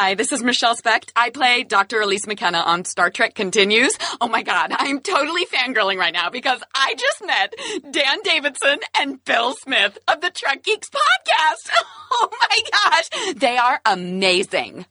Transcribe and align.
Hi, 0.00 0.14
this 0.14 0.30
is 0.30 0.44
Michelle 0.44 0.76
Specht. 0.76 1.10
I 1.16 1.30
play 1.30 1.64
Dr. 1.64 2.00
Elise 2.00 2.28
McKenna 2.28 2.58
on 2.58 2.84
Star 2.84 3.10
Trek 3.10 3.34
Continues. 3.34 3.98
Oh 4.20 4.28
my 4.28 4.44
god, 4.44 4.70
I'm 4.70 5.00
totally 5.00 5.44
fangirling 5.44 5.98
right 5.98 6.12
now 6.12 6.30
because 6.30 6.62
I 6.72 6.94
just 6.96 7.26
met 7.26 7.52
Dan 7.90 8.18
Davidson 8.22 8.78
and 8.96 9.24
Bill 9.24 9.54
Smith 9.54 9.98
of 10.06 10.20
the 10.20 10.30
Trek 10.30 10.62
Geeks 10.62 10.88
podcast. 10.88 11.70
Oh 12.10 12.30
my 12.32 12.62
gosh, 12.72 13.34
they 13.34 13.58
are 13.58 13.82
amazing. 13.84 14.86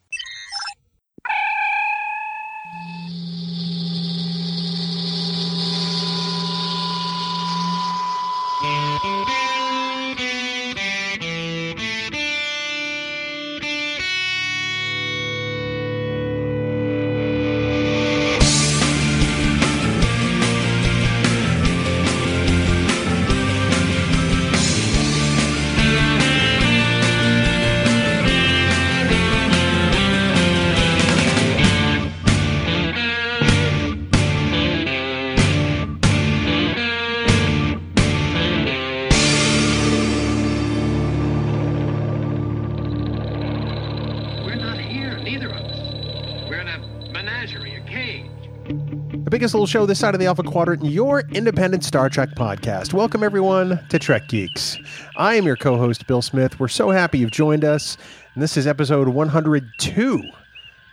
Biggest 49.48 49.54
little 49.54 49.66
show 49.66 49.86
this 49.86 49.98
side 49.98 50.14
of 50.14 50.20
the 50.20 50.26
Alpha 50.26 50.42
Quadrant, 50.42 50.84
your 50.84 51.20
independent 51.30 51.82
Star 51.82 52.10
Trek 52.10 52.34
podcast. 52.34 52.92
Welcome, 52.92 53.22
everyone, 53.22 53.80
to 53.88 53.98
Trek 53.98 54.28
Geeks. 54.28 54.76
I 55.16 55.36
am 55.36 55.46
your 55.46 55.56
co 55.56 55.78
host, 55.78 56.06
Bill 56.06 56.20
Smith. 56.20 56.60
We're 56.60 56.68
so 56.68 56.90
happy 56.90 57.16
you've 57.16 57.30
joined 57.30 57.64
us. 57.64 57.96
And 58.34 58.42
this 58.42 58.58
is 58.58 58.66
episode 58.66 59.08
102. 59.08 60.22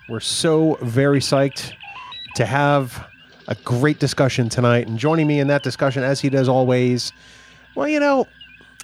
We're 0.07 0.21
so 0.21 0.77
very 0.81 1.19
psyched 1.19 1.73
to 2.35 2.45
have 2.45 3.05
a 3.49 3.55
great 3.55 3.99
discussion 3.99 4.47
tonight. 4.47 4.87
And 4.87 4.97
joining 4.97 5.27
me 5.27 5.41
in 5.41 5.47
that 5.47 5.63
discussion, 5.63 6.03
as 6.03 6.21
he 6.21 6.29
does 6.29 6.47
always, 6.47 7.11
well, 7.75 7.89
you 7.89 7.99
know, 7.99 8.25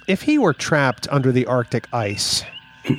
if 0.06 0.20
he 0.20 0.36
were 0.36 0.52
trapped 0.52 1.08
under 1.10 1.32
the 1.32 1.46
Arctic 1.46 1.88
ice 1.94 2.44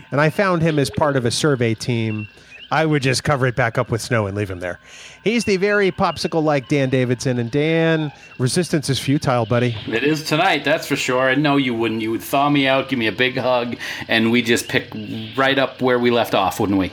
and 0.10 0.20
I 0.20 0.32
found 0.32 0.64
him 0.64 0.80
as 0.80 0.90
part 0.90 1.18
of 1.18 1.24
a 1.24 1.30
survey 1.30 1.76
team, 1.76 2.28
I 2.74 2.88
would 2.88 3.04
just 3.04 3.24
cover 3.24 3.46
it 3.46 3.56
back 3.56 3.78
up 3.78 3.92
with 3.92 4.02
snow 4.02 4.26
and 4.26 4.36
leave 4.36 4.50
him 4.50 4.60
there. 4.60 4.80
He's 5.24 5.46
the 5.46 5.58
very 5.58 5.92
popsicle 5.92 6.44
like 6.44 6.70
Dan 6.70 6.90
Davidson. 6.90 7.38
And 7.38 7.52
Dan, 7.52 8.12
resistance 8.40 8.90
is 8.90 9.00
futile, 9.00 9.46
buddy. 9.46 9.78
It 9.86 10.04
is 10.04 10.24
tonight, 10.24 10.66
that's 10.66 10.88
for 10.88 10.96
sure. 10.96 11.30
And 11.30 11.44
no, 11.44 11.58
you 11.58 11.76
wouldn't. 11.76 12.02
You 12.02 12.10
would 12.10 12.24
thaw 12.24 12.50
me 12.50 12.68
out, 12.68 12.90
give 12.90 12.98
me 12.98 13.06
a 13.06 13.12
big 13.12 13.38
hug, 13.38 13.78
and 14.08 14.32
we 14.32 14.42
just 14.42 14.70
pick 14.70 14.92
right 15.38 15.60
up 15.60 15.84
where 15.84 16.00
we 16.00 16.10
left 16.10 16.34
off, 16.34 16.60
wouldn't 16.60 16.80
we? 16.80 16.92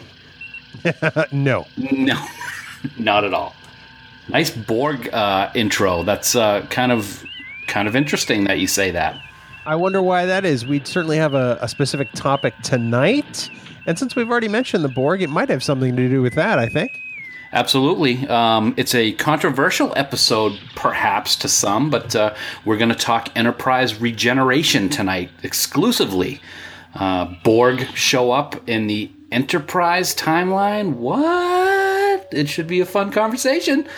No. 1.32 1.66
No, 1.78 2.26
not 2.98 3.24
at 3.24 3.32
all. 3.32 3.54
Nice 4.28 4.50
Borg 4.50 5.08
uh, 5.14 5.50
intro. 5.54 6.02
That's 6.02 6.36
uh, 6.36 6.66
kind 6.68 6.92
of 6.92 7.24
kind 7.68 7.88
of 7.88 7.96
interesting 7.96 8.44
that 8.44 8.58
you 8.58 8.66
say 8.66 8.90
that. 8.90 9.18
I 9.64 9.76
wonder 9.76 10.02
why 10.02 10.26
that 10.26 10.44
is. 10.44 10.66
We'd 10.66 10.86
certainly 10.86 11.16
have 11.16 11.32
a, 11.32 11.58
a 11.62 11.68
specific 11.68 12.12
topic 12.12 12.54
tonight. 12.62 13.48
And 13.86 13.98
since 13.98 14.14
we've 14.14 14.30
already 14.30 14.48
mentioned 14.48 14.84
the 14.84 14.88
Borg, 14.88 15.22
it 15.22 15.30
might 15.30 15.48
have 15.48 15.62
something 15.62 15.96
to 15.96 16.08
do 16.08 16.22
with 16.22 16.34
that, 16.34 16.58
I 16.58 16.68
think. 16.68 16.92
Absolutely. 17.52 18.28
Um, 18.28 18.74
it's 18.76 18.94
a 18.94 19.12
controversial 19.12 19.92
episode, 19.96 20.58
perhaps 20.76 21.34
to 21.36 21.48
some, 21.48 21.90
but 21.90 22.14
uh, 22.14 22.34
we're 22.64 22.76
going 22.76 22.90
to 22.90 22.94
talk 22.94 23.28
Enterprise 23.36 24.00
regeneration 24.00 24.88
tonight 24.88 25.30
exclusively. 25.42 26.40
Uh, 26.94 27.34
Borg 27.42 27.86
show 27.94 28.30
up 28.30 28.68
in 28.68 28.86
the 28.86 29.10
Enterprise 29.32 30.14
timeline. 30.14 30.94
What? 30.94 32.28
It 32.32 32.48
should 32.48 32.66
be 32.66 32.80
a 32.80 32.86
fun 32.86 33.10
conversation. 33.10 33.88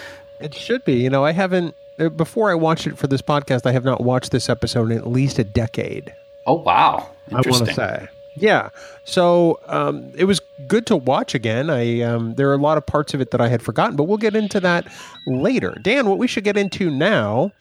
It 0.41 0.55
should 0.55 0.85
be. 0.85 0.95
You 0.95 1.11
know, 1.11 1.25
I 1.25 1.33
haven't, 1.33 1.75
uh, 1.99 2.09
before 2.09 2.51
I 2.51 2.55
watched 2.55 2.87
it 2.87 2.97
for 2.97 3.07
this 3.07 3.23
podcast, 3.23 3.67
I 3.67 3.73
have 3.73 3.85
not 3.85 4.03
watched 4.03 4.31
this 4.31 4.49
episode 4.49 4.91
in 4.91 4.99
at 4.99 5.07
least 5.07 5.39
a 5.39 5.45
decade. 5.45 6.13
Oh, 6.47 6.55
wow. 6.55 7.11
I 7.31 7.43
want 7.49 7.67
to 7.67 7.75
say. 7.75 8.09
Yeah. 8.37 8.71
So 9.05 9.61
um, 9.67 10.11
it 10.17 10.25
was 10.25 10.41
good 10.67 10.87
to 10.87 10.97
watch 10.97 11.35
again. 11.35 11.69
I 11.71 12.01
um, 12.01 12.35
there 12.35 12.49
are 12.51 12.55
a 12.55 12.59
lot 12.59 12.79
of 12.79 12.87
parts 12.87 13.15
of 13.15 13.21
it 13.21 13.31
that 13.31 13.41
I 13.41 13.49
had 13.49 13.63
forgotten, 13.63 13.97
but 13.97 14.05
we'll 14.05 14.19
get 14.19 14.35
into 14.35 14.61
that 14.61 14.87
later. 15.27 15.77
Dan, 15.83 16.09
what 16.09 16.19
we 16.19 16.27
should 16.27 16.45
get 16.45 16.57
into 16.57 16.91
now 16.91 17.53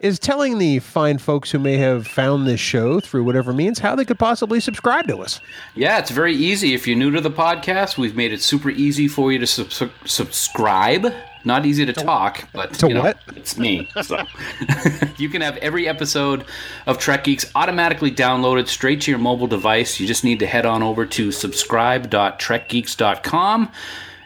is 0.00 0.18
telling 0.18 0.58
the 0.58 0.80
fine 0.80 1.18
folks 1.18 1.50
who 1.50 1.58
may 1.58 1.76
have 1.76 2.06
found 2.06 2.46
this 2.46 2.60
show 2.60 3.00
through 3.00 3.24
whatever 3.24 3.52
means 3.52 3.78
how 3.78 3.94
they 3.94 4.04
could 4.04 4.18
possibly 4.18 4.60
subscribe 4.60 5.08
to 5.08 5.18
us. 5.18 5.40
Yeah, 5.74 5.98
it's 5.98 6.10
very 6.10 6.34
easy. 6.34 6.74
If 6.74 6.86
you're 6.86 6.96
new 6.96 7.10
to 7.12 7.20
the 7.20 7.30
podcast, 7.30 7.96
we've 7.96 8.16
made 8.16 8.32
it 8.32 8.42
super 8.42 8.70
easy 8.70 9.08
for 9.08 9.32
you 9.32 9.38
to 9.38 9.46
sub- 9.46 9.90
subscribe. 10.04 11.06
Not 11.44 11.66
easy 11.66 11.84
to 11.84 11.92
talk, 11.92 12.48
but 12.52 12.72
To 12.74 12.88
you 12.88 12.94
know, 12.94 13.02
what? 13.02 13.18
it's 13.36 13.58
me. 13.58 13.88
So. 14.02 14.24
you 15.18 15.28
can 15.28 15.42
have 15.42 15.56
every 15.58 15.86
episode 15.86 16.44
of 16.86 16.98
Trek 16.98 17.24
Geeks 17.24 17.50
automatically 17.54 18.10
downloaded 18.10 18.68
straight 18.68 19.02
to 19.02 19.10
your 19.10 19.20
mobile 19.20 19.46
device. 19.46 20.00
You 20.00 20.06
just 20.06 20.24
need 20.24 20.38
to 20.38 20.46
head 20.46 20.64
on 20.64 20.82
over 20.82 21.04
to 21.06 21.30
subscribe.trekgeeks.com 21.32 23.72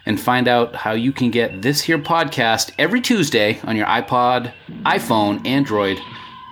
and 0.07 0.21
find 0.21 0.49
out 0.49 0.75
how 0.75 0.93
you 0.93 1.13
can 1.13 1.31
get 1.31 1.61
this 1.61 1.83
here 1.83 1.99
podcast 1.99 2.71
every 2.79 3.01
Tuesday 3.01 3.61
on 3.65 3.77
your 3.77 3.87
iPod, 3.87 4.53
iPhone, 4.85 5.47
Android, 5.47 5.99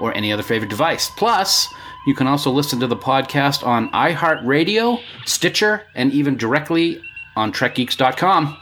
or 0.00 0.14
any 0.14 0.32
other 0.32 0.42
favorite 0.42 0.68
device. 0.68 1.10
Plus, 1.16 1.66
you 2.06 2.14
can 2.14 2.26
also 2.26 2.50
listen 2.50 2.78
to 2.80 2.86
the 2.86 2.96
podcast 2.96 3.66
on 3.66 3.90
iHeartRadio, 3.92 5.00
Stitcher, 5.24 5.84
and 5.94 6.12
even 6.12 6.36
directly 6.36 7.00
on 7.34 7.50
TrekGeeks.com. 7.52 8.58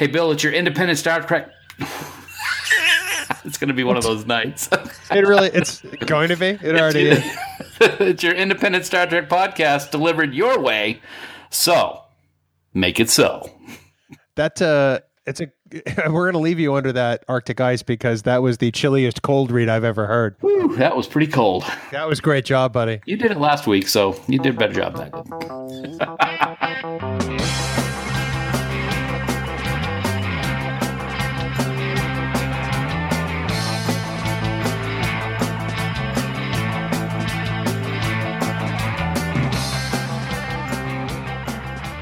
Hey, 0.00 0.06
Bill, 0.06 0.32
it's 0.32 0.42
your 0.42 0.54
independent 0.54 0.98
Star 0.98 1.20
Trek. 1.20 1.50
it's 3.44 3.58
going 3.58 3.68
to 3.68 3.74
be 3.74 3.84
one 3.84 3.98
of 3.98 4.02
those 4.02 4.24
nights. 4.24 4.66
It 5.10 5.26
really, 5.26 5.48
it's 5.48 5.82
going 6.06 6.30
to 6.30 6.38
be. 6.38 6.46
It 6.46 6.74
already 6.74 7.08
is. 7.08 7.36
it's 7.82 8.22
your 8.22 8.32
independent 8.32 8.86
Star 8.86 9.06
Trek 9.06 9.28
podcast 9.28 9.90
delivered 9.90 10.32
your 10.32 10.58
way. 10.58 11.02
So, 11.50 12.00
make 12.72 12.98
it 12.98 13.10
so. 13.10 13.50
That 14.36 14.62
uh, 14.62 15.00
it's 15.26 15.42
a. 15.42 15.48
We're 16.10 16.32
going 16.32 16.32
to 16.32 16.38
leave 16.38 16.58
you 16.58 16.76
under 16.76 16.92
that 16.92 17.22
Arctic 17.28 17.60
ice 17.60 17.82
because 17.82 18.22
that 18.22 18.40
was 18.40 18.56
the 18.56 18.70
chilliest 18.70 19.20
cold 19.20 19.50
read 19.50 19.68
I've 19.68 19.84
ever 19.84 20.06
heard. 20.06 20.34
Whew, 20.40 20.76
that 20.76 20.96
was 20.96 21.08
pretty 21.08 21.30
cold. 21.30 21.62
That 21.92 22.08
was 22.08 22.22
great 22.22 22.46
job, 22.46 22.72
buddy. 22.72 23.02
You 23.04 23.18
did 23.18 23.32
it 23.32 23.38
last 23.38 23.66
week, 23.66 23.86
so 23.86 24.18
you 24.28 24.38
did 24.38 24.54
a 24.54 24.58
better 24.58 24.72
job 24.72 24.96
than 24.96 25.12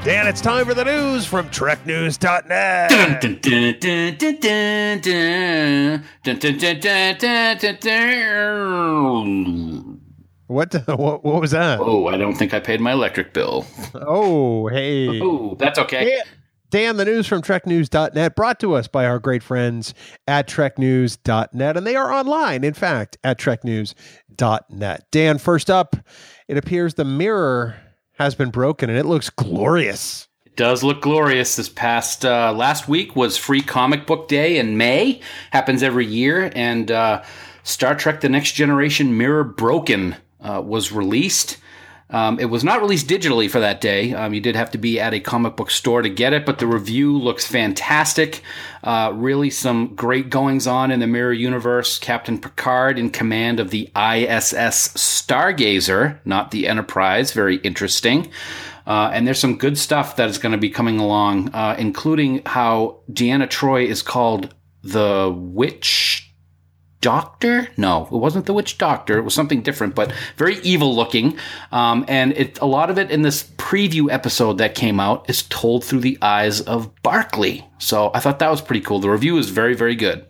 Dan, 0.05 0.27
it's 0.27 0.39
time 0.39 0.65
for 0.65 0.73
the 0.73 0.85
news 0.85 1.25
from 1.25 1.49
TrekNews.net. 1.49 3.21
Dun, 3.21 3.39
dun. 7.81 10.01
What, 10.47 10.73
what 10.87 11.25
what 11.25 11.41
was 11.41 11.51
that? 11.51 11.79
Oh, 11.81 12.07
I 12.07 12.15
don't 12.17 12.35
think 12.35 12.53
I 12.53 12.61
paid 12.61 12.79
my 12.79 12.93
electric 12.93 13.33
bill. 13.33 13.67
Oh, 13.93 14.67
hey. 14.67 15.19
Oh, 15.21 15.55
that's 15.59 15.77
okay. 15.77 16.05
Dan, 16.05 16.21
Dan, 16.69 16.95
the 16.95 17.03
news 17.03 17.27
from 17.27 17.41
TrekNews.net 17.41 18.37
brought 18.37 18.61
to 18.61 18.75
us 18.75 18.87
by 18.87 19.05
our 19.05 19.19
great 19.19 19.43
friends 19.43 19.93
at 20.29 20.47
TrekNews.net. 20.47 21.75
And 21.75 21.85
they 21.85 21.97
are 21.97 22.13
online, 22.13 22.63
in 22.63 22.73
fact, 22.73 23.17
at 23.25 23.37
TrekNews.net. 23.37 25.07
Dan, 25.11 25.37
first 25.39 25.69
up, 25.69 25.97
it 26.47 26.55
appears 26.57 26.93
the 26.93 27.03
mirror 27.05 27.75
has 28.19 28.35
been 28.35 28.49
broken 28.49 28.89
and 28.89 28.99
it 28.99 29.05
looks 29.05 29.29
glorious. 29.29 30.27
It 30.45 30.55
does 30.57 30.83
look 30.83 31.01
glorious. 31.01 31.55
This 31.55 31.69
past 31.69 32.25
uh, 32.25 32.53
last 32.53 32.87
week 32.87 33.15
was 33.15 33.37
Free 33.37 33.61
Comic 33.61 34.05
Book 34.05 34.27
Day 34.27 34.57
in 34.57 34.77
May. 34.77 35.21
Happens 35.51 35.81
every 35.81 36.05
year, 36.05 36.51
and 36.53 36.91
uh, 36.91 37.23
Star 37.63 37.95
Trek: 37.95 38.19
The 38.19 38.29
Next 38.29 38.51
Generation 38.51 39.17
Mirror 39.17 39.45
Broken 39.45 40.17
uh, 40.41 40.61
was 40.63 40.91
released. 40.91 41.57
Um, 42.11 42.39
it 42.39 42.45
was 42.45 42.63
not 42.63 42.81
released 42.81 43.07
digitally 43.07 43.49
for 43.49 43.59
that 43.59 43.81
day. 43.81 44.13
Um, 44.13 44.33
you 44.33 44.41
did 44.41 44.55
have 44.55 44.71
to 44.71 44.77
be 44.77 44.99
at 44.99 45.13
a 45.13 45.19
comic 45.19 45.55
book 45.55 45.69
store 45.69 46.01
to 46.01 46.09
get 46.09 46.33
it, 46.33 46.45
but 46.45 46.57
the 46.57 46.65
review 46.65 47.15
looks 47.15 47.45
fantastic. 47.45 48.41
Uh, 48.83 49.11
really, 49.13 49.49
some 49.49 49.93
great 49.95 50.29
goings 50.29 50.65
on 50.65 50.89
in 50.89 50.99
the 50.99 51.07
Mirror 51.07 51.33
Universe. 51.33 51.99
Captain 51.99 52.39
Picard 52.39 52.97
in 52.97 53.11
command 53.11 53.59
of 53.59 53.69
the 53.69 53.83
ISS 53.95 54.89
Stargazer, 54.95 56.19
not 56.25 56.49
the 56.51 56.67
Enterprise. 56.67 57.31
Very 57.31 57.57
interesting. 57.57 58.31
Uh, 58.87 59.11
and 59.13 59.27
there's 59.27 59.39
some 59.39 59.57
good 59.57 59.77
stuff 59.77 60.15
that 60.15 60.29
is 60.29 60.39
going 60.39 60.51
to 60.51 60.57
be 60.57 60.69
coming 60.69 60.99
along, 60.99 61.49
uh, 61.49 61.75
including 61.77 62.41
how 62.47 62.97
Deanna 63.11 63.47
Troi 63.47 63.85
is 63.85 64.01
called 64.01 64.55
the 64.81 65.31
Witch 65.35 66.28
Doctor? 67.01 67.69
No, 67.77 68.05
it 68.11 68.17
wasn't 68.17 68.45
the 68.45 68.53
Witch 68.53 68.77
Doctor. 68.77 69.17
It 69.17 69.21
was 69.21 69.33
something 69.33 69.61
different, 69.61 69.95
but 69.95 70.11
very 70.35 70.57
evil 70.59 70.95
looking. 70.95 71.37
Um, 71.71 72.03
and 72.07 72.33
it, 72.33 72.59
a 72.59 72.65
lot 72.65 72.89
of 72.89 72.97
it 72.97 73.09
in 73.09 73.21
this 73.21 73.43
preview 73.57 74.11
episode 74.11 74.57
that 74.57 74.75
came 74.75 74.99
out 74.99 75.29
is 75.29 75.43
told 75.43 75.83
through 75.83 76.01
the 76.01 76.17
eyes 76.21 76.61
of 76.61 76.93
Barclay. 77.01 77.65
So 77.77 78.11
I 78.13 78.19
thought 78.19 78.39
that 78.39 78.51
was 78.51 78.61
pretty 78.61 78.81
cool. 78.81 78.99
The 78.99 79.09
review 79.09 79.37
is 79.37 79.49
very, 79.49 79.75
very 79.75 79.95
good. 79.95 80.25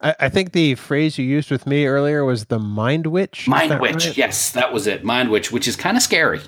I, 0.00 0.14
I 0.20 0.28
think 0.28 0.52
the 0.52 0.74
phrase 0.76 1.18
you 1.18 1.24
used 1.26 1.50
with 1.50 1.66
me 1.66 1.86
earlier 1.86 2.24
was 2.24 2.46
the 2.46 2.58
mind 2.58 3.06
witch. 3.06 3.46
Mind 3.46 3.78
Witch. 3.80 4.06
right? 4.06 4.16
Yes, 4.16 4.50
that 4.52 4.72
was 4.72 4.86
it. 4.86 5.04
Mind 5.04 5.30
Witch, 5.30 5.52
which 5.52 5.68
is 5.68 5.76
kind 5.76 5.96
of 5.96 6.02
scary. 6.02 6.40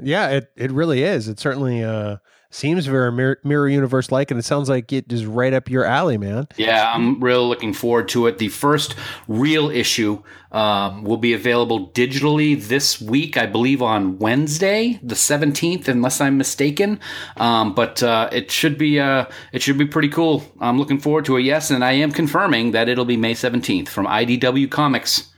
Yeah, 0.00 0.28
it, 0.28 0.52
it 0.56 0.70
really 0.70 1.02
is. 1.02 1.28
It 1.28 1.40
certainly 1.40 1.82
uh, 1.82 2.18
seems 2.50 2.86
very 2.86 3.12
mirror, 3.12 3.68
universe 3.68 4.10
like, 4.10 4.30
and 4.30 4.40
it 4.40 4.44
sounds 4.44 4.68
like 4.68 4.92
it 4.92 5.12
is 5.12 5.26
right 5.26 5.52
up 5.52 5.68
your 5.68 5.84
alley, 5.84 6.16
man. 6.16 6.48
Yeah, 6.56 6.92
I'm 6.92 7.20
really 7.22 7.44
looking 7.44 7.74
forward 7.74 8.08
to 8.10 8.26
it. 8.26 8.38
The 8.38 8.48
first 8.48 8.94
real 9.26 9.70
issue 9.70 10.22
um, 10.50 11.04
will 11.04 11.18
be 11.18 11.34
available 11.34 11.90
digitally 11.90 12.60
this 12.60 13.00
week, 13.00 13.36
I 13.36 13.46
believe, 13.46 13.82
on 13.82 14.18
Wednesday, 14.18 14.98
the 15.02 15.14
17th, 15.14 15.88
unless 15.88 16.20
I'm 16.20 16.38
mistaken. 16.38 17.00
Um, 17.36 17.74
but 17.74 18.02
uh, 18.02 18.30
it 18.32 18.50
should 18.50 18.78
be 18.78 18.98
uh, 18.98 19.26
it 19.52 19.62
should 19.62 19.78
be 19.78 19.86
pretty 19.86 20.08
cool. 20.08 20.42
I'm 20.60 20.78
looking 20.78 20.98
forward 20.98 21.26
to 21.26 21.36
it. 21.36 21.42
Yes, 21.42 21.70
and 21.70 21.84
I 21.84 21.92
am 21.92 22.12
confirming 22.12 22.72
that 22.72 22.88
it'll 22.88 23.04
be 23.04 23.16
May 23.16 23.34
17th 23.34 23.88
from 23.88 24.06
IDW 24.06 24.70
Comics. 24.70 25.30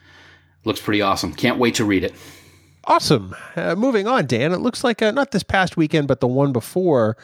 Looks 0.65 0.81
pretty 0.81 1.03
awesome. 1.03 1.35
Can't 1.35 1.59
wait 1.59 1.75
to 1.77 1.85
read 1.85 2.05
it. 2.05 2.15
Awesome. 2.91 3.37
Uh, 3.55 3.77
moving 3.77 4.09
on, 4.09 4.27
Dan. 4.27 4.51
It 4.51 4.59
looks 4.59 4.83
like 4.83 5.01
uh, 5.01 5.13
not 5.13 5.31
this 5.31 5.45
past 5.45 5.77
weekend, 5.77 6.09
but 6.09 6.19
the 6.19 6.27
one 6.27 6.53
before. 6.53 7.17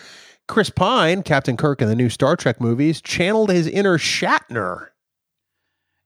Chris 0.46 0.70
Pine, 0.70 1.24
Captain 1.24 1.56
Kirk 1.56 1.82
in 1.82 1.88
the 1.88 1.96
new 1.96 2.08
Star 2.08 2.36
Trek 2.36 2.60
movies, 2.60 3.00
channeled 3.00 3.50
his 3.50 3.66
inner 3.66 3.98
Shatner. 3.98 4.90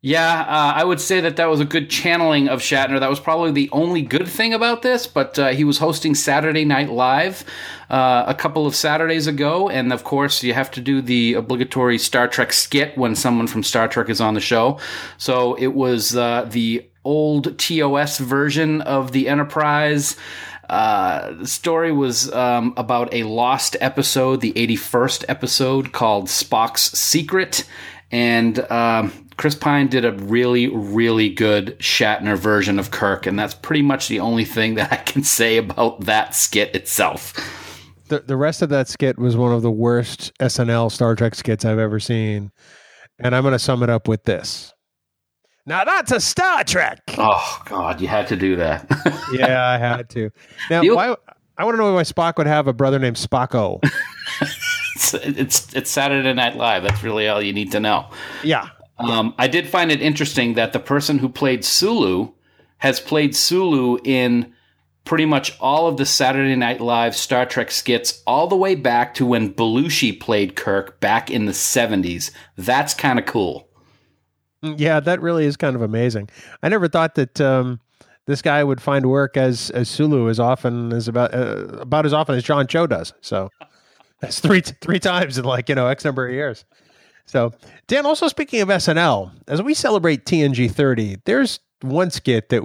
Yeah, 0.01 0.41
uh, 0.41 0.73
I 0.77 0.83
would 0.83 0.99
say 0.99 1.21
that 1.21 1.37
that 1.37 1.51
was 1.51 1.61
a 1.61 1.67
good 1.67 1.91
channeling 1.91 2.49
of 2.49 2.61
Shatner. 2.61 3.01
That 3.01 3.11
was 3.11 3.21
probably 3.21 3.51
the 3.51 3.69
only 3.71 4.01
good 4.01 4.27
thing 4.27 4.55
about 4.55 4.81
this, 4.81 5.07
but 5.07 5.39
uh, 5.39 5.49
he 5.49 5.65
was 5.65 5.77
hosting 5.77 6.15
Saturday 6.15 6.65
Night 6.65 6.89
Live 6.89 7.45
uh, 7.91 8.25
a 8.27 8.35
couple 8.35 8.67
of 8.67 8.75
Saturdays 8.75 9.27
ago. 9.27 9.69
And 9.69 9.93
of 9.93 10.05
course, 10.05 10.43
you 10.43 10.55
have 10.55 10.71
to 10.71 10.81
do 10.81 11.03
the 11.03 11.35
obligatory 11.35 11.99
Star 11.99 12.29
Trek 12.29 12.55
skit 12.55 12.97
when 12.97 13.15
someone 13.15 13.47
from 13.47 13.63
Star 13.63 13.89
Trek 13.89 14.09
is 14.09 14.23
on 14.23 14.33
the 14.33 14.41
show. 14.41 14.79
So 15.19 15.53
it 15.57 15.75
was 15.75 16.17
uh, 16.17 16.47
the 16.49 16.90
old 17.05 17.59
TOS 17.59 18.19
version 18.19 18.81
of 18.83 19.13
the 19.13 19.29
Enterprise. 19.29 20.17
Uh, 20.69 21.33
the 21.33 21.47
story 21.47 21.91
was 21.91 22.33
um, 22.33 22.75
about 22.77 23.13
a 23.13 23.25
lost 23.25 23.77
episode, 23.81 24.41
the 24.41 24.53
81st 24.53 25.25
episode 25.29 25.93
called 25.93 26.27
Spock's 26.27 26.97
Secret. 26.97 27.65
And 28.13 28.59
um, 28.71 29.29
Chris 29.37 29.55
Pine 29.55 29.89
did 29.89 30.05
a 30.05 30.13
really, 30.13 30.69
really 30.69 31.29
good 31.29 31.77
Shatner 31.81 32.37
version 32.37 32.79
of 32.79 32.91
Kirk. 32.91 33.27
And 33.27 33.39
that's 33.39 33.55
pretty 33.55 33.83
much 33.83 34.09
the 34.09 34.21
only 34.21 34.45
thing 34.45 34.75
that 34.75 34.93
I 34.93 34.97
can 34.97 35.25
say 35.25 35.57
about 35.57 36.03
that 36.03 36.35
skit 36.35 36.75
itself. 36.77 37.35
The, 38.09 38.21
the 38.21 38.37
rest 38.37 38.63
of 38.63 38.69
that 38.69 38.87
skit 38.87 39.19
was 39.19 39.37
one 39.37 39.53
of 39.53 39.63
the 39.63 39.71
worst 39.71 40.33
SNL 40.41 40.93
Star 40.93 41.17
Trek 41.17 41.35
skits 41.35 41.65
I've 41.65 41.79
ever 41.79 41.99
seen. 41.99 42.53
And 43.19 43.35
I'm 43.35 43.43
going 43.43 43.53
to 43.53 43.59
sum 43.59 43.83
it 43.83 43.91
up 43.91 44.09
with 44.09 44.25
this. 44.25 44.73
Now 45.71 45.85
that's 45.85 46.11
a 46.11 46.19
Star 46.19 46.65
Trek. 46.65 47.01
Oh, 47.17 47.63
God, 47.65 48.01
you 48.01 48.09
had 48.09 48.27
to 48.27 48.37
do 48.37 48.57
that. 48.57 48.87
yeah, 49.33 49.65
I 49.69 49.79
had 49.79 50.11
to. 50.11 50.33
Now, 50.69 50.83
You- 50.83 50.97
why? 50.97 51.15
I 51.57 51.65
want 51.65 51.75
to 51.75 51.79
know 51.79 51.95
why 51.95 52.03
Spock 52.03 52.39
would 52.39 52.49
have 52.49 52.67
a 52.67 52.73
brother 52.73 52.99
named 52.99 53.15
Spocko. 53.15 53.79
it's, 54.97 55.15
it's, 55.15 55.73
it's 55.75 55.89
Saturday 55.91 56.33
Night 56.33 56.57
Live. 56.57 56.83
That's 56.83 57.05
really 57.05 57.29
all 57.29 57.41
you 57.41 57.53
need 57.53 57.71
to 57.73 57.79
know. 57.81 58.11
yeah. 58.43 58.71
Um, 58.99 59.33
I 59.39 59.47
did 59.47 59.69
find 59.69 59.93
it 59.93 60.03
interesting 60.03 60.55
that 60.55 60.73
the 60.73 60.81
person 60.81 61.19
who 61.19 61.29
played 61.29 61.65
Sulu 61.65 62.33
has 62.79 62.99
played 62.99 63.37
Sulu 63.37 63.99
in 64.05 64.53
pretty 65.05 65.25
much 65.25 65.57
all 65.61 65.87
of 65.87 65.99
the 65.99 66.05
Saturday 66.05 66.57
Night 66.57 66.81
Live 66.81 67.15
Star 67.15 67.47
Trek 67.47 67.71
skits, 67.71 68.23
all 68.27 68.49
the 68.49 68.57
way 68.57 68.75
back 68.75 69.15
to 69.15 69.25
when 69.25 69.55
Belushi 69.55 70.19
played 70.19 70.57
Kirk 70.57 70.99
back 70.99 71.31
in 71.31 71.47
the 71.47 71.53
70s. 71.53 72.33
That's 72.57 72.93
kind 72.93 73.19
of 73.21 73.25
cool. 73.27 73.70
Yeah, 74.63 75.01
that 75.01 75.21
really 75.21 75.47
is 75.47 75.57
kind 75.57 75.75
of 75.75 75.83
amazing. 75.83 76.29
I 76.63 76.69
never 76.69 76.89
thought 76.89 77.15
that 77.15 77.41
um, 77.41 77.81
this 78.27 78.43
guy 78.43 78.63
would 78.63 78.81
find 78.81 79.07
work 79.07 79.37
as 79.37 79.71
as 79.71 79.89
Sulu 79.89 80.29
as 80.29 80.39
often 80.39 80.93
as 80.93 81.09
about 81.09 81.35
uh, 81.35 81.67
about 81.81 82.07
as 82.07 82.13
often 82.13 82.37
as 82.37 82.45
John 82.45 82.67
Cho 82.67 82.87
does. 82.87 83.13
So 83.21 83.51
that's 84.21 84.41
three 84.41 84.61
three 84.61 84.99
times 84.99 85.39
in 85.39 85.45
like 85.45 85.69
you 85.69 85.75
know 85.75 85.87
X 85.87 86.05
number 86.05 86.27
of 86.27 86.33
years. 86.33 86.65
So 87.27 87.53
Dan, 87.87 88.07
also 88.07 88.29
speaking 88.29 88.61
of 88.61 88.69
SNL, 88.69 89.31
as 89.47 89.63
we 89.63 89.73
celebrate 89.73 90.25
TNG 90.27 90.71
30, 90.71 91.19
there's 91.25 91.61
one 91.81 92.11
skit 92.11 92.49
that 92.49 92.63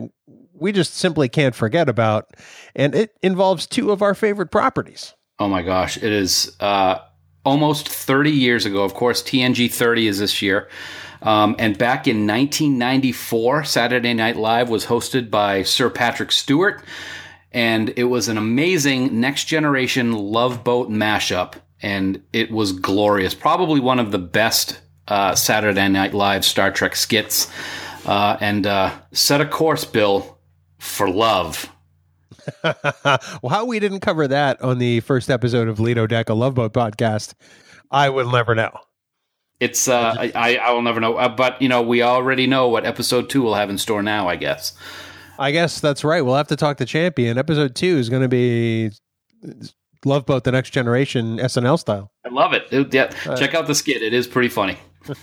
we 0.54 0.72
just 0.72 0.96
simply 0.96 1.30
can't 1.30 1.54
forget 1.56 1.88
about, 1.88 2.36
and 2.76 2.96
it 2.96 3.16
involves 3.22 3.68
two 3.68 3.92
of 3.92 4.02
our 4.02 4.16
favorite 4.16 4.52
properties. 4.52 5.14
Oh 5.40 5.48
my 5.48 5.62
gosh, 5.62 5.98
it 5.98 6.12
is 6.12 6.56
uh, 6.60 7.00
almost 7.44 7.90
30 7.90 8.32
years 8.32 8.66
ago. 8.66 8.84
Of 8.84 8.94
course, 8.94 9.22
TNG 9.22 9.72
30 9.72 10.08
is 10.08 10.20
this 10.20 10.42
year. 10.42 10.70
Um, 11.26 11.56
and 11.58 11.78
back 11.78 12.08
in 12.08 12.28
1994, 12.28 13.66
Saturday 13.66 14.14
Night 14.14 14.38
Live 14.38 14.70
was 14.70 14.86
hosted 14.86 15.32
by 15.32 15.64
Sir 15.64 15.90
Patrick 15.90 16.32
Stewart. 16.32 16.84
And 17.52 17.94
it 17.98 18.06
was 18.06 18.28
an 18.28 18.38
amazing 18.38 19.20
next 19.20 19.46
generation 19.46 20.12
love 20.12 20.64
boat 20.64 20.90
mashup. 20.90 21.56
And 21.82 22.22
it 22.32 22.52
was 22.52 22.72
glorious. 22.72 23.34
Probably 23.34 23.80
one 23.80 24.00
of 24.00 24.12
the 24.12 24.20
best 24.20 24.80
uh, 25.08 25.36
Saturday 25.36 25.88
Night 25.90 26.14
Live 26.14 26.46
Star 26.46 26.72
Trek 26.72 26.96
skits. 26.96 27.52
Uh, 28.06 28.38
and 28.40 28.68
uh, 28.68 28.94
set 29.12 29.42
a 29.42 29.48
course, 29.48 29.84
Bill, 29.84 30.38
for 30.78 31.10
love. 31.10 31.72
well, 32.64 33.50
how 33.50 33.66
we 33.66 33.80
didn't 33.80 34.02
cover 34.02 34.28
that 34.28 34.62
on 34.62 34.78
the 34.78 35.00
first 35.00 35.32
episode 35.32 35.68
of 35.68 35.80
Lido 35.80 36.06
Deck, 36.06 36.30
a 36.30 36.36
Love 36.36 36.54
Boat 36.54 36.74
podcast, 36.74 37.34
I 37.90 38.10
will 38.10 38.30
never 38.30 38.54
know. 38.54 38.85
It's 39.60 39.88
uh, 39.88 40.16
I, 40.18 40.32
I 40.36 40.56
I 40.58 40.72
will 40.72 40.82
never 40.82 41.00
know, 41.00 41.16
uh, 41.16 41.30
but 41.30 41.62
you 41.62 41.70
know 41.70 41.82
we 41.82 42.02
already 42.02 42.46
know 42.48 42.68
what 42.68 42.86
episode 42.86 43.30
two 43.30 43.42
will 43.42 43.56
have 43.56 43.70
in 43.70 43.78
store 43.78 44.04
now. 44.04 44.28
I 44.28 44.36
guess. 44.36 44.74
I 45.38 45.52
guess 45.52 45.80
that's 45.80 46.04
right. 46.04 46.22
We'll 46.22 46.36
have 46.36 46.48
to 46.48 46.56
talk 46.56 46.78
to 46.78 46.86
Champion. 46.86 47.38
Episode 47.38 47.76
two 47.76 47.98
is 47.98 48.10
going 48.10 48.22
to 48.22 48.28
be 48.28 48.92
Love 50.06 50.26
Boat: 50.26 50.44
The 50.44 50.52
Next 50.52 50.70
Generation 50.72 51.38
SNL 51.38 51.80
style. 51.80 52.12
I 52.26 52.30
love 52.30 52.54
it. 52.54 52.68
It- 52.72 52.94
yeah, 52.94 53.08
check 53.36 53.54
out 53.54 53.68
the 53.68 53.76
skit. 53.76 54.02
It 54.02 54.14
is 54.14 54.28
pretty 54.28 54.50
funny. 54.50 54.78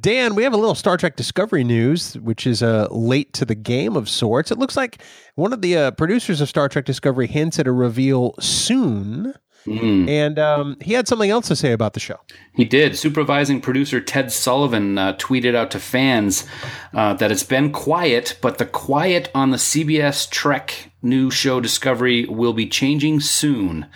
Dan, 0.00 0.34
we 0.34 0.44
have 0.44 0.54
a 0.54 0.56
little 0.56 0.74
Star 0.74 0.96
Trek 0.96 1.14
Discovery 1.16 1.62
news, 1.62 2.14
which 2.18 2.46
is 2.46 2.62
uh, 2.62 2.88
late 2.90 3.34
to 3.34 3.44
the 3.44 3.54
game 3.54 3.96
of 3.96 4.08
sorts. 4.08 4.50
It 4.50 4.58
looks 4.58 4.74
like 4.76 5.02
one 5.34 5.52
of 5.52 5.60
the 5.60 5.76
uh, 5.76 5.90
producers 5.90 6.40
of 6.40 6.48
Star 6.48 6.68
Trek 6.70 6.86
Discovery 6.86 7.26
hints 7.26 7.58
at 7.58 7.66
a 7.66 7.72
reveal 7.72 8.34
soon, 8.40 9.34
Mm. 9.66 10.08
and 10.08 10.38
um, 10.38 10.76
he 10.80 10.94
had 10.94 11.06
something 11.06 11.28
else 11.28 11.48
to 11.48 11.56
say 11.56 11.72
about 11.72 11.92
the 11.92 12.00
show. 12.00 12.18
He 12.54 12.64
did. 12.64 12.96
Supervising 12.96 13.60
producer 13.60 14.00
Ted 14.00 14.32
Sullivan 14.32 14.96
uh, 14.96 15.14
tweeted 15.14 15.54
out 15.54 15.70
to 15.72 15.78
fans 15.78 16.46
uh, 16.94 17.14
that 17.14 17.30
it's 17.30 17.42
been 17.42 17.70
quiet, 17.70 18.38
but 18.40 18.58
the 18.58 18.64
quiet 18.64 19.30
on 19.34 19.50
the 19.50 19.58
CBS 19.58 20.28
Trek 20.30 20.90
new 21.02 21.30
show 21.30 21.60
Discovery 21.60 22.26
will 22.26 22.52
be 22.52 22.66
changing 22.66 23.20
soon, 23.20 23.86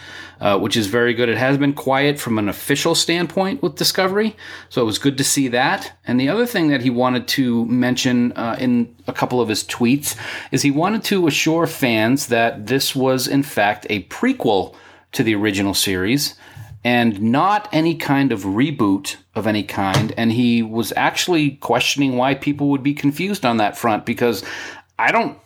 uh, 0.41 0.59
which 0.59 0.77
is 0.77 0.87
very 0.87 1.13
good. 1.13 1.29
It 1.29 1.37
has 1.37 1.59
been 1.59 1.75
quiet 1.75 2.19
from 2.19 2.39
an 2.39 2.49
official 2.49 2.95
standpoint 2.95 3.63
with 3.63 3.77
Discovery, 3.77 4.37
so 4.69 4.83
it 4.83 4.87
was 4.87 4.99
good 4.99 5.19
to 5.19 5.25
see 5.25 5.49
that. 5.49 5.99
And 6.07 6.19
the 6.19 6.29
other 6.29 6.47
thing 6.47 6.69
that 6.69 6.83
he 6.83 6.91
wanted 6.91 7.29
to 7.29 7.67
mention 7.67 8.33
uh, 8.33 8.57
in 8.59 8.95
a 9.07 9.13
couple 9.13 9.41
of 9.41 9.49
his 9.49 9.65
tweets 9.65 10.17
is 10.51 10.63
he 10.63 10.71
wanted 10.71 11.05
to 11.05 11.27
assure 11.27 11.67
fans 11.67 12.29
that 12.29 12.67
this 12.67 12.95
was, 12.95 13.29
in 13.29 13.43
fact, 13.43 13.87
a 13.91 14.05
prequel 14.05 14.75
to 15.15 15.23
the 15.23 15.35
original 15.35 15.75
series 15.75 16.35
and 16.85 17.21
not 17.21 17.69
any 17.73 17.95
kind 17.95 18.31
of 18.31 18.43
reboot 18.43 19.17
of 19.35 19.47
any 19.47 19.63
kind. 19.63 20.13
And 20.17 20.31
he 20.31 20.63
was 20.63 20.93
actually 20.97 21.53
questioning 21.57 22.17
why 22.17 22.35
people 22.35 22.69
would 22.69 22.83
be 22.83 22.95
confused 22.95 23.45
on 23.45 23.57
that 23.57 23.77
front 23.77 24.05
because 24.05 24.45
I 24.99 25.11
don't 25.11 25.39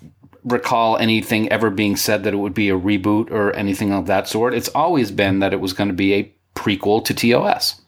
recall 0.45 0.97
anything 0.97 1.49
ever 1.51 1.71
being 1.71 1.97
said 1.97 2.25
that 2.25 2.35
it 2.35 2.39
would 2.39 2.55
be 2.55 2.71
a 2.71 2.79
reboot 2.79 3.31
or 3.31 3.53
anything 3.53 3.93
of 3.93 4.07
that 4.07 4.27
sort. 4.27 4.55
It's 4.55 4.69
always 4.71 5.11
been 5.11 5.39
that 5.39 5.53
it 5.53 5.61
was 5.61 5.73
going 5.73 5.89
to 5.89 5.95
be 5.95 6.15
a 6.15 6.33
prequel 6.57 7.05
to 7.05 7.15
TOS. 7.15 7.81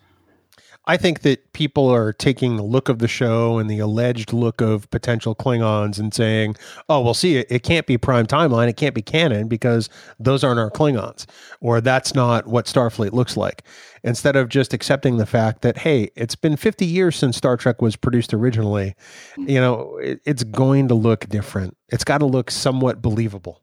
I 0.86 0.96
think 0.96 1.20
that 1.20 1.52
people 1.52 1.88
are 1.88 2.12
taking 2.12 2.56
the 2.56 2.62
look 2.62 2.88
of 2.88 2.98
the 2.98 3.08
show 3.08 3.58
and 3.58 3.70
the 3.70 3.78
alleged 3.78 4.32
look 4.32 4.60
of 4.60 4.90
potential 4.90 5.34
Klingons 5.34 5.98
and 5.98 6.12
saying, 6.12 6.56
"Oh, 6.88 7.00
well, 7.00 7.14
see, 7.14 7.36
it, 7.36 7.46
it 7.50 7.62
can't 7.62 7.86
be 7.86 7.98
prime 7.98 8.26
timeline. 8.26 8.68
It 8.68 8.76
can't 8.76 8.94
be 8.94 9.02
canon 9.02 9.46
because 9.46 9.88
those 10.18 10.42
aren't 10.42 10.58
our 10.58 10.70
Klingons, 10.70 11.26
or 11.60 11.80
that's 11.80 12.14
not 12.14 12.46
what 12.46 12.66
Starfleet 12.66 13.12
looks 13.12 13.36
like." 13.36 13.62
Instead 14.02 14.34
of 14.34 14.48
just 14.48 14.72
accepting 14.72 15.18
the 15.18 15.26
fact 15.26 15.60
that, 15.60 15.76
hey, 15.76 16.10
it's 16.16 16.34
been 16.34 16.56
50 16.56 16.86
years 16.86 17.16
since 17.16 17.36
Star 17.36 17.58
Trek 17.58 17.82
was 17.82 17.96
produced 17.96 18.32
originally, 18.32 18.94
you 19.36 19.60
know, 19.60 19.98
it, 19.98 20.20
it's 20.24 20.42
going 20.42 20.88
to 20.88 20.94
look 20.94 21.28
different. 21.28 21.76
It's 21.90 22.04
got 22.04 22.18
to 22.18 22.26
look 22.26 22.50
somewhat 22.50 23.02
believable. 23.02 23.60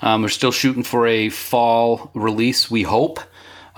Um, 0.00 0.22
we're 0.22 0.28
still 0.28 0.52
shooting 0.52 0.82
for 0.82 1.06
a 1.06 1.28
fall 1.28 2.10
release, 2.14 2.70
we 2.70 2.82
hope. 2.82 3.20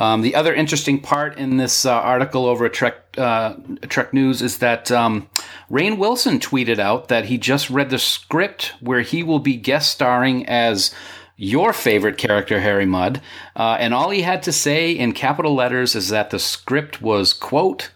Um, 0.00 0.22
the 0.22 0.34
other 0.34 0.54
interesting 0.54 0.98
part 0.98 1.36
in 1.36 1.58
this 1.58 1.84
uh, 1.84 1.92
article 1.92 2.46
over 2.46 2.64
at 2.64 2.72
Trek 2.72 2.96
uh, 3.18 3.54
Trek 3.82 4.14
News 4.14 4.40
is 4.40 4.58
that 4.58 4.90
um, 4.90 5.28
Rainn 5.70 5.98
Wilson 5.98 6.40
tweeted 6.40 6.78
out 6.78 7.08
that 7.08 7.26
he 7.26 7.36
just 7.36 7.68
read 7.68 7.90
the 7.90 7.98
script 7.98 8.72
where 8.80 9.02
he 9.02 9.22
will 9.22 9.40
be 9.40 9.56
guest 9.56 9.92
starring 9.92 10.46
as 10.46 10.94
your 11.36 11.74
favorite 11.74 12.16
character, 12.16 12.60
Harry 12.60 12.86
Mudd, 12.86 13.20
uh, 13.54 13.76
and 13.78 13.92
all 13.92 14.08
he 14.08 14.22
had 14.22 14.42
to 14.44 14.52
say 14.52 14.90
in 14.90 15.12
capital 15.12 15.54
letters 15.54 15.94
is 15.94 16.08
that 16.08 16.30
the 16.30 16.38
script 16.38 17.02
was 17.02 17.34
quote, 17.34 17.90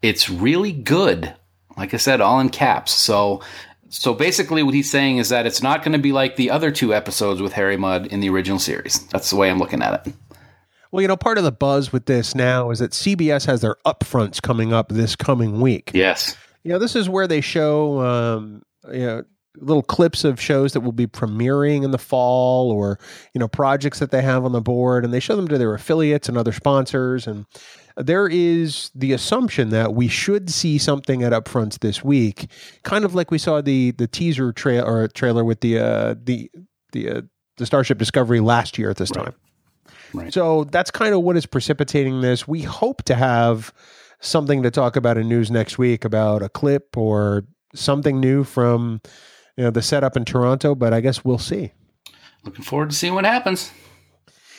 "It's 0.00 0.30
really 0.30 0.72
good." 0.72 1.34
Like 1.76 1.92
I 1.92 1.98
said, 1.98 2.22
all 2.22 2.40
in 2.40 2.48
caps. 2.48 2.92
So 2.92 3.42
so 3.90 4.14
basically, 4.14 4.62
what 4.62 4.72
he's 4.72 4.90
saying 4.90 5.18
is 5.18 5.28
that 5.28 5.46
it's 5.46 5.62
not 5.62 5.82
going 5.82 5.92
to 5.92 5.98
be 5.98 6.12
like 6.12 6.36
the 6.36 6.50
other 6.50 6.70
two 6.70 6.94
episodes 6.94 7.42
with 7.42 7.52
Harry 7.52 7.76
Mudd 7.76 8.06
in 8.06 8.20
the 8.20 8.30
original 8.30 8.58
series. 8.58 9.06
That's 9.08 9.28
the 9.28 9.36
way 9.36 9.50
I'm 9.50 9.58
looking 9.58 9.82
at 9.82 10.06
it. 10.06 10.14
Well, 10.94 11.02
you 11.02 11.08
know, 11.08 11.16
part 11.16 11.38
of 11.38 11.44
the 11.44 11.50
buzz 11.50 11.92
with 11.92 12.06
this 12.06 12.36
now 12.36 12.70
is 12.70 12.78
that 12.78 12.92
CBS 12.92 13.46
has 13.46 13.62
their 13.62 13.74
upfronts 13.84 14.40
coming 14.40 14.72
up 14.72 14.90
this 14.90 15.16
coming 15.16 15.60
week. 15.60 15.90
Yes. 15.92 16.36
You 16.62 16.70
know, 16.70 16.78
this 16.78 16.94
is 16.94 17.08
where 17.08 17.26
they 17.26 17.40
show, 17.40 18.00
um, 18.00 18.62
you 18.92 19.04
know, 19.04 19.24
little 19.56 19.82
clips 19.82 20.22
of 20.22 20.40
shows 20.40 20.72
that 20.72 20.82
will 20.82 20.92
be 20.92 21.08
premiering 21.08 21.82
in 21.82 21.90
the 21.90 21.98
fall 21.98 22.70
or, 22.70 23.00
you 23.32 23.40
know, 23.40 23.48
projects 23.48 23.98
that 23.98 24.12
they 24.12 24.22
have 24.22 24.44
on 24.44 24.52
the 24.52 24.60
board 24.60 25.04
and 25.04 25.12
they 25.12 25.18
show 25.18 25.34
them 25.34 25.48
to 25.48 25.58
their 25.58 25.74
affiliates 25.74 26.28
and 26.28 26.38
other 26.38 26.52
sponsors. 26.52 27.26
And 27.26 27.44
there 27.96 28.28
is 28.28 28.92
the 28.94 29.12
assumption 29.12 29.70
that 29.70 29.94
we 29.94 30.06
should 30.06 30.48
see 30.48 30.78
something 30.78 31.24
at 31.24 31.32
upfronts 31.32 31.80
this 31.80 32.04
week, 32.04 32.46
kind 32.84 33.04
of 33.04 33.16
like 33.16 33.32
we 33.32 33.38
saw 33.38 33.60
the 33.60 33.90
the 33.90 34.06
teaser 34.06 34.52
trail 34.52 34.86
or 34.86 35.08
trailer 35.08 35.42
with 35.42 35.58
the 35.58 35.76
uh, 35.76 36.14
the 36.22 36.52
the 36.92 37.10
uh, 37.10 37.22
the 37.56 37.66
Starship 37.66 37.98
Discovery 37.98 38.38
last 38.38 38.78
year 38.78 38.90
at 38.90 38.96
this 38.96 39.10
Right. 39.10 39.24
time. 39.24 39.34
Right. 40.14 40.32
So 40.32 40.64
that's 40.64 40.90
kind 40.90 41.14
of 41.14 41.22
what 41.22 41.36
is 41.36 41.44
precipitating 41.44 42.20
this. 42.20 42.46
We 42.46 42.62
hope 42.62 43.02
to 43.04 43.14
have 43.14 43.72
something 44.20 44.62
to 44.62 44.70
talk 44.70 44.96
about 44.96 45.18
in 45.18 45.28
news 45.28 45.50
next 45.50 45.76
week 45.76 46.04
about 46.04 46.42
a 46.42 46.48
clip 46.48 46.96
or 46.96 47.44
something 47.74 48.20
new 48.20 48.44
from 48.44 49.00
you 49.56 49.64
know 49.64 49.70
the 49.70 49.82
setup 49.82 50.16
in 50.16 50.24
Toronto, 50.24 50.74
but 50.74 50.92
I 50.92 51.00
guess 51.00 51.24
we'll 51.24 51.38
see. 51.38 51.72
Looking 52.44 52.64
forward 52.64 52.90
to 52.90 52.96
seeing 52.96 53.14
what 53.14 53.24
happens. 53.24 53.70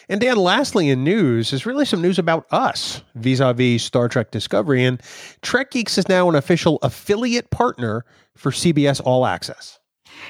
And 0.08 0.22
Dan, 0.22 0.38
lastly 0.38 0.90
in 0.90 1.04
news 1.04 1.52
is 1.52 1.66
really 1.66 1.86
some 1.86 2.02
news 2.02 2.20
about 2.20 2.46
us 2.52 3.02
vis-a-vis 3.16 3.84
Star 3.84 4.08
Trek 4.08 4.30
Discovery. 4.30 4.84
And 4.84 5.02
Trek 5.42 5.72
Geeks 5.72 5.98
is 5.98 6.08
now 6.08 6.30
an 6.30 6.36
official 6.36 6.78
affiliate 6.84 7.50
partner 7.50 8.06
for 8.36 8.52
CBS 8.52 9.02
All 9.04 9.26
Access. 9.26 9.80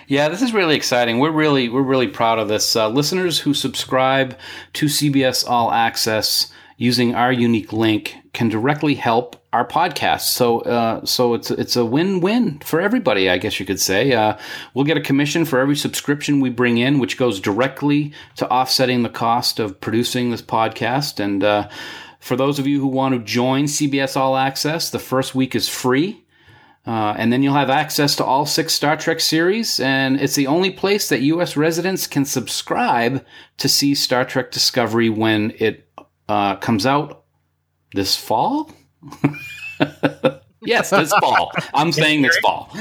Yeah, 0.08 0.30
this 0.30 0.42
is 0.42 0.54
really 0.54 0.76
exciting. 0.76 1.20
We're 1.20 1.32
really 1.32 1.70
we're 1.70 1.82
really 1.82 2.08
proud 2.08 2.40
of 2.40 2.48
this. 2.48 2.76
Uh, 2.76 2.90
listeners 2.90 3.40
who 3.40 3.54
subscribe 3.54 4.38
to 4.74 4.86
CBS 4.86 5.48
All 5.48 5.72
Access 5.72 6.52
using 6.78 7.16
our 7.16 7.32
unique 7.32 7.72
link 7.72 8.16
can 8.34 8.50
directly 8.50 8.96
help 8.96 9.42
our 9.54 9.66
podcast. 9.66 10.22
So 10.22 10.60
uh, 10.62 11.06
so 11.06 11.34
it's 11.34 11.50
it's 11.50 11.76
a 11.76 11.86
win 11.86 12.20
win 12.20 12.60
for 12.60 12.82
everybody. 12.82 13.30
I 13.30 13.38
guess 13.38 13.60
you 13.60 13.66
could 13.66 13.80
say. 13.80 14.12
Uh, 14.12 14.38
we'll 14.74 14.86
get 14.86 14.98
a 14.98 15.02
commission 15.02 15.46
for 15.46 15.60
every 15.60 15.76
subscription 15.76 16.40
we 16.40 16.50
bring 16.50 16.78
in, 16.78 17.00
which 17.00 17.18
goes 17.18 17.40
directly 17.40 18.14
to 18.36 18.50
offsetting 18.50 19.04
the 19.04 19.10
cost 19.10 19.60
of 19.60 19.80
producing 19.80 20.32
this 20.32 20.42
podcast. 20.42 21.20
And 21.20 21.44
uh, 21.44 21.70
for 22.20 22.36
those 22.36 22.60
of 22.60 22.68
you 22.68 22.80
who 22.80 22.88
want 22.88 23.14
to 23.16 23.20
join 23.20 23.66
CBS 23.66 24.18
All 24.18 24.36
Access, 24.36 24.90
the 24.90 25.00
first 25.00 25.34
week 25.34 25.56
is 25.56 25.70
free. 25.70 26.25
Uh, 26.88 27.16
and 27.18 27.34
then 27.34 27.42
you'll 27.42 27.56
have 27.56 27.70
access 27.70 28.16
to 28.16 28.24
all 28.24 28.46
six 28.46 28.74
Star 28.74 28.96
Trek 28.96 29.20
series, 29.20 29.80
and 29.80 30.22
it's 30.22 30.36
the 30.36 30.46
only 30.46 30.70
place 30.70 31.10
that 31.10 31.22
U.S. 31.22 31.58
residents 31.58 32.06
can 32.06 32.26
subscribe 32.26 33.26
to 33.58 33.68
see 33.68 33.96
Star 33.96 34.24
Trek 34.24 34.52
Discovery 34.52 35.10
when 35.10 35.52
it 35.58 35.90
uh, 36.30 36.58
comes 36.58 36.86
out 36.86 37.24
this 37.94 38.16
fall. 38.16 38.72
yes, 40.62 40.92
this 40.92 41.12
fall. 41.14 41.52
I'm 41.74 41.92
saying 41.92 42.22
this 42.22 42.38
fall. 42.38 42.70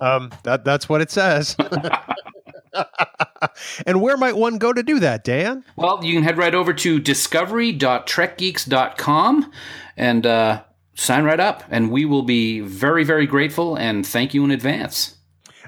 Um, 0.00 0.30
that 0.44 0.64
that's 0.64 0.88
what 0.88 1.00
it 1.00 1.10
says. 1.10 1.56
and 3.86 4.00
where 4.00 4.16
might 4.16 4.36
one 4.36 4.58
go 4.58 4.72
to 4.72 4.84
do 4.84 5.00
that, 5.00 5.24
Dan? 5.24 5.64
well, 5.76 5.98
you 6.04 6.14
can 6.14 6.22
head 6.22 6.38
right 6.38 6.54
over 6.54 6.72
to 6.72 7.00
discovery.trekgeeks.com 7.00 9.52
and 9.96 10.24
uh, 10.24 10.62
sign 10.98 11.24
right 11.24 11.40
up, 11.40 11.62
and 11.70 11.90
we 11.90 12.04
will 12.04 12.22
be 12.22 12.60
very, 12.60 13.04
very 13.04 13.26
grateful 13.26 13.76
and 13.76 14.06
thank 14.06 14.34
you 14.34 14.44
in 14.44 14.50
advance. 14.50 15.16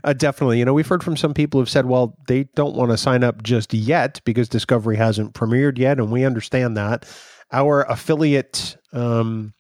Uh, 0.03 0.13
definitely. 0.13 0.59
You 0.59 0.65
know, 0.65 0.75
we've 0.75 0.87
heard 0.87 1.05
from 1.05 1.17
some 1.17 1.35
people 1.35 1.61
who've 1.61 1.71
said, 1.71 1.87
well, 1.87 2.17
they 2.27 2.45
don't 2.57 2.75
want 2.75 2.91
to 2.91 2.97
sign 2.97 3.23
up 3.23 3.43
just 3.43 3.73
yet 3.73 4.21
because 4.25 4.49
Discovery 4.49 4.97
hasn't 4.97 5.35
premiered 5.35 5.79
yet, 5.79 5.99
and 5.99 6.11
we 6.11 6.25
understand 6.25 6.77
that. 6.77 7.07
Our 7.53 7.83
affiliate 7.83 8.77
um, 8.93 9.53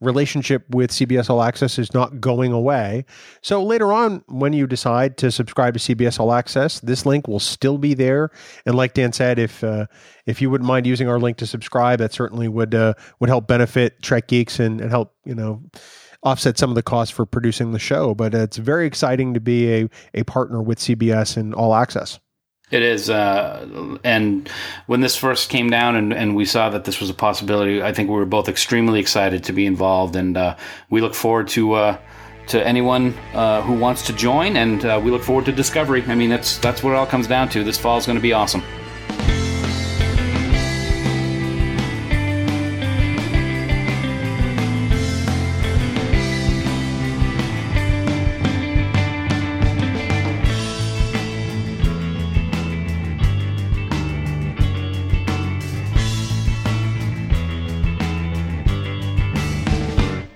relationship 0.00 0.64
with 0.70 0.90
CBS 0.90 1.28
All 1.28 1.42
Access 1.42 1.78
is 1.78 1.92
not 1.92 2.20
going 2.20 2.52
away. 2.52 3.04
So 3.42 3.62
later 3.62 3.92
on, 3.92 4.22
when 4.28 4.52
you 4.52 4.66
decide 4.66 5.16
to 5.18 5.30
subscribe 5.30 5.74
to 5.74 5.80
CBS 5.80 6.20
All 6.20 6.32
Access, 6.32 6.80
this 6.80 7.04
link 7.04 7.26
will 7.26 7.40
still 7.40 7.78
be 7.78 7.94
there. 7.94 8.30
And 8.64 8.74
like 8.74 8.94
Dan 8.94 9.12
said, 9.12 9.38
if 9.38 9.64
uh, 9.64 9.86
if 10.26 10.40
you 10.40 10.50
wouldn't 10.50 10.68
mind 10.68 10.86
using 10.86 11.08
our 11.08 11.18
link 11.18 11.36
to 11.38 11.46
subscribe, 11.46 11.98
that 11.98 12.12
certainly 12.12 12.48
would 12.48 12.74
uh, 12.74 12.94
would 13.20 13.30
help 13.30 13.46
benefit 13.46 14.02
Trek 14.02 14.28
Geeks 14.28 14.60
and, 14.60 14.80
and 14.80 14.90
help 14.90 15.14
you 15.24 15.34
know 15.34 15.62
offset 16.22 16.58
some 16.58 16.70
of 16.70 16.74
the 16.76 16.82
costs 16.82 17.14
for 17.14 17.26
producing 17.26 17.72
the 17.72 17.78
show. 17.78 18.14
But 18.14 18.34
it's 18.34 18.56
very 18.56 18.86
exciting 18.86 19.34
to 19.34 19.40
be 19.40 19.72
a, 19.72 19.88
a 20.14 20.22
partner 20.24 20.62
with 20.62 20.78
CBS 20.78 21.36
and 21.36 21.54
All 21.54 21.74
Access. 21.74 22.18
It 22.70 22.82
is, 22.82 23.08
uh, 23.08 23.98
and 24.04 24.46
when 24.86 25.00
this 25.00 25.16
first 25.16 25.48
came 25.48 25.70
down 25.70 25.96
and, 25.96 26.12
and 26.12 26.36
we 26.36 26.44
saw 26.44 26.68
that 26.68 26.84
this 26.84 27.00
was 27.00 27.08
a 27.08 27.14
possibility, 27.14 27.82
I 27.82 27.94
think 27.94 28.10
we 28.10 28.16
were 28.16 28.26
both 28.26 28.46
extremely 28.46 29.00
excited 29.00 29.44
to 29.44 29.54
be 29.54 29.64
involved, 29.64 30.16
and 30.16 30.36
uh, 30.36 30.56
we 30.90 31.00
look 31.00 31.14
forward 31.14 31.48
to 31.48 31.72
uh, 31.72 31.98
to 32.48 32.66
anyone 32.66 33.14
uh, 33.32 33.62
who 33.62 33.72
wants 33.72 34.02
to 34.06 34.12
join, 34.12 34.56
and 34.56 34.84
uh, 34.84 35.00
we 35.02 35.10
look 35.10 35.22
forward 35.22 35.46
to 35.46 35.52
discovery. 35.52 36.02
I 36.08 36.14
mean, 36.14 36.28
that's 36.28 36.58
that's 36.58 36.82
what 36.82 36.92
it 36.92 36.96
all 36.96 37.06
comes 37.06 37.26
down 37.26 37.48
to. 37.50 37.64
This 37.64 37.78
fall 37.78 37.96
is 37.96 38.04
going 38.04 38.16
to 38.18 38.22
be 38.22 38.34
awesome. 38.34 38.62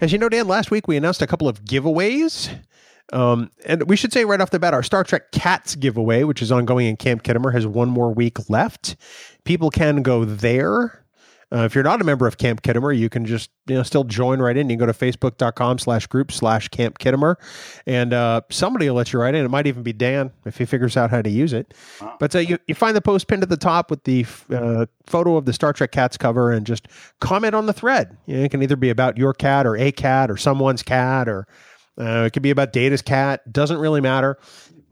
As 0.02 0.10
you 0.10 0.18
know, 0.18 0.28
Dan, 0.28 0.48
last 0.48 0.72
week 0.72 0.88
we 0.88 0.96
announced 0.96 1.22
a 1.22 1.28
couple 1.28 1.46
of 1.46 1.62
giveaways. 1.62 2.52
Um, 3.12 3.52
and 3.64 3.88
we 3.88 3.94
should 3.94 4.12
say 4.12 4.24
right 4.24 4.40
off 4.40 4.50
the 4.50 4.58
bat, 4.58 4.74
our 4.74 4.82
Star 4.82 5.04
Trek 5.04 5.30
Cats 5.30 5.76
giveaway, 5.76 6.24
which 6.24 6.42
is 6.42 6.50
ongoing 6.50 6.88
in 6.88 6.96
Camp 6.96 7.22
Khitomer, 7.22 7.52
has 7.52 7.68
one 7.68 7.88
more 7.88 8.12
week 8.12 8.50
left. 8.50 8.96
People 9.44 9.70
can 9.70 10.02
go 10.02 10.24
there. 10.24 11.01
Uh, 11.52 11.64
if 11.64 11.74
you're 11.74 11.84
not 11.84 12.00
a 12.00 12.04
member 12.04 12.26
of 12.26 12.38
Camp 12.38 12.62
Khitomer, 12.62 12.96
you 12.96 13.10
can 13.10 13.26
just 13.26 13.50
you 13.66 13.74
know 13.74 13.82
still 13.82 14.04
join 14.04 14.40
right 14.40 14.56
in. 14.56 14.70
You 14.70 14.76
can 14.76 14.86
go 14.86 14.92
to 14.92 14.98
facebook.com 14.98 15.78
slash 15.78 16.06
group 16.06 16.32
slash 16.32 16.68
Camp 16.68 16.98
Khitomer, 16.98 17.36
and 17.86 18.12
uh, 18.12 18.40
somebody 18.50 18.88
will 18.88 18.96
let 18.96 19.12
you 19.12 19.20
right 19.20 19.34
in. 19.34 19.44
It 19.44 19.50
might 19.50 19.66
even 19.66 19.82
be 19.82 19.92
Dan 19.92 20.32
if 20.46 20.56
he 20.56 20.64
figures 20.64 20.96
out 20.96 21.10
how 21.10 21.20
to 21.20 21.30
use 21.30 21.52
it. 21.52 21.74
But 22.18 22.34
uh, 22.34 22.38
you, 22.38 22.58
you 22.66 22.74
find 22.74 22.96
the 22.96 23.02
post 23.02 23.28
pinned 23.28 23.42
at 23.42 23.48
the 23.48 23.56
top 23.56 23.90
with 23.90 24.04
the 24.04 24.24
uh, 24.50 24.86
photo 25.06 25.36
of 25.36 25.44
the 25.44 25.52
Star 25.52 25.72
Trek 25.72 25.92
Cats 25.92 26.16
cover 26.16 26.50
and 26.52 26.66
just 26.66 26.88
comment 27.20 27.54
on 27.54 27.66
the 27.66 27.72
thread. 27.72 28.16
You 28.26 28.38
know, 28.38 28.44
it 28.44 28.50
can 28.50 28.62
either 28.62 28.76
be 28.76 28.90
about 28.90 29.18
your 29.18 29.34
cat 29.34 29.66
or 29.66 29.76
a 29.76 29.92
cat 29.92 30.30
or 30.30 30.36
someone's 30.36 30.82
cat 30.82 31.28
or 31.28 31.46
uh, 31.98 32.24
it 32.26 32.32
could 32.32 32.42
be 32.42 32.50
about 32.50 32.72
Data's 32.72 33.02
cat. 33.02 33.52
Doesn't 33.52 33.78
really 33.78 34.00
matter. 34.00 34.38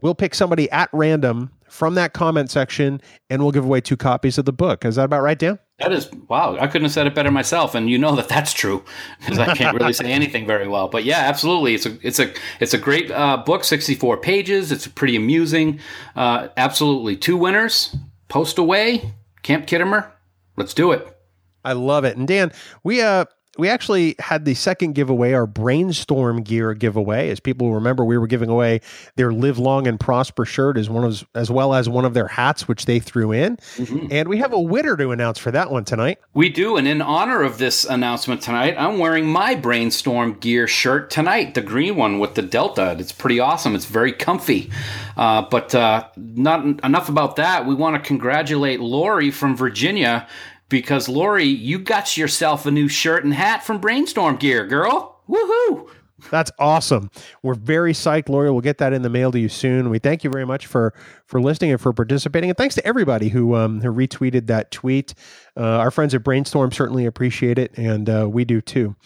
We'll 0.02 0.14
pick 0.14 0.34
somebody 0.34 0.70
at 0.70 0.88
random 0.92 1.50
from 1.70 1.94
that 1.94 2.12
comment 2.12 2.50
section 2.50 3.00
and 3.28 3.42
we'll 3.42 3.52
give 3.52 3.64
away 3.64 3.80
two 3.80 3.96
copies 3.96 4.38
of 4.38 4.44
the 4.44 4.52
book. 4.52 4.84
Is 4.84 4.96
that 4.96 5.04
about 5.04 5.22
right, 5.22 5.38
Dan? 5.38 5.58
That 5.78 5.92
is 5.92 6.10
wow! 6.28 6.58
I 6.60 6.66
couldn't 6.66 6.84
have 6.84 6.92
said 6.92 7.06
it 7.06 7.14
better 7.14 7.30
myself, 7.30 7.74
and 7.74 7.88
you 7.88 7.96
know 7.96 8.14
that 8.16 8.28
that's 8.28 8.52
true 8.52 8.84
because 9.18 9.38
I 9.38 9.54
can't 9.54 9.74
really 9.74 9.94
say 9.94 10.12
anything 10.12 10.46
very 10.46 10.68
well. 10.68 10.88
But 10.88 11.04
yeah, 11.04 11.20
absolutely, 11.20 11.74
it's 11.74 11.86
a 11.86 11.96
it's 12.02 12.18
a 12.18 12.34
it's 12.60 12.74
a 12.74 12.78
great 12.78 13.10
uh, 13.10 13.38
book, 13.38 13.64
sixty 13.64 13.94
four 13.94 14.18
pages. 14.18 14.72
It's 14.72 14.86
pretty 14.86 15.16
amusing. 15.16 15.80
Uh, 16.14 16.48
absolutely, 16.58 17.16
two 17.16 17.38
winners. 17.38 17.96
Post 18.28 18.58
away, 18.58 19.14
Camp 19.42 19.66
Khitomer. 19.66 20.10
Let's 20.56 20.74
do 20.74 20.92
it. 20.92 21.16
I 21.64 21.72
love 21.72 22.04
it. 22.04 22.16
And 22.16 22.28
Dan, 22.28 22.52
we 22.84 23.00
uh 23.00 23.24
we 23.60 23.68
actually 23.68 24.16
had 24.18 24.44
the 24.44 24.54
second 24.54 24.94
giveaway, 24.94 25.34
our 25.34 25.46
brainstorm 25.46 26.42
gear 26.42 26.72
giveaway. 26.74 27.30
As 27.30 27.38
people 27.38 27.74
remember, 27.74 28.04
we 28.04 28.16
were 28.16 28.26
giving 28.26 28.48
away 28.48 28.80
their 29.16 29.32
"Live 29.32 29.58
Long 29.58 29.86
and 29.86 30.00
Prosper" 30.00 30.44
shirt 30.44 30.78
as 30.78 30.88
one 30.88 31.04
of, 31.04 31.28
as 31.34 31.50
well 31.50 31.74
as 31.74 31.88
one 31.88 32.04
of 32.04 32.14
their 32.14 32.26
hats, 32.26 32.66
which 32.66 32.86
they 32.86 32.98
threw 32.98 33.32
in. 33.32 33.58
Mm-hmm. 33.76 34.06
And 34.10 34.28
we 34.28 34.38
have 34.38 34.52
a 34.52 34.60
winner 34.60 34.96
to 34.96 35.10
announce 35.10 35.38
for 35.38 35.50
that 35.50 35.70
one 35.70 35.84
tonight. 35.84 36.18
We 36.32 36.48
do, 36.48 36.76
and 36.76 36.88
in 36.88 37.02
honor 37.02 37.42
of 37.42 37.58
this 37.58 37.84
announcement 37.84 38.40
tonight, 38.40 38.76
I'm 38.78 38.98
wearing 38.98 39.26
my 39.26 39.54
brainstorm 39.54 40.34
gear 40.34 40.66
shirt 40.66 41.10
tonight, 41.10 41.54
the 41.54 41.60
green 41.60 41.96
one 41.96 42.18
with 42.18 42.34
the 42.34 42.42
Delta. 42.42 42.96
It's 42.98 43.12
pretty 43.12 43.40
awesome. 43.40 43.74
It's 43.74 43.84
very 43.84 44.12
comfy. 44.12 44.70
Uh, 45.16 45.42
but 45.42 45.74
uh, 45.74 46.08
not 46.16 46.64
enough 46.82 47.10
about 47.10 47.36
that. 47.36 47.66
We 47.66 47.74
want 47.74 48.02
to 48.02 48.06
congratulate 48.06 48.80
Lori 48.80 49.30
from 49.30 49.54
Virginia 49.54 50.26
because 50.70 51.08
Lori, 51.08 51.44
you 51.44 51.78
got 51.78 52.16
yourself 52.16 52.64
a 52.64 52.70
new 52.70 52.88
shirt 52.88 53.24
and 53.24 53.34
hat 53.34 53.62
from 53.62 53.78
Brainstorm 53.78 54.36
Gear, 54.36 54.66
girl. 54.66 55.20
Woohoo! 55.28 55.90
That's 56.30 56.50
awesome. 56.58 57.10
We're 57.42 57.54
very 57.54 57.92
psyched, 57.92 58.28
Lori. 58.28 58.50
We'll 58.50 58.60
get 58.60 58.78
that 58.78 58.92
in 58.92 59.02
the 59.02 59.08
mail 59.08 59.32
to 59.32 59.38
you 59.38 59.48
soon. 59.48 59.90
We 59.90 59.98
thank 59.98 60.22
you 60.22 60.30
very 60.30 60.44
much 60.44 60.66
for 60.66 60.94
for 61.26 61.40
listening 61.40 61.72
and 61.72 61.80
for 61.80 61.92
participating, 61.92 62.50
and 62.50 62.56
thanks 62.56 62.74
to 62.76 62.86
everybody 62.86 63.28
who 63.28 63.54
um, 63.54 63.80
who 63.80 63.92
retweeted 63.92 64.46
that 64.46 64.70
tweet. 64.70 65.14
Uh, 65.56 65.62
our 65.62 65.90
friends 65.90 66.14
at 66.14 66.22
Brainstorm 66.22 66.72
certainly 66.72 67.06
appreciate 67.06 67.58
it, 67.58 67.76
and 67.76 68.08
uh, 68.08 68.28
we 68.30 68.44
do 68.44 68.60
too. 68.60 68.96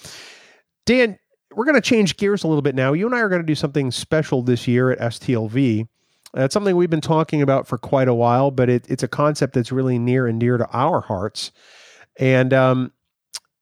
Dan, 0.86 1.18
we're 1.54 1.64
going 1.64 1.76
to 1.76 1.80
change 1.80 2.16
gears 2.16 2.44
a 2.44 2.48
little 2.48 2.62
bit 2.62 2.74
now. 2.74 2.92
You 2.92 3.06
and 3.06 3.14
I 3.14 3.20
are 3.20 3.28
going 3.28 3.42
to 3.42 3.46
do 3.46 3.54
something 3.54 3.90
special 3.90 4.42
this 4.42 4.66
year 4.66 4.90
at 4.90 4.98
STLV. 4.98 5.88
It's 6.34 6.52
something 6.52 6.74
we've 6.74 6.90
been 6.90 7.00
talking 7.00 7.42
about 7.42 7.66
for 7.66 7.78
quite 7.78 8.08
a 8.08 8.14
while, 8.14 8.50
but 8.50 8.68
it, 8.68 8.86
it's 8.88 9.02
a 9.02 9.08
concept 9.08 9.54
that's 9.54 9.70
really 9.70 9.98
near 9.98 10.26
and 10.26 10.40
dear 10.40 10.56
to 10.58 10.68
our 10.72 11.00
hearts. 11.00 11.52
And 12.18 12.52
um, 12.52 12.92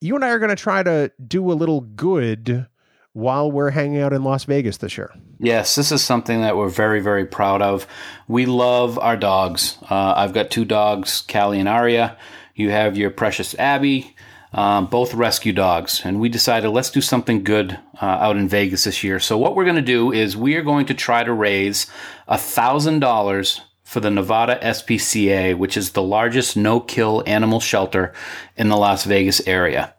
you 0.01 0.15
and 0.15 0.25
I 0.25 0.31
are 0.31 0.39
going 0.39 0.51
to 0.51 0.57
try 0.57 0.83
to 0.83 1.13
do 1.27 1.53
a 1.53 1.55
little 1.55 1.83
good 1.83 2.67
while 3.13 3.53
we're 3.53 3.71
hanging 3.71 4.01
out 4.01 4.15
in 4.15 4.25
Las 4.25 4.45
Vegas 4.45 4.79
this 4.79 4.97
year. 4.97 5.13
Yes, 5.39 5.75
this 5.75 5.93
is 5.93 6.03
something 6.03 6.41
that 6.41 6.57
we're 6.57 6.69
very, 6.69 7.01
very 7.01 7.27
proud 7.27 7.61
of. 7.61 7.87
We 8.27 8.47
love 8.47 8.99
our 8.99 9.17
dogs. 9.17 9.77
Uh, 9.91 10.15
I've 10.17 10.33
got 10.33 10.51
two 10.51 10.65
dogs, 10.65 11.23
Callie 11.31 11.61
and 11.61 11.69
Aria. 11.69 12.17
You 12.55 12.71
have 12.71 12.97
your 12.97 13.11
precious 13.11 13.55
Abby 13.57 14.15
um, 14.53 14.87
both 14.87 15.15
rescue 15.15 15.53
dogs. 15.53 16.03
And 16.05 16.21
we 16.21 16.29
decided 16.29 16.69
let's 16.69 16.91
do 16.91 17.01
something 17.01 17.43
good 17.43 17.79
uh, 18.01 18.07
out 18.07 18.37
in 18.37 18.49
Vegas 18.49 18.85
this 18.85 19.03
year. 19.03 19.19
So 19.19 19.39
what 19.39 19.57
we're 19.57 19.65
going 19.65 19.77
to 19.77 19.83
do 19.83 20.13
is 20.13 20.37
we 20.37 20.57
are 20.57 20.63
going 20.63 20.87
to 20.87 20.95
try 20.95 21.25
to 21.25 21.33
raise 21.33 21.87
a 22.33 22.39
thousand 22.39 23.01
dollars 23.01 23.61
for 23.85 24.01
the 24.01 24.11
Nevada 24.11 24.59
SPCA, 24.63 25.55
which 25.55 25.77
is 25.77 25.91
the 25.91 26.03
largest 26.03 26.57
no-kill 26.57 27.23
animal 27.27 27.61
shelter 27.61 28.15
in 28.57 28.71
the 28.71 28.77
Las 28.77 29.05
Vegas 29.05 29.47
area. 29.47 29.93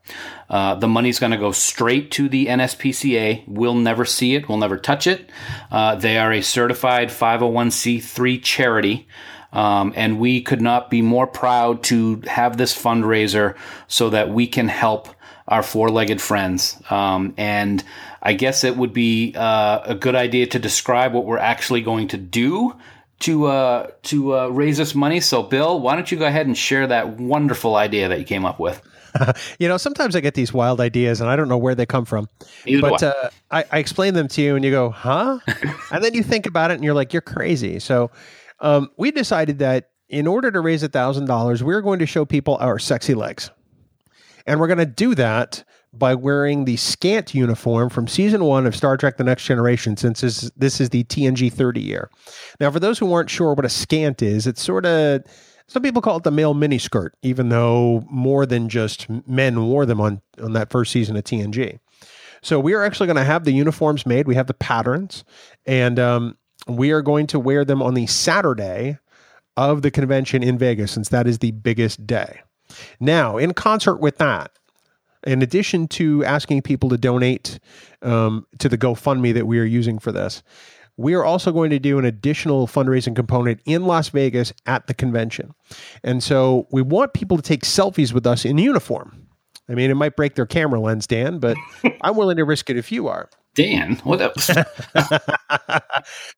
Uh, 0.49 0.73
the 0.73 0.87
money's 0.87 1.19
going 1.19 1.31
to 1.31 1.37
go 1.37 1.51
straight 1.51 2.09
to 2.09 2.27
the 2.27 2.47
NSPCA. 2.47 3.43
We'll 3.47 3.75
never 3.75 4.03
see 4.03 4.33
it. 4.33 4.49
We'll 4.49 4.57
never 4.57 4.77
touch 4.77 5.05
it. 5.05 5.29
Uh, 5.69 5.93
they 5.93 6.17
are 6.17 6.33
a 6.33 6.41
certified 6.41 7.09
501c3 7.09 8.41
charity. 8.41 9.07
Um, 9.51 9.93
and 9.95 10.17
we 10.17 10.41
could 10.41 10.61
not 10.61 10.89
be 10.89 11.03
more 11.03 11.27
proud 11.27 11.83
to 11.83 12.23
have 12.25 12.57
this 12.57 12.75
fundraiser 12.75 13.55
so 13.87 14.09
that 14.09 14.31
we 14.31 14.47
can 14.47 14.69
help 14.69 15.07
our 15.53 15.61
four-legged 15.61 16.19
friends. 16.19 16.81
Um, 16.89 17.35
and 17.37 17.83
I 18.23 18.33
guess 18.33 18.63
it 18.63 18.75
would 18.75 18.91
be 18.91 19.33
uh, 19.35 19.81
a 19.85 19.93
good 19.93 20.15
idea 20.15 20.47
to 20.47 20.59
describe 20.59 21.13
what 21.13 21.25
we're 21.25 21.37
actually 21.37 21.81
going 21.81 22.07
to 22.09 22.17
do 22.17 22.75
to 23.19 23.45
uh, 23.45 23.91
to 24.03 24.35
uh, 24.35 24.47
raise 24.47 24.77
this 24.77 24.95
money. 24.95 25.19
So, 25.19 25.43
Bill, 25.43 25.79
why 25.79 25.95
don't 25.95 26.11
you 26.11 26.17
go 26.17 26.25
ahead 26.25 26.47
and 26.47 26.57
share 26.57 26.87
that 26.87 27.19
wonderful 27.19 27.75
idea 27.75 28.09
that 28.09 28.17
you 28.17 28.25
came 28.25 28.45
up 28.45 28.59
with? 28.59 28.81
you 29.59 29.67
know, 29.67 29.77
sometimes 29.77 30.15
I 30.15 30.21
get 30.21 30.33
these 30.33 30.51
wild 30.51 30.81
ideas 30.81 31.21
and 31.21 31.29
I 31.29 31.35
don't 31.35 31.47
know 31.47 31.57
where 31.57 31.75
they 31.75 31.85
come 31.85 32.03
from. 32.03 32.27
Either 32.65 32.81
but 32.81 33.03
uh, 33.03 33.29
I, 33.51 33.63
I 33.71 33.77
explain 33.77 34.15
them 34.15 34.27
to 34.29 34.41
you 34.41 34.55
and 34.55 34.65
you 34.65 34.71
go, 34.71 34.89
huh? 34.89 35.37
and 35.91 36.03
then 36.03 36.15
you 36.15 36.23
think 36.23 36.47
about 36.47 36.71
it 36.71 36.75
and 36.75 36.83
you're 36.83 36.95
like, 36.95 37.13
you're 37.13 37.21
crazy. 37.21 37.77
So 37.77 38.09
um, 38.59 38.89
we 38.97 39.11
decided 39.11 39.59
that 39.59 39.91
in 40.09 40.25
order 40.25 40.49
to 40.51 40.59
raise 40.59 40.81
$1,000, 40.81 41.61
we're 41.61 41.81
going 41.81 41.99
to 41.99 42.07
show 42.07 42.25
people 42.25 42.57
our 42.59 42.79
sexy 42.79 43.13
legs. 43.13 43.51
And 44.45 44.59
we're 44.59 44.67
going 44.67 44.77
to 44.79 44.85
do 44.85 45.15
that 45.15 45.63
by 45.93 46.15
wearing 46.15 46.65
the 46.65 46.75
scant 46.77 47.35
uniform 47.35 47.89
from 47.89 48.07
season 48.07 48.43
one 48.43 48.65
of 48.65 48.75
Star 48.75 48.97
Trek 48.97 49.17
The 49.17 49.23
Next 49.23 49.45
Generation, 49.45 49.95
since 49.95 50.21
this, 50.21 50.51
this 50.57 50.81
is 50.81 50.89
the 50.89 51.03
TNG 51.03 51.53
30 51.53 51.81
year. 51.81 52.09
Now, 52.59 52.71
for 52.71 52.79
those 52.79 52.97
who 52.97 53.13
aren't 53.13 53.29
sure 53.29 53.53
what 53.53 53.65
a 53.65 53.69
scant 53.69 54.21
is, 54.21 54.47
it's 54.47 54.61
sort 54.61 54.85
of. 54.85 55.23
Some 55.67 55.81
people 55.81 56.01
call 56.01 56.17
it 56.17 56.23
the 56.23 56.31
male 56.31 56.53
miniskirt, 56.53 57.11
even 57.21 57.47
though 57.47 58.03
more 58.09 58.45
than 58.45 58.67
just 58.67 59.07
men 59.25 59.65
wore 59.65 59.85
them 59.85 60.01
on, 60.01 60.21
on 60.41 60.51
that 60.53 60.69
first 60.69 60.91
season 60.91 61.15
of 61.15 61.23
TNG. 61.23 61.79
So 62.41 62.59
we 62.59 62.73
are 62.73 62.83
actually 62.83 63.07
going 63.07 63.15
to 63.15 63.23
have 63.23 63.45
the 63.45 63.53
uniforms 63.53 64.05
made. 64.05 64.27
We 64.27 64.35
have 64.35 64.47
the 64.47 64.53
patterns, 64.53 65.23
and 65.65 65.97
um, 65.99 66.37
we 66.67 66.91
are 66.91 67.01
going 67.01 67.27
to 67.27 67.39
wear 67.39 67.63
them 67.63 67.81
on 67.81 67.93
the 67.93 68.07
Saturday 68.07 68.99
of 69.55 69.83
the 69.83 69.89
convention 69.89 70.43
in 70.43 70.57
Vegas, 70.57 70.91
since 70.91 71.07
that 71.09 71.27
is 71.27 71.39
the 71.39 71.51
biggest 71.51 72.05
day. 72.05 72.41
Now, 72.99 73.37
in 73.37 73.53
concert 73.53 73.97
with 73.97 74.17
that, 74.17 74.51
in 75.25 75.41
addition 75.41 75.87
to 75.89 76.23
asking 76.25 76.63
people 76.63 76.89
to 76.89 76.97
donate 76.97 77.59
um, 78.01 78.45
to 78.59 78.67
the 78.67 78.77
GoFundMe 78.77 79.33
that 79.33 79.47
we 79.47 79.59
are 79.59 79.65
using 79.65 79.99
for 79.99 80.11
this, 80.11 80.43
we 80.97 81.13
are 81.15 81.23
also 81.23 81.51
going 81.51 81.69
to 81.71 81.79
do 81.79 81.97
an 81.97 82.05
additional 82.05 82.67
fundraising 82.67 83.15
component 83.15 83.61
in 83.65 83.85
Las 83.85 84.09
Vegas 84.09 84.53
at 84.65 84.87
the 84.87 84.93
convention. 84.93 85.53
And 86.03 86.21
so 86.21 86.67
we 86.71 86.81
want 86.81 87.13
people 87.13 87.37
to 87.37 87.43
take 87.43 87.63
selfies 87.63 88.13
with 88.13 88.27
us 88.27 88.45
in 88.45 88.57
uniform. 88.57 89.27
I 89.69 89.75
mean, 89.75 89.89
it 89.89 89.95
might 89.95 90.15
break 90.15 90.35
their 90.35 90.45
camera 90.45 90.79
lens, 90.79 91.07
Dan, 91.07 91.39
but 91.39 91.57
I'm 92.01 92.15
willing 92.15 92.37
to 92.37 92.45
risk 92.45 92.69
it 92.69 92.77
if 92.77 92.91
you 92.91 93.07
are. 93.07 93.29
Dan, 93.55 93.95
what 94.03 94.21
else? 94.21 94.45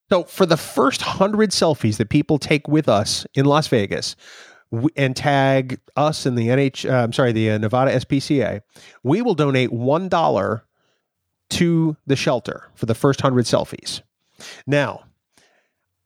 so, 0.10 0.24
for 0.24 0.46
the 0.46 0.58
first 0.58 1.02
hundred 1.02 1.52
selfies 1.52 1.98
that 1.98 2.10
people 2.10 2.38
take 2.38 2.68
with 2.68 2.90
us 2.90 3.26
in 3.34 3.46
Las 3.46 3.68
Vegas, 3.68 4.16
and 4.96 5.16
tag 5.16 5.80
us 5.96 6.26
in 6.26 6.36
the 6.36 6.48
NH, 6.48 6.90
uh, 6.90 7.04
I'm 7.04 7.14
sorry, 7.14 7.32
the 7.32 7.52
uh, 7.52 7.58
Nevada 7.58 7.92
SPCA, 7.92 8.62
we 9.04 9.22
will 9.22 9.36
donate 9.36 9.72
one 9.72 10.10
dollar 10.10 10.64
to 11.52 11.96
the 12.08 12.16
shelter 12.16 12.70
for 12.76 12.86
the 12.86 12.96
first 12.96 13.22
hundred 13.22 13.46
selfies. 13.46 14.02
Now, 14.66 15.04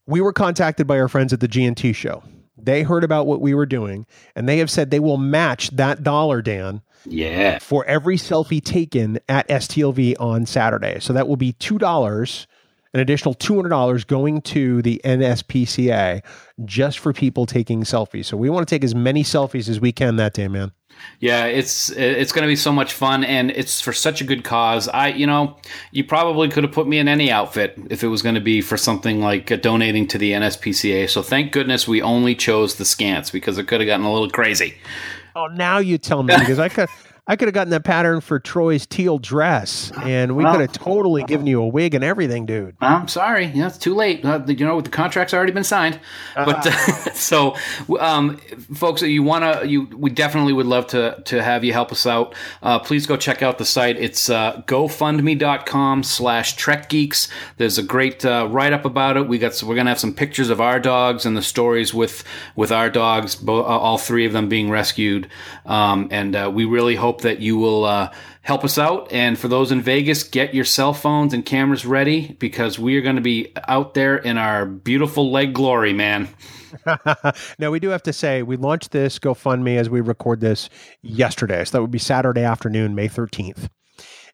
we 0.06 0.22
were 0.22 0.34
contacted 0.34 0.88
by 0.88 1.00
our 1.00 1.08
friends 1.08 1.34
at 1.34 1.40
the 1.40 1.48
GNT 1.48 1.96
show. 1.96 2.24
They 2.58 2.84
heard 2.84 3.04
about 3.04 3.26
what 3.26 3.42
we 3.42 3.54
were 3.54 3.66
doing, 3.66 4.06
and 4.36 4.48
they 4.48 4.58
have 4.58 4.70
said 4.70 4.92
they 4.92 5.00
will 5.00 5.18
match 5.18 5.70
that 5.72 6.04
dollar, 6.04 6.42
Dan, 6.42 6.82
yeah. 7.06 7.60
For 7.60 7.86
every 7.86 8.18
selfie 8.18 8.64
taken 8.64 9.20
at 9.30 9.48
STLV 9.48 10.16
on 10.20 10.46
Saturday. 10.46 11.00
So 11.00 11.14
that 11.14 11.28
will 11.28 11.38
be 11.38 11.54
$2, 11.54 12.48
an 12.94 13.00
additional 13.00 13.36
$200 13.36 14.08
going 14.08 14.42
to 14.42 14.82
the 14.82 15.00
NSPCA 15.04 16.24
just 16.66 17.00
for 17.00 17.14
people 17.14 17.46
taking 17.46 17.84
selfies. 17.84 18.26
So 18.26 18.38
we 18.38 18.50
want 18.50 18.68
to 18.68 18.74
take 18.76 18.84
as 18.84 18.96
many 18.96 19.24
selfies 19.24 19.70
as 19.70 19.80
we 19.80 19.92
can 19.92 20.16
that 20.16 20.34
day, 20.34 20.48
man. 20.48 20.72
Yeah, 21.20 21.46
it's 21.46 21.90
it's 21.92 22.32
going 22.34 22.44
to 22.44 22.48
be 22.48 22.58
so 22.58 22.74
much 22.74 22.92
fun, 22.92 23.24
and 23.24 23.52
it's 23.52 23.80
for 23.80 23.94
such 23.94 24.20
a 24.20 24.24
good 24.26 24.44
cause. 24.44 24.88
I, 24.90 25.10
you 25.10 25.26
know, 25.28 25.58
you 25.92 26.04
probably 26.04 26.50
could 26.50 26.64
have 26.64 26.74
put 26.74 26.88
me 26.88 26.98
in 26.98 27.08
any 27.08 27.32
outfit 27.32 27.80
if 27.90 28.04
it 28.04 28.08
was 28.08 28.22
going 28.22 28.36
to 28.36 28.42
be 28.42 28.60
for 28.60 28.76
something 28.76 29.22
like 29.22 29.62
donating 29.62 30.08
to 30.08 30.18
the 30.18 30.34
NSPCA. 30.34 31.10
So 31.10 31.22
thank 31.22 31.54
goodness 31.54 31.88
we 31.88 32.02
only 32.02 32.36
chose 32.36 32.76
the 32.76 32.84
scants 32.84 33.32
because 33.32 33.58
it 33.58 33.68
could 33.68 33.80
have 33.80 33.88
gotten 33.88 34.06
a 34.06 34.12
little 34.12 34.30
crazy. 34.30 34.76
Oh, 35.36 35.48
now 35.48 35.78
you 35.78 35.98
tell 35.98 36.24
me 36.24 36.36
because 36.38 36.60
I 36.60 36.68
could. 36.70 36.90
I 37.30 37.36
could 37.36 37.48
have 37.48 37.54
gotten 37.54 37.70
that 37.70 37.84
pattern 37.84 38.22
for 38.22 38.40
Troi's 38.40 38.88
teal 38.88 39.20
dress, 39.20 39.92
and 40.02 40.36
we 40.36 40.44
well, 40.44 40.54
could 40.54 40.62
have 40.62 40.72
totally 40.72 41.24
given 41.26 41.46
you 41.46 41.62
a 41.62 41.68
wig 41.68 41.94
and 41.94 42.04
everything, 42.04 42.48
dude. 42.48 42.76
I'm 42.82 43.08
sorry, 43.08 43.46
yeah, 43.46 43.68
it's 43.68 43.78
too 43.78 43.94
late. 43.94 44.26
Uh, 44.26 44.44
you 44.48 44.66
know, 44.66 44.82
the 44.82 44.90
contract's 44.90 45.32
already 45.32 45.52
been 45.52 45.64
signed. 45.64 46.00
Uh, 46.36 46.46
but 46.46 46.66
uh, 46.66 46.72
so, 47.14 47.56
um, 48.00 48.38
folks, 48.74 49.04
you 49.04 49.22
want 49.22 49.44
to, 49.44 49.68
you 49.68 49.84
we 49.96 50.10
definitely 50.10 50.54
would 50.54 50.66
love 50.66 50.88
to 50.88 51.22
to 51.26 51.44
have 51.44 51.64
you 51.64 51.72
help 51.72 51.92
us 51.92 52.08
out. 52.08 52.34
Uh, 52.64 52.80
please 52.80 53.06
go 53.06 53.16
check 53.16 53.44
out 53.44 53.60
the 53.60 53.66
site. 53.66 53.98
It's 53.98 54.28
uh, 54.32 54.64
GoFundMe.com/slash 54.66 56.56
Trek 56.56 56.90
Geeks. 56.90 57.28
There's 57.58 57.78
a 57.78 57.84
great 57.84 58.26
uh, 58.26 58.48
write 58.50 58.74
up 58.74 58.86
about 58.86 59.18
it. 59.18 59.28
We 59.28 59.38
got 59.38 59.62
we're 59.62 59.76
gonna 59.76 59.92
have 59.92 60.00
some 60.00 60.16
pictures 60.16 60.50
of 60.50 60.60
our 60.60 60.80
dogs 60.80 61.28
and 61.28 61.38
the 61.38 61.44
stories 61.44 61.94
with 61.94 62.24
with 62.56 62.72
our 62.72 62.90
dogs, 62.90 63.36
bo- 63.36 63.62
all 63.62 64.00
three 64.00 64.26
of 64.26 64.34
them 64.34 64.50
being 64.50 64.72
rescued, 64.72 65.30
um, 65.68 66.08
and 66.10 66.56
we 66.56 66.66
really 66.66 66.96
hope 66.96 67.19
hope 67.20 67.24
that 67.24 67.42
you 67.42 67.58
will 67.58 67.84
uh, 67.84 68.12
help 68.42 68.64
us 68.64 68.78
out. 68.78 69.12
And 69.12 69.38
for 69.38 69.48
those 69.48 69.72
in 69.72 69.82
Vegas, 69.82 70.24
get 70.24 70.54
your 70.54 70.66
cell 70.66 70.94
phones 70.94 71.34
and 71.34 71.46
cameras 71.46 71.86
ready 71.86 72.36
because 72.40 72.80
we 72.80 72.96
are 72.98 73.02
going 73.02 73.18
to 73.18 73.22
be 73.22 73.52
out 73.68 73.94
there 73.94 74.18
in 74.18 74.38
our 74.38 74.66
beautiful 74.66 75.32
leg 75.32 75.54
glory, 75.54 75.92
man. 75.92 76.30
now, 77.60 77.72
we 77.72 77.80
do 77.80 77.90
have 77.90 78.04
to 78.04 78.14
say 78.14 78.42
we 78.42 78.56
launched 78.56 78.92
this 78.92 79.20
GoFundMe 79.20 79.78
as 79.78 79.90
we 79.90 80.02
record 80.02 80.40
this 80.40 80.70
yesterday. 81.02 81.66
So 81.66 81.78
that 81.78 81.82
would 81.82 81.92
be 81.92 82.00
Saturday 82.00 82.44
afternoon, 82.44 82.96
May 82.96 83.10
13th. 83.10 83.70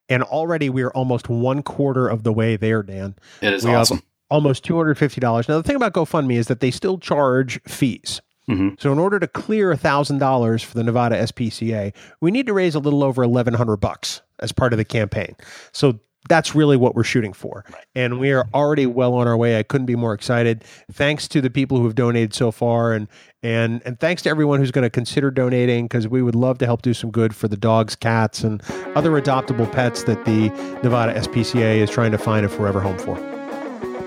And 0.07 0.21
already 0.21 0.69
we 0.69 0.83
are 0.83 0.91
almost 0.91 1.29
one 1.29 1.63
quarter 1.63 2.07
of 2.07 2.23
the 2.23 2.33
way 2.33 2.55
there, 2.57 2.83
Dan. 2.83 3.15
It 3.41 3.53
is 3.53 3.65
we 3.65 3.73
awesome. 3.73 4.03
Almost 4.29 4.63
$250. 4.65 5.49
Now, 5.49 5.57
the 5.57 5.63
thing 5.63 5.75
about 5.75 5.93
GoFundMe 5.93 6.35
is 6.35 6.47
that 6.47 6.59
they 6.59 6.71
still 6.71 6.99
charge 6.99 7.59
fees. 7.63 8.21
Mm-hmm. 8.49 8.75
So, 8.79 8.91
in 8.91 8.99
order 8.99 9.19
to 9.19 9.27
clear 9.27 9.73
$1,000 9.73 10.63
for 10.63 10.73
the 10.75 10.83
Nevada 10.83 11.15
SPCA, 11.15 11.93
we 12.21 12.31
need 12.31 12.45
to 12.45 12.53
raise 12.53 12.75
a 12.75 12.79
little 12.79 13.03
over 13.03 13.23
1100 13.23 13.77
bucks 13.77 14.21
as 14.39 14.51
part 14.51 14.71
of 14.71 14.77
the 14.77 14.85
campaign. 14.85 15.35
So, 15.71 15.99
that's 16.27 16.55
really 16.55 16.77
what 16.77 16.95
we're 16.95 17.03
shooting 17.03 17.33
for. 17.33 17.65
And 17.93 18.19
we 18.19 18.31
are 18.31 18.47
already 18.53 18.85
well 18.85 19.13
on 19.13 19.27
our 19.27 19.37
way. 19.37 19.59
I 19.59 19.63
couldn't 19.63 19.85
be 19.85 19.95
more 19.95 20.13
excited. 20.13 20.63
Thanks 20.91 21.27
to 21.29 21.41
the 21.41 21.49
people 21.49 21.77
who 21.77 21.85
have 21.85 21.95
donated 21.95 22.33
so 22.33 22.51
far 22.51 22.93
and 22.93 23.07
and 23.43 23.81
and 23.85 23.99
thanks 23.99 24.23
to 24.23 24.29
everyone 24.29 24.59
who's 24.59 24.71
going 24.71 24.83
to 24.83 24.89
consider 24.89 25.29
donating 25.29 25.85
because 25.85 26.07
we 26.07 26.21
would 26.21 26.35
love 26.35 26.57
to 26.59 26.65
help 26.65 26.81
do 26.81 26.93
some 26.93 27.11
good 27.11 27.35
for 27.35 27.47
the 27.47 27.57
dogs, 27.57 27.95
cats, 27.95 28.43
and 28.43 28.61
other 28.95 29.11
adoptable 29.11 29.71
pets 29.71 30.03
that 30.03 30.25
the 30.25 30.49
Nevada 30.81 31.13
SPCA 31.19 31.77
is 31.77 31.89
trying 31.89 32.11
to 32.11 32.17
find 32.17 32.45
a 32.45 32.49
forever 32.49 32.79
home 32.79 32.97
for. 32.97 33.17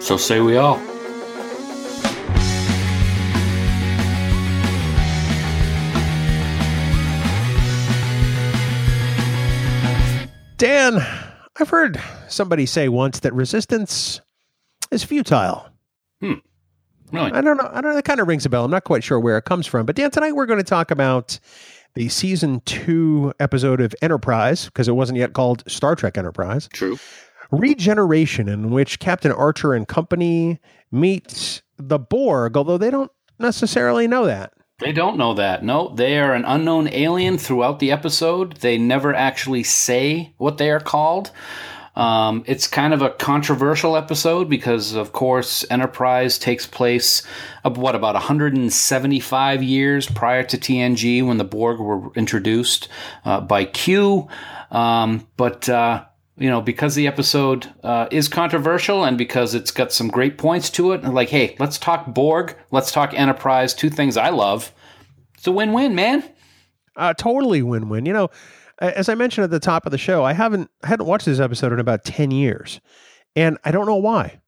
So 0.01 0.17
say 0.17 0.41
we 0.41 0.57
all. 0.57 0.81
Dan, 10.59 10.99
I've 11.59 11.69
heard 11.69 12.03
somebody 12.27 12.67
say 12.67 12.89
once 12.89 13.21
that 13.21 13.33
resistance 13.33 14.21
is 14.91 15.05
futile. 15.05 15.69
Hmm. 16.21 16.35
Really? 17.13 17.31
I 17.31 17.41
don't 17.41 17.57
know. 17.57 17.71
I 17.73 17.81
don't 17.81 17.91
know. 17.91 17.95
That 17.95 18.05
kind 18.05 18.19
of 18.19 18.27
rings 18.27 18.45
a 18.45 18.49
bell. 18.51 18.65
I'm 18.65 18.71
not 18.71 18.83
quite 18.83 19.05
sure 19.05 19.21
where 19.21 19.39
it 19.39 19.45
comes 19.45 19.69
from. 19.69 19.87
But 19.87 19.95
Dan, 19.95 20.11
tonight 20.11 20.33
we're 20.33 20.47
going 20.47 20.59
to 20.59 20.65
talk 20.65 20.91
about 20.91 21.39
the 21.95 22.09
season 22.09 22.61
two 22.65 23.33
episode 23.39 23.81
of 23.81 23.95
Enterprise 24.03 24.65
because 24.67 24.89
it 24.89 24.97
wasn't 24.97 25.19
yet 25.19 25.33
called 25.33 25.63
Star 25.69 25.95
Trek 25.95 26.19
Enterprise. 26.19 26.69
True. 26.73 26.99
Regeneration, 27.53 28.49
in 28.49 28.71
which 28.71 28.99
Captain 28.99 29.33
Archer 29.33 29.75
and 29.75 29.87
company 29.87 30.61
meet 30.91 31.63
the 31.79 32.01
Borg, 32.01 32.57
although 32.57 32.79
they 32.79 32.91
don't 32.91 33.13
necessarily 33.39 34.09
know 34.09 34.27
that. 34.27 34.53
They 34.81 34.93
don't 34.93 35.17
know 35.17 35.35
that. 35.35 35.65
No, 35.65 35.89
they 35.89 36.21
are 36.21 36.35
an 36.35 36.45
unknown 36.45 36.87
alien 36.89 37.37
throughout 37.37 37.81
the 37.81 37.91
episode. 37.91 38.59
They 38.59 38.79
never 38.79 39.13
actually 39.13 39.65
say 39.65 40.33
what 40.37 40.59
they 40.59 40.71
are 40.71 40.79
called. 40.79 41.33
Um, 41.97 42.45
it's 42.47 42.69
kind 42.69 42.95
of 42.95 43.03
a 43.03 43.11
controversial 43.11 43.97
episode 43.97 44.49
because, 44.49 44.95
of 44.95 45.11
course, 45.11 45.65
Enterprise 45.69 46.39
takes 46.39 46.65
place, 46.65 47.25
of 47.65 47.77
what, 47.77 47.97
about 47.97 48.15
175 48.15 49.63
years 49.65 50.07
prior 50.07 50.45
to 50.45 50.57
TNG 50.57 51.27
when 51.27 51.39
the 51.39 51.45
Borg 51.45 51.81
were 51.81 52.13
introduced 52.15 52.89
uh, 53.25 53.41
by 53.41 53.65
Q. 53.65 54.29
Um, 54.71 55.27
but, 55.37 55.69
uh, 55.69 56.05
you 56.39 56.49
know, 56.49 56.61
because 56.61 56.95
the 56.95 57.07
episode 57.07 57.73
uh, 57.83 58.07
is 58.11 58.29
controversial 58.29 59.05
and 59.05 59.19
because 59.19 59.55
it's 59.55 59.71
got 59.71 59.93
some 59.93 60.09
great 60.09 60.39
points 60.39 60.71
to 60.71 60.93
it, 60.93 61.05
like, 61.05 61.29
hey, 61.29 61.57
let's 61.59 61.79
talk 61.79 62.07
Borg, 62.07 62.57
let's 62.71 62.93
talk 62.93 63.13
Enterprise, 63.13 63.75
two 63.75 63.91
things 63.91 64.17
I 64.17 64.31
love. 64.31 64.73
It's 65.35 65.47
a 65.47 65.53
win 65.53 65.73
win, 65.73 65.95
man. 65.95 66.25
Uh, 66.97 67.15
totally 67.15 67.63
win 67.63 67.89
win. 67.89 68.07
You 68.07 68.13
know, 68.13 68.31
as 68.79 69.09
I 69.09 69.15
mentioned 69.15 69.45
at 69.45 69.51
the 69.51 69.61
top 69.61 69.87
of 69.87 69.93
the 69.93 69.99
show, 69.99 70.25
I 70.25 70.33
haven't 70.33 70.71
I 70.83 70.89
hadn't 70.89 71.07
watched 71.07 71.27
this 71.27 71.41
episode 71.41 71.73
in 71.73 71.81
about 71.81 72.05
ten 72.05 72.31
years, 72.31 72.81
and 73.37 73.59
I 73.65 73.71
don't 73.71 73.87
know 73.87 73.97
why. 73.97 74.41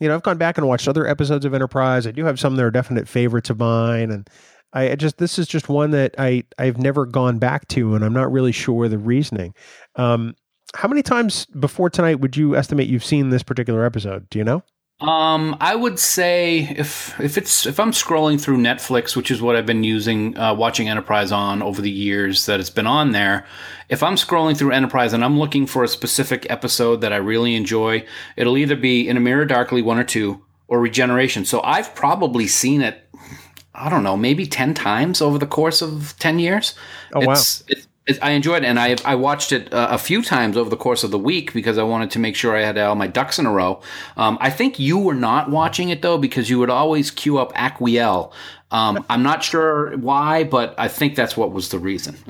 You 0.00 0.08
know, 0.08 0.14
I've 0.14 0.22
gone 0.22 0.38
back 0.38 0.58
and 0.58 0.68
watched 0.68 0.88
other 0.88 1.06
episodes 1.06 1.44
of 1.44 1.54
Enterprise. 1.54 2.06
I 2.06 2.10
do 2.10 2.24
have 2.24 2.38
some 2.38 2.56
that 2.56 2.64
are 2.64 2.70
definite 2.70 3.08
favorites 3.08 3.50
of 3.50 3.58
mine, 3.58 4.10
and 4.10 4.28
I 4.72 4.94
just 4.94 5.18
this 5.18 5.38
is 5.38 5.46
just 5.46 5.68
one 5.68 5.92
that 5.92 6.14
I 6.18 6.44
I've 6.58 6.78
never 6.78 7.06
gone 7.06 7.38
back 7.38 7.66
to, 7.68 7.94
and 7.94 8.04
I'm 8.04 8.12
not 8.12 8.30
really 8.30 8.52
sure 8.52 8.88
the 8.88 8.98
reasoning. 8.98 9.54
Um, 9.94 10.34
how 10.74 10.88
many 10.88 11.02
times 11.02 11.46
before 11.46 11.90
tonight 11.90 12.20
would 12.20 12.36
you 12.36 12.56
estimate 12.56 12.88
you've 12.88 13.04
seen 13.04 13.30
this 13.30 13.42
particular 13.42 13.84
episode? 13.84 14.28
Do 14.30 14.38
you 14.38 14.44
know? 14.44 14.62
Um, 14.98 15.58
I 15.60 15.74
would 15.74 15.98
say 15.98 16.74
if 16.74 17.20
if 17.20 17.36
it's 17.36 17.66
if 17.66 17.78
I'm 17.78 17.92
scrolling 17.92 18.40
through 18.40 18.56
Netflix, 18.56 19.14
which 19.14 19.30
is 19.30 19.42
what 19.42 19.54
I've 19.54 19.66
been 19.66 19.84
using, 19.84 20.38
uh, 20.38 20.54
watching 20.54 20.88
Enterprise 20.88 21.32
on 21.32 21.62
over 21.62 21.82
the 21.82 21.90
years 21.90 22.46
that 22.46 22.60
it's 22.60 22.70
been 22.70 22.86
on 22.86 23.12
there. 23.12 23.44
If 23.90 24.02
I'm 24.02 24.14
scrolling 24.14 24.56
through 24.56 24.72
Enterprise 24.72 25.12
and 25.12 25.22
I'm 25.22 25.38
looking 25.38 25.66
for 25.66 25.84
a 25.84 25.88
specific 25.88 26.46
episode 26.48 27.02
that 27.02 27.12
I 27.12 27.16
really 27.16 27.54
enjoy, 27.54 28.06
it'll 28.36 28.56
either 28.56 28.74
be 28.74 29.06
In 29.06 29.18
a 29.18 29.20
Mirror 29.20 29.44
Darkly 29.44 29.82
one 29.82 29.98
or 29.98 30.04
two, 30.04 30.42
or 30.66 30.80
Regeneration. 30.80 31.44
So 31.44 31.60
I've 31.62 31.94
probably 31.94 32.46
seen 32.46 32.80
it. 32.80 33.06
I 33.74 33.90
don't 33.90 34.02
know, 34.02 34.16
maybe 34.16 34.46
ten 34.46 34.72
times 34.72 35.20
over 35.20 35.36
the 35.36 35.46
course 35.46 35.82
of 35.82 36.14
ten 36.18 36.38
years. 36.38 36.74
Oh, 37.12 37.20
wow. 37.20 37.32
It's, 37.34 37.62
it's, 37.68 37.82
it, 37.82 37.85
I 38.22 38.30
enjoyed 38.30 38.62
it, 38.62 38.66
and 38.66 38.78
I 38.78 38.96
I 39.04 39.14
watched 39.16 39.52
it 39.52 39.72
uh, 39.72 39.88
a 39.90 39.98
few 39.98 40.22
times 40.22 40.56
over 40.56 40.70
the 40.70 40.76
course 40.76 41.02
of 41.02 41.10
the 41.10 41.18
week 41.18 41.52
because 41.52 41.76
I 41.76 41.82
wanted 41.82 42.10
to 42.12 42.18
make 42.18 42.36
sure 42.36 42.56
I 42.56 42.60
had 42.62 42.78
all 42.78 42.94
my 42.94 43.08
ducks 43.08 43.38
in 43.38 43.46
a 43.46 43.52
row. 43.52 43.80
Um, 44.16 44.38
I 44.40 44.50
think 44.50 44.78
you 44.78 44.98
were 44.98 45.14
not 45.14 45.50
watching 45.50 45.88
it 45.88 46.02
though 46.02 46.18
because 46.18 46.48
you 46.48 46.58
would 46.58 46.70
always 46.70 47.10
queue 47.10 47.38
up 47.38 47.52
Aquiel. 47.54 48.32
Um, 48.70 49.04
I'm 49.10 49.22
not 49.22 49.42
sure 49.42 49.96
why, 49.98 50.44
but 50.44 50.74
I 50.78 50.88
think 50.88 51.16
that's 51.16 51.36
what 51.36 51.52
was 51.52 51.70
the 51.70 51.78
reason. 51.78 52.16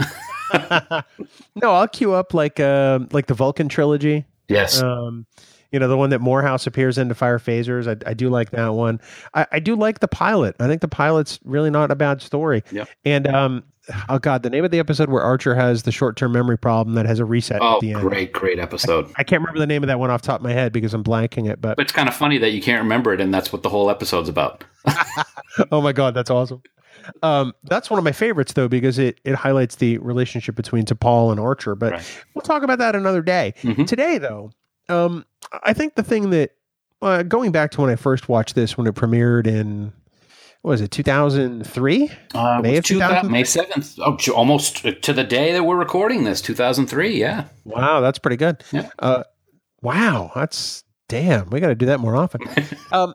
No, 1.57 1.73
I'll 1.73 1.89
queue 1.89 2.13
up 2.13 2.35
like 2.35 2.61
uh, 2.61 3.01
like 3.13 3.27
the 3.27 3.35
Vulcan 3.35 3.69
trilogy. 3.69 4.25
yes. 4.49 4.81
Um, 4.83 5.27
you 5.73 5.81
know, 5.81 5.89
the 5.89 5.97
one 5.97 6.11
that 6.11 6.21
Morehouse 6.21 6.67
appears 6.67 6.97
in 6.97 7.09
to 7.09 7.15
fire 7.15 7.39
phasers. 7.39 7.89
I, 7.89 8.11
I 8.11 8.15
do 8.15 8.29
like 8.29 8.51
that 8.51 8.69
one. 8.75 9.01
I, 9.35 9.47
I 9.53 9.59
do 9.59 9.75
like 9.75 9.99
the 9.99 10.09
pilot. 10.09 10.55
I 10.61 10.69
think 10.69 10.81
the 10.81 10.89
pilot's 10.89 11.41
really 11.45 11.71
not 11.71 11.91
a 11.91 11.97
bad 11.97 12.23
story. 12.23 12.63
Yep. 12.71 12.89
And 13.05 13.27
um, 13.27 13.65
oh 14.09 14.19
god, 14.19 14.43
the 14.43 14.51
name 14.51 14.65
of 14.65 14.71
the 14.71 14.79
episode 14.79 15.09
where 15.09 15.23
Archer 15.23 15.55
has 15.55 15.83
the 15.85 15.93
short 15.93 16.17
term 16.17 16.33
memory 16.33 16.59
problem 16.59 16.95
that 16.95 17.07
has 17.07 17.19
a 17.19 17.25
reset 17.25 17.61
oh, 17.63 17.75
at 17.77 17.81
the 17.81 17.93
end. 17.93 18.01
great, 18.03 18.33
great 18.33 18.59
episode. 18.59 19.11
I 19.17 19.25
can't 19.25 19.41
remember 19.43 19.59
the 19.61 19.67
name 19.67 19.83
of 19.83 19.87
that 19.89 19.99
one 19.99 20.11
off 20.11 20.23
the 20.23 20.27
top 20.27 20.41
of 20.41 20.45
my 20.45 20.53
head 20.53 20.73
because 20.73 20.93
I'm 20.95 21.05
blanking 21.05 21.49
it. 21.51 21.61
But 21.61 21.77
But 21.77 21.85
it's 21.85 21.93
kind 21.93 22.09
of 22.09 22.15
funny 22.15 22.39
that 22.39 22.51
you 22.51 22.61
can't 22.63 22.83
remember 22.83 23.13
it, 23.13 23.21
and 23.21 23.33
that's 23.33 23.53
what 23.53 23.63
the 23.63 23.69
whole 23.69 23.91
episode's 23.91 24.29
about. 24.29 24.65
oh 25.73 25.81
my 25.81 25.93
god, 25.93 26.15
that's 26.15 26.31
awesome. 26.31 26.63
Um, 27.23 27.53
that's 27.65 27.89
one 27.89 27.99
of 27.99 28.05
my 28.05 28.13
favorites 28.13 28.55
though 28.55 28.69
because 28.69 28.99
it 28.99 29.21
it 29.25 29.35
highlights 29.37 29.77
the 29.77 29.99
relationship 29.99 30.57
between 30.57 30.85
T'Pol 30.85 31.31
and 31.31 31.39
Archer. 31.41 31.75
But 31.77 31.93
Right. 31.93 32.25
we'll 32.35 32.43
talk 32.43 32.63
about 32.63 32.79
that 32.79 32.97
another 32.97 33.23
day. 33.23 33.55
Mhm. 33.63 33.87
Today 33.87 34.19
though, 34.19 34.51
um, 34.89 35.25
I 35.63 35.73
think 35.73 35.95
the 35.95 36.03
thing 36.03 36.31
that 36.31 36.53
uh, 37.03 37.23
going 37.23 37.53
back 37.53 37.71
to 37.73 37.83
when 37.83 37.91
I 37.91 37.97
first 37.97 38.29
watched 38.29 38.55
this 38.55 38.77
when 38.77 38.87
it 38.87 38.95
premiered 38.95 39.47
in 39.47 39.93
what 40.67 40.73
was 40.73 40.81
it 40.81 40.91
2003? 40.91 42.11
Uh, 42.35 42.61
May 42.61 42.73
May, 42.73 42.77
of 42.79 42.85
2003? 42.85 43.31
May 43.31 43.43
7th. 43.45 44.01
Oh, 44.05 44.33
almost 44.35 44.79
to 45.01 45.13
the 45.13 45.23
day 45.23 45.53
that 45.53 45.63
we're 45.63 45.77
recording 45.77 46.25
this, 46.25 46.41
2003. 46.41 47.21
Yeah. 47.21 47.45
Wow, 47.65 48.01
that's 48.01 48.19
pretty 48.19 48.37
good. 48.37 48.65
Yeah. 48.73 48.89
Uh, 48.99 49.23
wow, 49.81 50.33
that's 50.35 50.83
damn. 51.09 51.51
We 51.51 51.61
got 51.61 51.69
to 51.69 51.77
do 51.77 51.87
that 51.87 52.01
more 52.01 52.17
often. 52.17 52.41
um, 52.91 53.15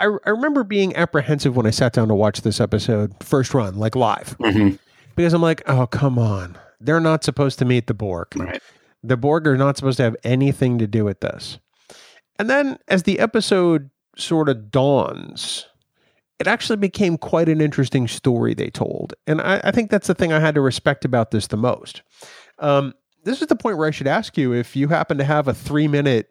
I, 0.00 0.06
I 0.26 0.30
remember 0.30 0.64
being 0.64 0.96
apprehensive 0.96 1.54
when 1.54 1.64
I 1.64 1.70
sat 1.70 1.92
down 1.92 2.08
to 2.08 2.14
watch 2.16 2.40
this 2.40 2.60
episode 2.60 3.14
first 3.22 3.54
run, 3.54 3.76
like 3.76 3.94
live, 3.94 4.36
Mhm. 4.40 4.80
because 5.14 5.32
I'm 5.32 5.42
like, 5.42 5.62
oh 5.68 5.86
come 5.86 6.18
on, 6.18 6.58
they're 6.80 6.98
not 6.98 7.22
supposed 7.22 7.60
to 7.60 7.64
meet 7.64 7.86
the 7.86 7.94
Borg. 7.94 8.26
Right. 8.34 8.60
The 9.04 9.16
Borg 9.16 9.46
are 9.46 9.56
not 9.56 9.76
supposed 9.76 9.98
to 9.98 10.02
have 10.02 10.16
anything 10.24 10.78
to 10.78 10.88
do 10.88 11.04
with 11.04 11.20
this. 11.20 11.60
And 12.36 12.50
then 12.50 12.78
as 12.88 13.04
the 13.04 13.20
episode 13.20 13.90
sort 14.16 14.48
of 14.48 14.72
dawns, 14.72 15.66
it 16.38 16.46
actually 16.46 16.76
became 16.76 17.16
quite 17.16 17.48
an 17.48 17.60
interesting 17.60 18.08
story 18.08 18.54
they 18.54 18.70
told. 18.70 19.14
And 19.26 19.40
I, 19.40 19.60
I 19.64 19.70
think 19.70 19.90
that's 19.90 20.06
the 20.06 20.14
thing 20.14 20.32
I 20.32 20.40
had 20.40 20.54
to 20.56 20.60
respect 20.60 21.04
about 21.04 21.30
this 21.30 21.46
the 21.46 21.56
most. 21.56 22.02
Um, 22.58 22.94
this 23.24 23.40
is 23.40 23.48
the 23.48 23.56
point 23.56 23.78
where 23.78 23.86
I 23.86 23.90
should 23.90 24.06
ask 24.06 24.36
you 24.36 24.52
if 24.52 24.76
you 24.76 24.88
happen 24.88 25.18
to 25.18 25.24
have 25.24 25.48
a 25.48 25.54
three 25.54 25.88
minute, 25.88 26.28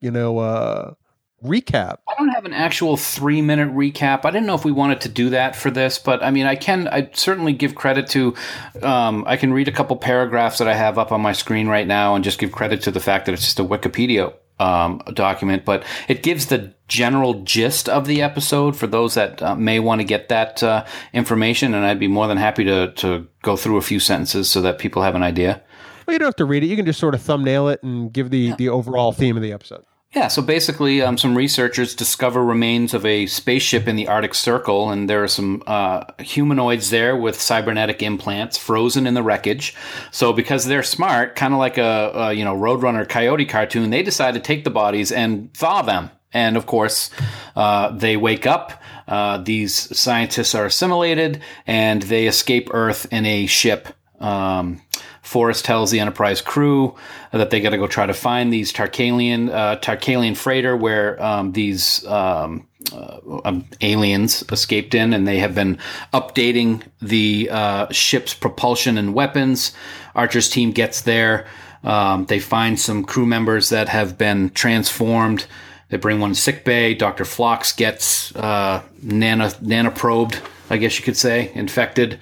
you 0.00 0.10
know, 0.10 0.38
uh, 0.38 0.94
recap. 1.42 1.98
I 2.08 2.14
don't 2.18 2.28
have 2.28 2.44
an 2.44 2.52
actual 2.52 2.96
three 2.96 3.42
minute 3.42 3.74
recap. 3.74 4.24
I 4.24 4.30
didn't 4.30 4.46
know 4.46 4.54
if 4.54 4.64
we 4.64 4.72
wanted 4.72 5.00
to 5.02 5.08
do 5.08 5.30
that 5.30 5.56
for 5.56 5.70
this, 5.70 5.98
but 5.98 6.22
I 6.22 6.30
mean, 6.30 6.46
I 6.46 6.56
can. 6.56 6.88
I 6.88 7.10
certainly 7.14 7.52
give 7.52 7.74
credit 7.74 8.08
to. 8.08 8.34
Um, 8.82 9.24
I 9.26 9.36
can 9.36 9.52
read 9.52 9.68
a 9.68 9.72
couple 9.72 9.96
paragraphs 9.96 10.58
that 10.58 10.68
I 10.68 10.74
have 10.74 10.98
up 10.98 11.12
on 11.12 11.20
my 11.20 11.32
screen 11.32 11.66
right 11.66 11.86
now, 11.86 12.14
and 12.14 12.22
just 12.22 12.38
give 12.38 12.52
credit 12.52 12.82
to 12.82 12.90
the 12.90 13.00
fact 13.00 13.26
that 13.26 13.32
it's 13.32 13.44
just 13.44 13.60
a 13.60 13.64
Wikipedia 13.64 14.34
um, 14.58 15.02
document, 15.12 15.64
but 15.64 15.84
it 16.08 16.22
gives 16.22 16.46
the 16.46 16.74
general 16.88 17.42
gist 17.42 17.88
of 17.88 18.06
the 18.06 18.22
episode 18.22 18.76
for 18.76 18.86
those 18.86 19.14
that 19.14 19.42
uh, 19.42 19.54
may 19.54 19.80
want 19.80 20.00
to 20.00 20.04
get 20.04 20.28
that 20.28 20.62
uh, 20.62 20.84
information. 21.12 21.74
And 21.74 21.84
I'd 21.84 21.98
be 21.98 22.08
more 22.08 22.26
than 22.26 22.38
happy 22.38 22.64
to 22.64 22.92
to 22.92 23.26
go 23.42 23.56
through 23.56 23.76
a 23.76 23.82
few 23.82 24.00
sentences 24.00 24.48
so 24.48 24.60
that 24.62 24.78
people 24.78 25.02
have 25.02 25.14
an 25.14 25.22
idea. 25.22 25.62
Well, 26.06 26.14
you 26.14 26.18
don't 26.18 26.28
have 26.28 26.36
to 26.36 26.44
read 26.44 26.62
it. 26.62 26.68
You 26.68 26.76
can 26.76 26.86
just 26.86 27.00
sort 27.00 27.14
of 27.14 27.22
thumbnail 27.22 27.68
it 27.68 27.82
and 27.82 28.12
give 28.12 28.30
the, 28.30 28.52
the 28.52 28.68
overall 28.68 29.10
theme 29.12 29.36
of 29.36 29.42
the 29.42 29.52
episode. 29.52 29.84
Yeah, 30.14 30.28
so 30.28 30.40
basically, 30.40 31.02
um, 31.02 31.18
some 31.18 31.36
researchers 31.36 31.94
discover 31.94 32.42
remains 32.42 32.94
of 32.94 33.04
a 33.04 33.26
spaceship 33.26 33.86
in 33.86 33.96
the 33.96 34.08
Arctic 34.08 34.34
Circle, 34.34 34.90
and 34.90 35.10
there 35.10 35.22
are 35.22 35.28
some 35.28 35.62
uh, 35.66 36.04
humanoids 36.20 36.88
there 36.90 37.16
with 37.16 37.38
cybernetic 37.40 38.02
implants 38.02 38.56
frozen 38.56 39.06
in 39.06 39.14
the 39.14 39.22
wreckage. 39.22 39.74
So, 40.12 40.32
because 40.32 40.64
they're 40.64 40.84
smart, 40.84 41.34
kind 41.36 41.52
of 41.52 41.58
like 41.58 41.76
a, 41.76 42.12
a 42.14 42.32
you 42.32 42.44
know 42.44 42.56
Roadrunner 42.56 43.06
Coyote 43.06 43.44
cartoon, 43.44 43.90
they 43.90 44.02
decide 44.02 44.34
to 44.34 44.40
take 44.40 44.64
the 44.64 44.70
bodies 44.70 45.12
and 45.12 45.52
thaw 45.52 45.82
them. 45.82 46.10
And 46.32 46.56
of 46.56 46.66
course, 46.66 47.10
uh, 47.54 47.90
they 47.90 48.16
wake 48.16 48.46
up. 48.46 48.80
Uh, 49.08 49.38
these 49.38 49.74
scientists 49.98 50.54
are 50.54 50.66
assimilated, 50.66 51.42
and 51.66 52.02
they 52.02 52.26
escape 52.26 52.70
Earth 52.72 53.06
in 53.10 53.26
a 53.26 53.46
ship 53.46 53.88
Um, 54.18 54.80
Forrest 55.26 55.64
tells 55.64 55.90
the 55.90 55.98
Enterprise 55.98 56.40
crew 56.40 56.94
that 57.32 57.50
they 57.50 57.60
got 57.60 57.70
to 57.70 57.78
go 57.78 57.88
try 57.88 58.06
to 58.06 58.14
find 58.14 58.52
these 58.52 58.72
Tarkalean 58.72 59.50
uh, 59.50 59.76
Tarkalean 59.78 60.36
freighter 60.36 60.76
where 60.76 61.20
um, 61.20 61.50
these 61.50 62.06
um, 62.06 62.68
uh, 62.92 63.18
um, 63.44 63.64
aliens 63.80 64.44
escaped 64.52 64.94
in, 64.94 65.12
and 65.12 65.26
they 65.26 65.40
have 65.40 65.52
been 65.52 65.78
updating 66.14 66.80
the 67.02 67.48
uh, 67.50 67.90
ship's 67.90 68.34
propulsion 68.34 68.96
and 68.96 69.14
weapons. 69.14 69.74
Archer's 70.14 70.48
team 70.48 70.70
gets 70.70 71.00
there. 71.02 71.46
Um, 71.82 72.26
they 72.26 72.38
find 72.38 72.78
some 72.78 73.04
crew 73.04 73.26
members 73.26 73.70
that 73.70 73.88
have 73.88 74.16
been 74.16 74.50
transformed. 74.50 75.46
They 75.88 75.96
bring 75.96 76.20
one 76.20 76.36
sick 76.36 76.64
bay. 76.64 76.94
Dr. 76.94 77.24
Phlox 77.24 77.72
gets 77.72 78.34
uh, 78.36 78.80
nano, 79.02 79.48
nanoprobed, 79.48 80.40
I 80.70 80.76
guess 80.76 80.96
you 81.00 81.04
could 81.04 81.16
say, 81.16 81.50
infected. 81.52 82.20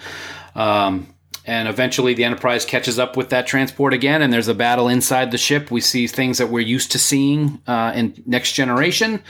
Um, 0.54 1.13
and 1.44 1.68
eventually 1.68 2.14
the 2.14 2.24
Enterprise 2.24 2.64
catches 2.64 2.98
up 2.98 3.16
with 3.16 3.30
that 3.30 3.46
transport 3.46 3.92
again, 3.92 4.22
and 4.22 4.32
there's 4.32 4.48
a 4.48 4.54
battle 4.54 4.88
inside 4.88 5.30
the 5.30 5.38
ship. 5.38 5.70
We 5.70 5.80
see 5.80 6.06
things 6.06 6.38
that 6.38 6.48
we're 6.48 6.60
used 6.60 6.92
to 6.92 6.98
seeing 6.98 7.60
uh, 7.66 7.92
in 7.94 8.22
Next 8.26 8.52
Generation. 8.52 9.22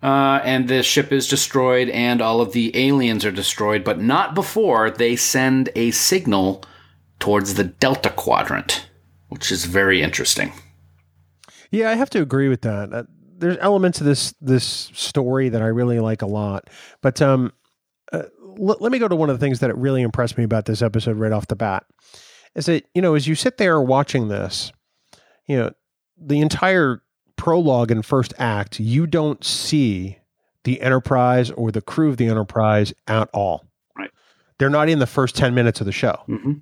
Uh, 0.00 0.40
and 0.44 0.68
the 0.68 0.82
ship 0.82 1.12
is 1.12 1.26
destroyed, 1.26 1.88
and 1.88 2.22
all 2.22 2.40
of 2.40 2.52
the 2.52 2.76
aliens 2.76 3.24
are 3.24 3.32
destroyed, 3.32 3.82
but 3.82 4.00
not 4.00 4.32
before 4.34 4.90
they 4.90 5.16
send 5.16 5.70
a 5.74 5.90
signal 5.90 6.62
towards 7.18 7.54
the 7.54 7.64
Delta 7.64 8.10
Quadrant, 8.10 8.88
which 9.28 9.50
is 9.50 9.64
very 9.64 10.00
interesting. 10.00 10.52
Yeah, 11.72 11.90
I 11.90 11.94
have 11.94 12.10
to 12.10 12.22
agree 12.22 12.48
with 12.48 12.62
that. 12.62 12.92
Uh, 12.92 13.02
there's 13.38 13.58
elements 13.60 14.00
of 14.00 14.06
this 14.06 14.34
this 14.40 14.90
story 14.94 15.48
that 15.48 15.62
I 15.62 15.66
really 15.66 16.00
like 16.00 16.22
a 16.22 16.26
lot, 16.26 16.70
but 17.02 17.20
um, 17.20 17.52
l- 18.58 18.76
let 18.80 18.92
me 18.92 18.98
go 18.98 19.08
to 19.08 19.16
one 19.16 19.30
of 19.30 19.38
the 19.38 19.44
things 19.44 19.60
that 19.60 19.74
really 19.76 20.02
impressed 20.02 20.36
me 20.38 20.44
about 20.44 20.64
this 20.66 20.82
episode 20.82 21.16
right 21.16 21.32
off 21.32 21.46
the 21.46 21.56
bat. 21.56 21.84
Is 22.54 22.66
that 22.66 22.84
you 22.94 23.02
know 23.02 23.14
as 23.14 23.26
you 23.28 23.34
sit 23.34 23.58
there 23.58 23.80
watching 23.80 24.28
this, 24.28 24.72
you 25.46 25.56
know 25.56 25.72
the 26.20 26.40
entire 26.40 27.02
prologue 27.36 27.90
and 27.90 28.04
first 28.04 28.34
act, 28.38 28.80
you 28.80 29.06
don't 29.06 29.44
see 29.44 30.18
the 30.64 30.80
Enterprise 30.80 31.50
or 31.52 31.70
the 31.70 31.80
crew 31.80 32.08
of 32.08 32.16
the 32.16 32.26
Enterprise 32.26 32.92
at 33.06 33.28
all. 33.32 33.64
Right. 33.96 34.10
They're 34.58 34.70
not 34.70 34.88
in 34.88 34.98
the 34.98 35.06
first 35.06 35.36
ten 35.36 35.54
minutes 35.54 35.80
of 35.80 35.86
the 35.86 35.92
show. 35.92 36.16
Mm-hmm. 36.28 36.52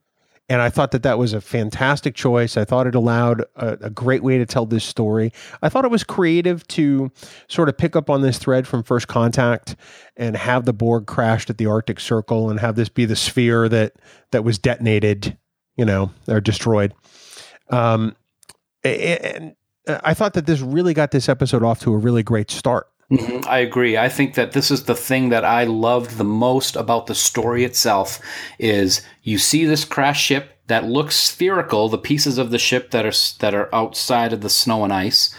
And 0.49 0.63
I 0.63 0.71
thought 0.71 0.93
that 0.93 1.03
that 1.03 1.19
was 1.19 1.33
a 1.33 1.41
fantastic 1.41 2.15
choice. 2.15 2.57
I 2.57 2.65
thought 2.65 2.87
it 2.87 2.95
allowed 2.95 3.43
a, 3.57 3.79
a, 3.83 3.91
great 3.91 4.23
way 4.23 4.39
to 4.39 4.47
tell 4.47 4.65
this 4.65 4.85
story. 4.85 5.33
I 5.61 5.69
thought 5.69 5.85
it 5.85 5.91
was 5.91 6.05
creative 6.05 6.67
to 6.69 7.11
sort 7.49 7.69
of 7.69 7.77
pick 7.77 7.97
up 7.97 8.09
on 8.09 8.23
this 8.23 8.39
thread 8.39 8.69
from 8.69 8.85
First 8.85 9.09
Contact 9.09 9.75
and 10.17 10.37
have 10.37 10.65
the 10.65 10.73
Borg 10.73 11.07
crashed 11.07 11.51
at 11.51 11.59
the 11.59 11.67
Arctic 11.67 11.99
Circle 11.99 12.49
and 12.49 12.61
have 12.61 12.77
this 12.77 12.89
be 12.89 13.07
the 13.07 13.17
sphere 13.17 13.69
that 13.69 13.95
that 14.31 14.45
was 14.45 14.57
detonated, 14.57 15.37
you 15.77 15.85
know, 15.85 16.13
or 16.29 16.41
destroyed. 16.41 16.95
Um, 17.71 18.15
and 18.85 19.57
I 19.89 20.15
thought 20.15 20.35
that 20.35 20.47
this 20.47 20.61
really 20.61 20.95
got 20.95 21.11
this 21.11 21.29
episode 21.29 21.65
off 21.65 21.81
to 21.81 21.93
a 21.93 21.97
really 21.97 22.23
great 22.23 22.53
start. 22.53 22.87
Mm-hmm. 23.11 23.49
I 23.49 23.59
agree. 23.59 23.97
I 23.97 24.09
think 24.09 24.35
that 24.35 24.53
this 24.53 24.71
is 24.71 24.85
the 24.85 24.95
thing 24.95 25.29
that 25.29 25.45
I 25.45 25.65
loved 25.65 26.17
the 26.17 26.25
most 26.25 26.75
about 26.75 27.07
the 27.07 27.15
story 27.15 27.63
itself 27.63 28.21
is 28.59 29.03
you 29.23 29.39
see 29.39 29.65
this 29.65 29.85
crash 29.85 30.21
ship 30.21 30.59
that 30.67 30.85
looks 30.85 31.15
spherical, 31.15 31.89
the 31.89 31.99
pieces 31.99 32.37
of 32.39 32.51
the 32.51 32.59
ship 32.59 32.91
that 32.91 33.07
are 33.07 33.13
that 33.39 33.55
are 33.55 33.73
outside 33.73 34.33
of 34.33 34.41
the 34.41 34.51
snow 34.51 34.83
and 34.83 34.93
ice. 34.93 35.35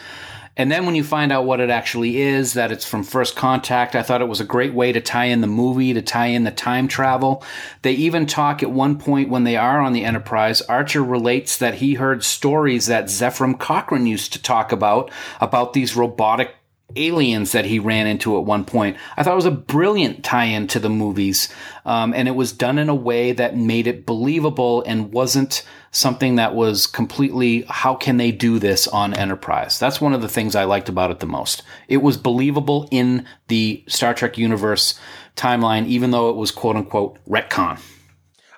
And 0.58 0.72
then 0.72 0.88
when 0.88 0.96
you 0.96 1.04
find 1.04 1.32
out 1.32 1.46
what 1.46 1.60
it 1.60 1.70
actually 1.70 2.18
is, 2.20 2.54
that 2.54 2.72
it's 2.72 2.86
from 2.86 3.04
First 3.04 3.36
Contact, 3.36 3.96
I 3.96 4.02
thought 4.02 4.24
it 4.24 4.28
was 4.28 4.42
a 4.42 4.46
great 4.46 4.74
way 4.74 4.92
to 4.92 5.00
tie 5.00 5.26
in 5.26 5.42
the 5.42 5.48
movie, 5.48 5.94
to 5.94 6.02
tie 6.02 6.28
in 6.28 6.46
the 6.46 6.52
time 6.52 6.88
travel. 6.88 7.44
They 7.84 7.92
even 7.92 8.26
talk 8.26 8.64
at 8.64 8.72
one 8.72 8.98
point 8.98 9.30
when 9.30 9.44
they 9.44 9.56
are 9.56 9.80
on 9.80 9.94
the 9.94 10.04
Enterprise, 10.04 10.62
Archer 10.62 11.04
relates 11.04 11.58
that 11.58 11.76
he 11.76 11.94
heard 11.94 12.24
stories 12.24 12.88
that 12.88 13.06
Zefram 13.06 13.60
Cochrane 13.60 14.08
used 14.08 14.34
to 14.34 14.42
talk 14.42 14.72
about, 14.72 15.12
about 15.40 15.74
these 15.74 15.96
robotic 15.96 16.56
aliens 16.96 17.52
that 17.52 17.66
he 17.66 17.80
ran 17.80 18.08
into 18.08 18.38
at 18.38 18.46
one 18.46 18.64
point. 18.64 18.98
I 19.18 19.24
thought 19.24 19.34
it 19.34 19.36
was 19.36 19.46
a 19.46 19.52
brilliant 19.52 20.24
tie-in 20.24 20.68
to 20.68 20.80
the 20.80 20.90
movies, 20.90 21.54
um, 21.86 22.14
and 22.14 22.28
it 22.28 22.36
was 22.36 22.52
done 22.52 22.78
in 22.78 22.90
a 22.90 22.96
way 22.96 23.34
that 23.34 23.58
made 23.58 23.88
it 23.88 24.06
believable 24.06 24.84
and 24.84 25.12
wasn't 25.12 25.66
something 25.92 26.36
that 26.36 26.56
was 26.56 26.88
completely 26.88 27.66
how 27.68 27.96
can 27.96 28.18
they 28.18 28.32
do 28.32 28.60
this 28.60 28.88
on 28.88 29.14
Enterprise. 29.14 29.80
That's 29.80 30.00
one 30.00 30.14
of 30.14 30.22
the 30.22 30.30
things 30.30 30.56
I 30.56 30.64
liked 30.64 30.90
about 30.90 31.12
it 31.12 31.20
the 31.20 31.26
most. 31.26 31.64
It 31.88 31.98
was 31.98 32.18
believable 32.18 32.88
in 32.92 33.26
the 33.48 33.84
Star 33.88 34.14
Trek 34.14 34.38
universe 34.38 35.00
timeline, 35.36 35.88
even 35.88 36.12
though 36.12 36.30
it 36.30 36.36
was 36.36 36.52
quote 36.52 36.76
unquote 36.76 37.18
retcon. 37.28 37.80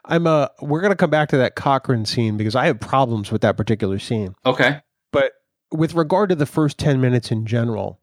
I'm 0.06 0.26
uh 0.26 0.48
we're 0.62 0.82
gonna 0.82 0.96
come 0.96 1.12
back 1.12 1.30
to 1.30 1.38
that 1.38 1.56
Cochrane 1.56 2.06
scene 2.06 2.36
because 2.36 2.56
I 2.56 2.65
have 2.65 2.80
problems 2.80 3.32
with 3.32 3.42
that 3.42 3.58
particular 3.58 4.00
scene. 4.00 4.34
Okay. 4.46 4.82
But 5.12 5.34
with 5.72 5.94
regard 5.94 6.30
to 6.30 6.36
the 6.36 6.48
first 6.48 6.80
10 6.80 7.00
minutes 7.00 7.32
in 7.32 7.46
general, 7.46 8.00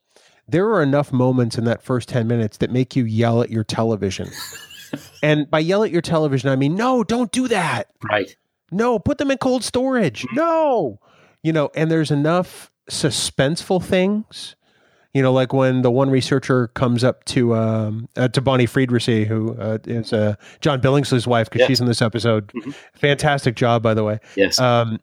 there 0.48 0.68
are 0.70 0.82
enough 0.82 1.12
moments 1.12 1.58
in 1.58 1.64
that 1.64 1.82
first 1.82 2.08
10 2.08 2.26
minutes 2.28 2.58
that 2.58 2.70
make 2.70 2.94
you 2.96 3.04
yell 3.04 3.42
at 3.42 3.50
your 3.50 3.64
television. 3.64 4.28
and 5.22 5.50
by 5.50 5.58
yell 5.58 5.82
at 5.82 5.90
your 5.90 6.02
television, 6.02 6.48
I 6.50 6.56
mean, 6.56 6.74
no, 6.74 7.02
don't 7.04 7.32
do 7.32 7.48
that. 7.48 7.88
Right. 8.08 8.36
No, 8.70 8.98
put 8.98 9.18
them 9.18 9.30
in 9.30 9.38
cold 9.38 9.64
storage. 9.64 10.26
No. 10.34 11.00
You 11.42 11.52
know, 11.52 11.70
and 11.74 11.90
there's 11.90 12.10
enough 12.10 12.70
suspenseful 12.90 13.82
things. 13.82 14.56
You 15.14 15.22
know, 15.22 15.32
like 15.32 15.52
when 15.54 15.80
the 15.80 15.90
one 15.90 16.10
researcher 16.10 16.68
comes 16.68 17.02
up 17.02 17.24
to 17.26 17.54
um, 17.54 18.08
uh, 18.16 18.28
to 18.28 18.40
Bonnie 18.42 18.66
Friedericy, 18.66 19.26
who 19.26 19.56
uh, 19.58 19.78
is 19.86 20.12
uh, 20.12 20.34
John 20.60 20.80
Billingsley's 20.80 21.26
wife, 21.26 21.48
because 21.48 21.60
Yeah. 21.60 21.66
she's 21.68 21.80
in 21.80 21.86
this 21.86 22.02
episode. 22.02 22.48
Mhm. 22.48 22.74
Fantastic 22.92 23.56
job, 23.56 23.82
by 23.82 23.94
the 23.94 24.04
way. 24.04 24.18
Yes. 24.36 24.58
Um, 24.60 25.00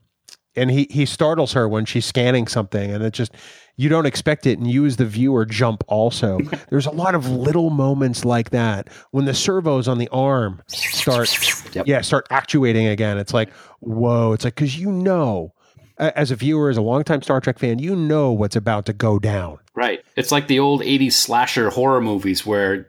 and 0.56 0.69
he 0.69 0.86
he 0.91 1.08
startles 1.08 1.53
her 1.53 1.67
when 1.67 1.86
she's 1.86 2.06
scanning 2.06 2.45
something, 2.47 2.91
and 2.93 3.03
it 3.03 3.12
just 3.13 3.32
you 3.75 3.89
don't 3.89 4.05
expect 4.05 4.45
it, 4.45 4.57
and 4.59 4.69
you 4.69 4.86
as 4.86 4.97
the 4.97 5.05
viewer 5.05 5.45
jump. 5.45 5.83
Also, 5.88 6.39
there's 6.69 6.86
a 6.86 6.91
lot 6.91 7.15
of 7.15 7.29
little 7.29 7.69
moments 7.69 8.23
like 8.25 8.51
that 8.51 8.88
when 9.12 9.25
the 9.25 9.33
servos 9.33 9.88
on 9.88 9.97
the 9.97 10.09
arm 10.09 10.62
start, 10.67 11.75
Yep. 11.75 11.88
yeah, 11.88 12.01
start 12.01 12.27
actuating 12.29 12.88
again. 12.88 13.17
It's 13.17 13.33
like 13.33 13.51
whoa! 13.79 14.33
It's 14.33 14.43
like 14.45 14.55
because 14.55 14.77
you 14.79 14.91
know, 14.91 15.53
as 15.97 16.31
a 16.31 16.36
viewer, 16.36 16.69
as 16.69 16.77
a 16.77 16.81
longtime 16.81 17.21
Star 17.23 17.39
Trek 17.41 17.59
fan, 17.59 17.79
you 17.79 17.95
know 17.95 18.31
what's 18.31 18.55
about 18.55 18.86
to 18.88 18.93
go 18.93 19.19
down. 19.19 19.57
Right. 19.75 20.03
It's 20.15 20.31
like 20.31 20.47
the 20.47 20.59
old 20.59 20.81
80s 20.81 21.13
slasher 21.13 21.71
horror 21.71 21.99
movies 22.01 22.45
where, 22.45 22.88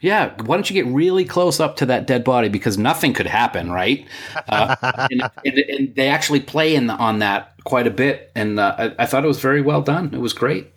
yeah, 0.00 0.34
why 0.44 0.56
don't 0.56 0.68
you 0.70 0.74
get 0.74 0.92
really 0.92 1.24
close 1.24 1.60
up 1.60 1.76
to 1.76 1.86
that 1.86 2.06
dead 2.06 2.24
body 2.24 2.48
because 2.48 2.76
nothing 2.78 3.12
could 3.12 3.26
happen, 3.26 3.70
right? 3.70 4.06
Uh, 4.48 4.76
and, 5.10 5.22
and, 5.44 5.58
and 5.58 5.94
they 5.96 6.08
actually 6.08 6.40
play 6.40 6.74
in 6.74 6.90
on 6.90 7.18
that 7.20 7.54
quite 7.64 7.86
a 7.86 7.90
bit. 7.90 8.30
And 8.34 8.58
uh, 8.60 8.74
I, 8.78 9.02
I 9.02 9.06
thought 9.06 9.24
it 9.24 9.28
was 9.28 9.40
very 9.40 9.62
well 9.62 9.82
done. 9.82 10.12
It 10.14 10.20
was 10.20 10.32
great. 10.32 10.72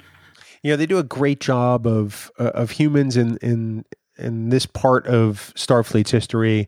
you 0.64 0.72
know 0.72 0.78
they 0.78 0.86
do 0.86 0.98
a 0.98 1.04
great 1.04 1.40
job 1.40 1.86
of 1.88 2.32
uh, 2.40 2.52
of 2.54 2.72
humans 2.72 3.18
in 3.18 3.38
in 3.38 3.86
in 4.18 4.50
this 4.50 4.66
part 4.66 5.08
of 5.08 5.52
Starfleet's 5.56 6.12
history 6.12 6.68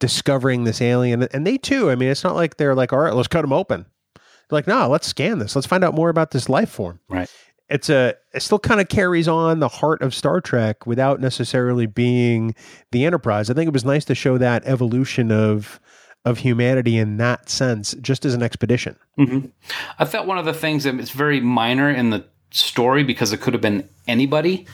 discovering 0.00 0.64
this 0.64 0.80
alien 0.82 1.22
and 1.22 1.46
they 1.46 1.56
too 1.56 1.90
I 1.90 1.94
mean 1.94 2.08
it's 2.08 2.24
not 2.24 2.34
like 2.34 2.56
they're 2.56 2.74
like 2.74 2.92
all 2.92 2.98
right 2.98 3.14
let's 3.14 3.28
cut 3.28 3.42
them 3.42 3.52
open 3.52 3.86
they're 4.14 4.56
like 4.58 4.66
no 4.66 4.88
let's 4.88 5.06
scan 5.06 5.38
this 5.38 5.54
let's 5.54 5.66
find 5.68 5.84
out 5.84 5.94
more 5.94 6.08
about 6.08 6.32
this 6.32 6.48
life 6.48 6.68
form 6.68 7.00
Right. 7.08 7.30
It's 7.68 7.88
a 7.88 8.14
it 8.32 8.40
still 8.40 8.58
kind 8.58 8.80
of 8.80 8.88
carries 8.88 9.26
on 9.26 9.60
the 9.60 9.68
heart 9.68 10.02
of 10.02 10.14
Star 10.14 10.40
Trek 10.40 10.86
without 10.86 11.20
necessarily 11.20 11.86
being 11.86 12.54
the 12.92 13.04
Enterprise 13.04 13.50
I 13.50 13.54
think 13.54 13.68
it 13.68 13.72
was 13.72 13.84
nice 13.84 14.04
to 14.06 14.14
show 14.14 14.38
that 14.38 14.64
evolution 14.66 15.32
of 15.32 15.80
of 16.24 16.38
humanity 16.38 16.98
in 16.98 17.16
that 17.18 17.48
sense 17.48 17.94
just 18.00 18.24
as 18.24 18.34
an 18.34 18.42
expedition 18.42 18.96
mm-hmm. 19.18 19.46
I 19.98 20.04
felt 20.04 20.26
one 20.26 20.38
of 20.38 20.44
the 20.44 20.54
things 20.54 20.84
that 20.84 20.94
it's 20.96 21.10
very 21.10 21.40
minor 21.40 21.90
in 21.90 22.10
the 22.10 22.24
story 22.54 23.02
because 23.02 23.32
it 23.32 23.40
could 23.40 23.52
have 23.52 23.60
been 23.60 23.88
anybody, 24.06 24.66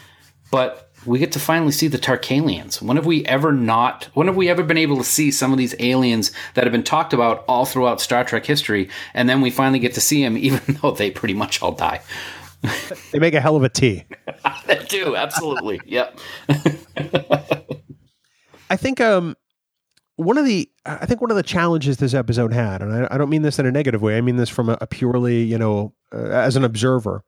but 0.50 0.90
we 1.07 1.18
get 1.18 1.33
to 1.33 1.40
finally 1.40 1.72
see 1.72 1.88
the 1.88 1.98
Tarkaleans. 1.98 2.83
When 2.83 2.96
have 2.96 3.07
we 3.07 3.24
ever 3.24 3.53
not? 3.53 4.05
When 4.12 4.26
have 4.26 4.37
we 4.37 4.50
ever 4.50 4.62
been 4.62 4.76
able 4.76 4.98
to 4.98 5.05
see 5.05 5.31
some 5.31 5.50
of 5.50 5.59
these 5.59 5.74
aliens 5.79 6.31
that 6.55 6.64
have 6.64 6.72
been 6.72 6.83
talked 6.83 7.14
about 7.14 7.44
all 7.48 7.64
throughout 7.64 8.00
Star 8.00 8.22
Trek 8.22 8.44
history, 8.44 8.90
and 9.14 9.29
then 9.29 9.40
we 9.40 9.50
finally 9.50 9.79
get 9.79 9.94
to 9.94 10.00
see 10.00 10.22
them, 10.22 10.37
even 10.38 10.61
though 10.83 10.90
they 10.90 11.11
pretty 11.11 11.35
much 11.35 11.62
all 11.62 11.72
die? 11.72 12.03
They 13.12 13.18
make 13.18 13.34
a 13.34 13.40
hell 13.40 13.56
of 13.56 13.62
a 13.62 13.68
tea 13.68 14.04
They 14.66 14.84
do 14.88 15.16
absolutely. 15.16 15.80
yep. 15.86 16.18
I 18.70 18.76
think 18.76 19.00
um 19.00 19.36
one 20.16 20.36
of 20.38 20.44
the 20.44 20.70
I 20.84 21.06
think 21.06 21.20
one 21.20 21.30
of 21.30 21.36
the 21.36 21.42
challenges 21.42 21.96
this 21.96 22.14
episode 22.14 22.52
had, 22.52 22.82
and 22.82 22.92
I, 22.92 23.08
I 23.14 23.18
don't 23.18 23.30
mean 23.30 23.42
this 23.42 23.58
in 23.58 23.66
a 23.66 23.72
negative 23.72 24.02
way. 24.02 24.18
I 24.18 24.20
mean 24.20 24.36
this 24.36 24.50
from 24.50 24.68
a, 24.68 24.76
a 24.80 24.86
purely 24.86 25.42
you 25.42 25.58
know 25.58 25.94
uh, 26.12 26.28
as 26.28 26.56
an 26.56 26.64
observer 26.64 27.24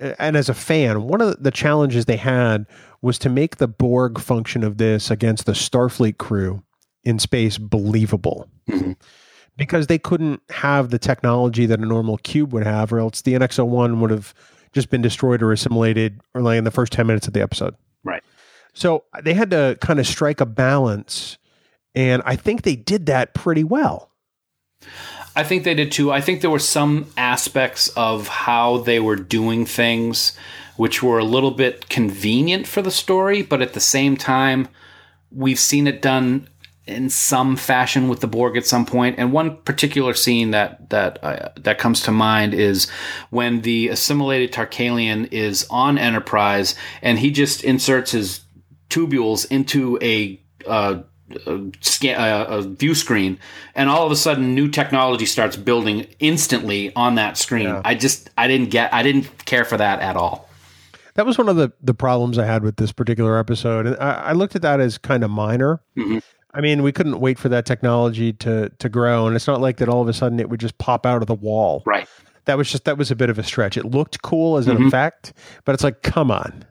uh, 0.00 0.14
and 0.18 0.36
as 0.36 0.48
a 0.48 0.54
fan. 0.54 1.02
One 1.04 1.20
of 1.20 1.42
the 1.42 1.50
challenges 1.50 2.06
they 2.06 2.16
had 2.16 2.66
was 3.02 3.18
to 3.20 3.28
make 3.28 3.56
the 3.56 3.68
Borg 3.68 4.18
function 4.18 4.64
of 4.64 4.78
this 4.78 5.10
against 5.10 5.44
the 5.46 5.52
Starfleet 5.52 6.16
crew 6.18 6.62
in 7.04 7.18
space 7.18 7.58
believable. 7.58 8.48
Because 9.56 9.86
they 9.86 9.98
couldn't 9.98 10.42
have 10.50 10.90
the 10.90 10.98
technology 10.98 11.66
that 11.66 11.78
a 11.78 11.86
normal 11.86 12.16
cube 12.18 12.52
would 12.52 12.64
have, 12.64 12.92
or 12.92 12.98
else 12.98 13.22
the 13.22 13.34
NX-01 13.34 14.00
would 14.00 14.10
have 14.10 14.34
just 14.72 14.88
been 14.88 15.02
destroyed 15.02 15.42
or 15.42 15.52
assimilated, 15.52 16.20
or 16.34 16.40
like 16.40 16.56
in 16.58 16.64
the 16.64 16.70
first 16.70 16.92
ten 16.92 17.06
minutes 17.06 17.26
of 17.26 17.34
the 17.34 17.42
episode. 17.42 17.74
Right. 18.02 18.22
So 18.72 19.04
they 19.22 19.34
had 19.34 19.50
to 19.50 19.76
kind 19.80 20.00
of 20.00 20.06
strike 20.06 20.40
a 20.40 20.46
balance 20.46 21.36
And 21.94 22.22
I 22.24 22.36
think 22.36 22.62
they 22.62 22.76
did 22.76 23.06
that 23.06 23.34
pretty 23.34 23.64
well. 23.64 24.10
I 25.34 25.44
think 25.44 25.64
they 25.64 25.74
did 25.74 25.92
too. 25.92 26.12
I 26.12 26.20
think 26.20 26.40
there 26.40 26.50
were 26.50 26.58
some 26.58 27.06
aspects 27.16 27.88
of 27.88 28.28
how 28.28 28.78
they 28.78 29.00
were 29.00 29.16
doing 29.16 29.64
things 29.66 30.36
which 30.76 31.02
were 31.02 31.18
a 31.18 31.24
little 31.24 31.50
bit 31.50 31.88
convenient 31.90 32.66
for 32.66 32.80
the 32.80 32.90
story, 32.90 33.42
but 33.42 33.60
at 33.60 33.74
the 33.74 33.80
same 33.80 34.16
time, 34.16 34.68
we've 35.30 35.58
seen 35.58 35.86
it 35.86 36.00
done 36.00 36.48
in 36.86 37.08
some 37.08 37.56
fashion 37.56 38.08
with 38.08 38.20
the 38.20 38.26
Borg 38.26 38.56
at 38.56 38.66
some 38.66 38.84
point. 38.84 39.16
And 39.18 39.32
one 39.32 39.56
particular 39.58 40.14
scene 40.14 40.50
that 40.50 40.90
that 40.90 41.22
uh, 41.22 41.50
that 41.56 41.78
comes 41.78 42.00
to 42.02 42.12
mind 42.12 42.54
is 42.54 42.90
when 43.30 43.62
the 43.62 43.88
assimilated 43.88 44.52
Tarkalean 44.52 45.32
is 45.32 45.66
on 45.70 45.98
Enterprise 45.98 46.74
and 47.00 47.18
he 47.18 47.30
just 47.30 47.62
inserts 47.64 48.12
his 48.12 48.40
tubules 48.90 49.50
into 49.50 49.98
a 50.02 50.40
uh, 50.66 51.02
a, 51.46 51.70
scan, 51.80 52.20
a, 52.20 52.58
a, 52.58 52.62
view 52.62 52.94
screen, 52.94 53.38
and 53.74 53.88
all 53.88 54.04
of 54.04 54.12
a 54.12 54.16
sudden, 54.16 54.54
new 54.54 54.68
technology 54.68 55.26
starts 55.26 55.56
building 55.56 56.06
instantly 56.18 56.94
on 56.94 57.14
that 57.14 57.38
screen. 57.38 57.68
Yeah. 57.68 57.82
I 57.84 57.94
just, 57.94 58.30
I 58.36 58.48
didn't 58.48 58.70
get, 58.70 58.92
I 58.92 59.02
didn't 59.02 59.46
care 59.46 59.64
for 59.64 59.76
that 59.78 60.00
at 60.00 60.16
all. 60.16 60.48
That 61.14 61.26
was 61.26 61.36
one 61.36 61.48
of 61.48 61.56
the 61.56 61.72
the 61.82 61.92
problems 61.92 62.38
I 62.38 62.46
had 62.46 62.62
with 62.62 62.76
this 62.76 62.90
particular 62.90 63.38
episode, 63.38 63.86
and 63.86 63.96
I, 63.96 64.12
I 64.12 64.32
looked 64.32 64.56
at 64.56 64.62
that 64.62 64.80
as 64.80 64.96
kind 64.96 65.22
of 65.22 65.30
minor. 65.30 65.82
Mm-hmm. 65.96 66.18
I 66.54 66.60
mean, 66.60 66.82
we 66.82 66.92
couldn't 66.92 67.18
wait 67.20 67.38
for 67.38 67.48
that 67.48 67.66
technology 67.66 68.32
to 68.34 68.68
to 68.78 68.88
grow, 68.88 69.26
and 69.26 69.34
it's 69.36 69.46
not 69.46 69.60
like 69.60 69.78
that 69.78 69.88
all 69.88 70.02
of 70.02 70.08
a 70.08 70.12
sudden 70.12 70.38
it 70.40 70.48
would 70.50 70.60
just 70.60 70.78
pop 70.78 71.06
out 71.06 71.22
of 71.22 71.26
the 71.26 71.34
wall. 71.34 71.82
Right. 71.86 72.06
That 72.44 72.58
was 72.58 72.70
just 72.70 72.84
that 72.84 72.98
was 72.98 73.10
a 73.10 73.16
bit 73.16 73.30
of 73.30 73.38
a 73.38 73.42
stretch. 73.42 73.76
It 73.76 73.84
looked 73.84 74.22
cool 74.22 74.56
as 74.56 74.66
an 74.66 74.76
mm-hmm. 74.76 74.86
effect, 74.88 75.32
but 75.64 75.74
it's 75.74 75.84
like, 75.84 76.02
come 76.02 76.30
on, 76.30 76.64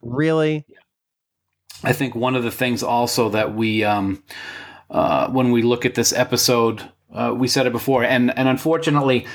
really? 0.00 0.64
Yeah. 0.68 0.78
I 1.82 1.92
think 1.92 2.14
one 2.14 2.34
of 2.34 2.42
the 2.42 2.50
things 2.50 2.82
also 2.82 3.28
that 3.30 3.54
we, 3.54 3.84
um, 3.84 4.22
uh, 4.90 5.28
when 5.28 5.50
we 5.50 5.62
look 5.62 5.84
at 5.84 5.94
this 5.94 6.12
episode, 6.12 6.90
uh, 7.12 7.32
we 7.34 7.46
said 7.46 7.66
it 7.66 7.72
before, 7.72 8.02
and 8.02 8.36
and 8.36 8.48
unfortunately, 8.48 9.26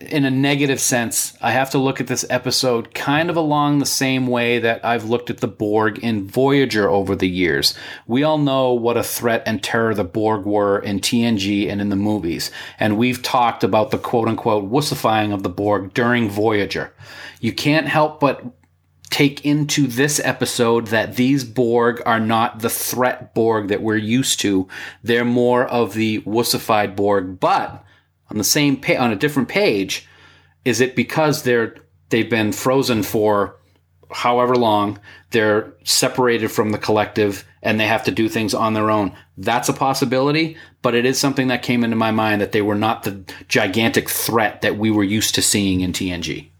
in 0.00 0.24
a 0.24 0.30
negative 0.30 0.80
sense, 0.80 1.36
I 1.42 1.50
have 1.50 1.70
to 1.70 1.78
look 1.78 2.00
at 2.00 2.06
this 2.06 2.24
episode 2.30 2.94
kind 2.94 3.28
of 3.28 3.36
along 3.36 3.78
the 3.78 3.86
same 3.86 4.28
way 4.28 4.60
that 4.60 4.84
I've 4.84 5.04
looked 5.04 5.28
at 5.28 5.38
the 5.38 5.48
Borg 5.48 5.98
in 5.98 6.28
Voyager 6.28 6.88
over 6.88 7.16
the 7.16 7.28
years. 7.28 7.74
We 8.06 8.22
all 8.22 8.38
know 8.38 8.72
what 8.72 8.96
a 8.96 9.02
threat 9.02 9.42
and 9.46 9.62
terror 9.62 9.94
the 9.94 10.04
Borg 10.04 10.46
were 10.46 10.78
in 10.78 11.00
TNG 11.00 11.68
and 11.68 11.80
in 11.80 11.88
the 11.88 11.96
movies, 11.96 12.52
and 12.78 12.96
we've 12.96 13.20
talked 13.20 13.64
about 13.64 13.90
the 13.90 13.98
quote 13.98 14.28
unquote 14.28 14.70
wussifying 14.70 15.34
of 15.34 15.42
the 15.42 15.50
Borg 15.50 15.92
during 15.94 16.30
Voyager. 16.30 16.94
You 17.40 17.52
can't 17.52 17.88
help 17.88 18.20
but 18.20 18.44
take 19.12 19.44
into 19.44 19.86
this 19.86 20.18
episode 20.24 20.86
that 20.86 21.16
these 21.16 21.44
Borg 21.44 22.02
are 22.06 22.18
not 22.18 22.60
the 22.60 22.70
threat 22.70 23.34
Borg 23.34 23.68
that 23.68 23.82
we're 23.82 23.96
used 23.96 24.40
to. 24.40 24.66
They're 25.02 25.24
more 25.24 25.66
of 25.66 25.92
the 25.92 26.22
wussified 26.22 26.96
Borg. 26.96 27.38
But 27.38 27.84
on 28.30 28.38
the 28.38 28.44
same 28.44 28.78
pa- 28.78 28.96
on 28.98 29.12
a 29.12 29.16
different 29.16 29.50
page, 29.50 30.08
is 30.64 30.80
it 30.80 30.96
because 30.96 31.42
they're 31.42 31.76
they've 32.08 32.30
been 32.30 32.52
frozen 32.52 33.02
for 33.02 33.56
however 34.10 34.56
long? 34.56 34.98
They're 35.30 35.74
separated 35.84 36.48
from 36.48 36.70
the 36.70 36.78
collective 36.78 37.44
and 37.62 37.78
they 37.78 37.86
have 37.86 38.04
to 38.04 38.10
do 38.10 38.30
things 38.30 38.54
on 38.54 38.72
their 38.72 38.90
own. 38.90 39.14
That's 39.36 39.68
a 39.68 39.74
possibility, 39.74 40.56
but 40.80 40.94
it 40.94 41.04
is 41.04 41.18
something 41.18 41.48
that 41.48 41.62
came 41.62 41.84
into 41.84 41.96
my 41.96 42.12
mind 42.12 42.40
that 42.40 42.52
they 42.52 42.62
were 42.62 42.74
not 42.74 43.02
the 43.02 43.22
gigantic 43.46 44.08
threat 44.08 44.62
that 44.62 44.78
we 44.78 44.90
were 44.90 45.04
used 45.04 45.34
to 45.34 45.42
seeing 45.42 45.82
in 45.82 45.92
TNG. 45.92 46.51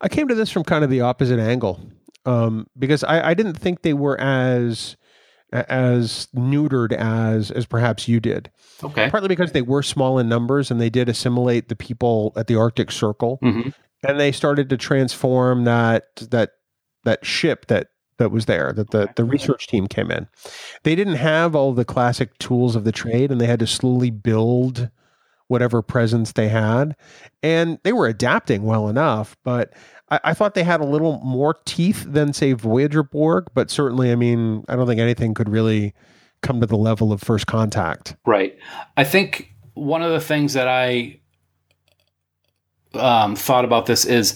I 0.00 0.08
came 0.08 0.28
to 0.28 0.34
this 0.34 0.50
from 0.50 0.64
kind 0.64 0.84
of 0.84 0.90
the 0.90 1.00
opposite 1.00 1.40
angle 1.40 1.80
um, 2.24 2.66
because 2.78 3.02
I, 3.04 3.30
I 3.30 3.34
didn't 3.34 3.58
think 3.58 3.82
they 3.82 3.94
were 3.94 4.20
as 4.20 4.96
as 5.50 6.28
neutered 6.36 6.92
as 6.92 7.50
as 7.50 7.64
perhaps 7.64 8.06
you 8.06 8.20
did. 8.20 8.50
Okay. 8.84 9.08
Partly 9.10 9.28
because 9.28 9.52
they 9.52 9.62
were 9.62 9.82
small 9.82 10.18
in 10.18 10.28
numbers 10.28 10.70
and 10.70 10.80
they 10.80 10.90
did 10.90 11.08
assimilate 11.08 11.68
the 11.68 11.76
people 11.76 12.32
at 12.36 12.46
the 12.46 12.56
Arctic 12.56 12.92
Circle, 12.92 13.38
mm-hmm. 13.42 13.70
and 14.06 14.20
they 14.20 14.30
started 14.30 14.68
to 14.70 14.76
transform 14.76 15.64
that 15.64 16.04
that 16.30 16.50
that 17.04 17.24
ship 17.24 17.66
that 17.66 17.88
that 18.18 18.30
was 18.30 18.46
there 18.46 18.72
that 18.74 18.90
the, 18.90 19.08
the 19.16 19.24
research 19.24 19.68
team 19.68 19.86
came 19.86 20.10
in. 20.10 20.28
They 20.82 20.94
didn't 20.94 21.14
have 21.14 21.54
all 21.54 21.72
the 21.72 21.84
classic 21.84 22.36
tools 22.38 22.76
of 22.76 22.84
the 22.84 22.92
trade, 22.92 23.30
and 23.30 23.40
they 23.40 23.46
had 23.46 23.60
to 23.60 23.66
slowly 23.66 24.10
build 24.10 24.90
whatever 25.48 25.82
presence 25.82 26.32
they 26.32 26.48
had. 26.48 26.94
And 27.42 27.78
they 27.82 27.92
were 27.92 28.06
adapting 28.06 28.62
well 28.62 28.88
enough, 28.88 29.36
but 29.44 29.72
I, 30.10 30.20
I, 30.24 30.34
thought 30.34 30.54
they 30.54 30.62
had 30.62 30.80
a 30.80 30.86
little 30.86 31.20
more 31.20 31.56
teeth 31.64 32.04
than, 32.06 32.32
say, 32.32 32.52
Voyager 32.52 33.02
Borg. 33.02 33.48
But 33.54 33.70
certainly, 33.70 34.12
I 34.12 34.14
mean, 34.14 34.64
I 34.68 34.76
don't 34.76 34.86
think 34.86 35.00
anything 35.00 35.34
could 35.34 35.48
really 35.48 35.94
come 36.42 36.60
to 36.60 36.66
the 36.66 36.76
level 36.76 37.12
of 37.12 37.20
first 37.20 37.46
contact. 37.46 38.16
Right. 38.24 38.56
I 38.96 39.04
think 39.04 39.52
one 39.74 40.02
of 40.02 40.12
the 40.12 40.20
things 40.20 40.52
that 40.52 40.68
I 40.68 41.20
um, 42.94 43.36
thought 43.36 43.64
about 43.64 43.86
this 43.86 44.04
is 44.04 44.34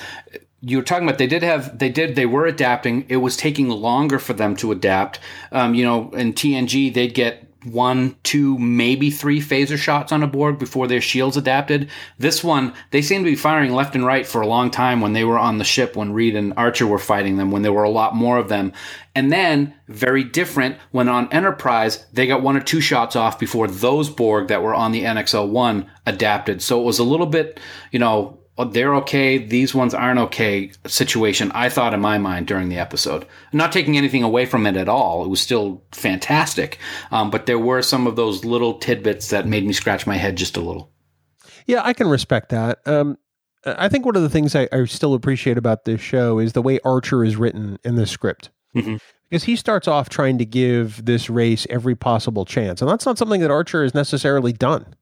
you 0.60 0.76
were 0.76 0.82
talking 0.82 1.06
about 1.06 1.18
they 1.18 1.26
did 1.26 1.42
have 1.42 1.78
they 1.78 1.88
did 1.88 2.14
they 2.14 2.26
were 2.26 2.46
adapting 2.46 3.04
it 3.08 3.16
was 3.16 3.36
taking 3.36 3.68
longer 3.68 4.18
for 4.18 4.32
them 4.32 4.54
to 4.56 4.70
adapt 4.70 5.18
um, 5.50 5.74
you 5.74 5.84
know 5.84 6.10
in 6.10 6.32
tng 6.32 6.92
they'd 6.92 7.14
get 7.14 7.51
one, 7.64 8.16
two, 8.22 8.58
maybe 8.58 9.10
three 9.10 9.40
phaser 9.40 9.76
shots 9.76 10.12
on 10.12 10.22
a 10.22 10.26
Borg 10.26 10.58
before 10.58 10.86
their 10.86 11.00
shields 11.00 11.36
adapted. 11.36 11.88
This 12.18 12.42
one, 12.42 12.74
they 12.90 13.02
seemed 13.02 13.24
to 13.24 13.30
be 13.30 13.36
firing 13.36 13.72
left 13.72 13.94
and 13.94 14.04
right 14.04 14.26
for 14.26 14.40
a 14.40 14.46
long 14.46 14.70
time 14.70 15.00
when 15.00 15.12
they 15.12 15.24
were 15.24 15.38
on 15.38 15.58
the 15.58 15.64
ship 15.64 15.96
when 15.96 16.12
Reed 16.12 16.34
and 16.34 16.52
Archer 16.56 16.86
were 16.86 16.98
fighting 16.98 17.36
them, 17.36 17.50
when 17.50 17.62
there 17.62 17.72
were 17.72 17.82
a 17.82 17.90
lot 17.90 18.14
more 18.14 18.38
of 18.38 18.48
them. 18.48 18.72
And 19.14 19.30
then, 19.30 19.74
very 19.88 20.24
different, 20.24 20.78
when 20.90 21.08
on 21.08 21.32
Enterprise, 21.32 22.06
they 22.12 22.26
got 22.26 22.42
one 22.42 22.56
or 22.56 22.62
two 22.62 22.80
shots 22.80 23.14
off 23.14 23.38
before 23.38 23.68
those 23.68 24.08
Borg 24.08 24.48
that 24.48 24.62
were 24.62 24.74
on 24.74 24.92
the 24.92 25.04
NX-01 25.04 25.86
adapted. 26.06 26.62
So 26.62 26.80
it 26.80 26.84
was 26.84 26.98
a 26.98 27.04
little 27.04 27.26
bit, 27.26 27.60
you 27.90 27.98
know, 27.98 28.41
Oh, 28.58 28.64
they're 28.64 28.94
okay, 28.96 29.38
these 29.38 29.74
ones 29.74 29.94
aren't 29.94 30.20
okay 30.20 30.72
situation, 30.86 31.50
I 31.54 31.70
thought 31.70 31.94
in 31.94 32.00
my 32.00 32.18
mind 32.18 32.46
during 32.46 32.68
the 32.68 32.78
episode. 32.78 33.26
Not 33.52 33.72
taking 33.72 33.96
anything 33.96 34.22
away 34.22 34.44
from 34.44 34.66
it 34.66 34.76
at 34.76 34.90
all. 34.90 35.24
It 35.24 35.28
was 35.28 35.40
still 35.40 35.82
fantastic. 35.92 36.78
Um, 37.10 37.30
but 37.30 37.46
there 37.46 37.58
were 37.58 37.80
some 37.80 38.06
of 38.06 38.16
those 38.16 38.44
little 38.44 38.74
tidbits 38.74 39.30
that 39.30 39.46
made 39.46 39.64
me 39.66 39.72
scratch 39.72 40.06
my 40.06 40.16
head 40.16 40.36
just 40.36 40.58
a 40.58 40.60
little. 40.60 40.92
Yeah, 41.66 41.80
I 41.82 41.94
can 41.94 42.08
respect 42.08 42.50
that. 42.50 42.80
Um, 42.86 43.16
I 43.64 43.88
think 43.88 44.04
one 44.04 44.16
of 44.16 44.22
the 44.22 44.28
things 44.28 44.54
I, 44.54 44.68
I, 44.72 44.84
still 44.84 45.14
appreciate 45.14 45.56
about 45.56 45.84
this 45.84 46.00
show 46.00 46.38
is 46.38 46.52
the 46.52 46.62
way 46.62 46.80
Archer 46.84 47.24
is 47.24 47.36
written 47.36 47.78
in 47.84 47.94
the 47.94 48.06
script. 48.06 48.50
Mm-hmm. 48.74 48.96
Because 49.30 49.44
he 49.44 49.56
starts 49.56 49.88
off 49.88 50.08
trying 50.08 50.36
to 50.38 50.44
give 50.44 51.04
this 51.04 51.30
race 51.30 51.66
every 51.70 51.94
possible 51.94 52.44
chance. 52.44 52.82
And 52.82 52.90
that's 52.90 53.06
not 53.06 53.16
something 53.16 53.40
that 53.40 53.50
Archer 53.50 53.82
has 53.82 53.94
necessarily 53.94 54.52
done. 54.52 54.94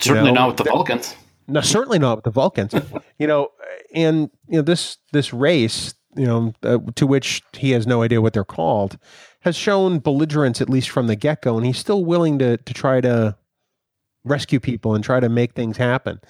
Certainly 0.00 0.30
you 0.30 0.34
know, 0.34 0.40
not 0.40 0.48
with 0.48 0.56
the 0.58 0.64
Vulcans. 0.64 1.14
No, 1.50 1.60
certainly 1.60 1.98
not 1.98 2.16
with 2.16 2.24
the 2.24 2.30
Vulcans. 2.30 2.74
you 3.18 3.26
know, 3.26 3.48
and 3.94 4.30
you 4.48 4.56
know 4.56 4.62
this 4.62 4.98
this 5.12 5.32
race, 5.32 5.94
you 6.16 6.26
know, 6.26 6.52
uh, 6.62 6.78
to 6.96 7.06
which 7.06 7.42
he 7.52 7.72
has 7.72 7.86
no 7.86 8.02
idea 8.02 8.20
what 8.20 8.32
they're 8.32 8.44
called, 8.44 8.98
has 9.40 9.56
shown 9.56 9.98
belligerence 9.98 10.60
at 10.60 10.70
least 10.70 10.90
from 10.90 11.06
the 11.06 11.16
get 11.16 11.42
go, 11.42 11.56
and 11.56 11.66
he's 11.66 11.78
still 11.78 12.04
willing 12.04 12.38
to 12.38 12.56
to 12.56 12.74
try 12.74 13.00
to 13.00 13.36
rescue 14.24 14.60
people 14.60 14.94
and 14.94 15.02
try 15.02 15.20
to 15.20 15.28
make 15.28 15.54
things 15.54 15.76
happen. 15.76 16.20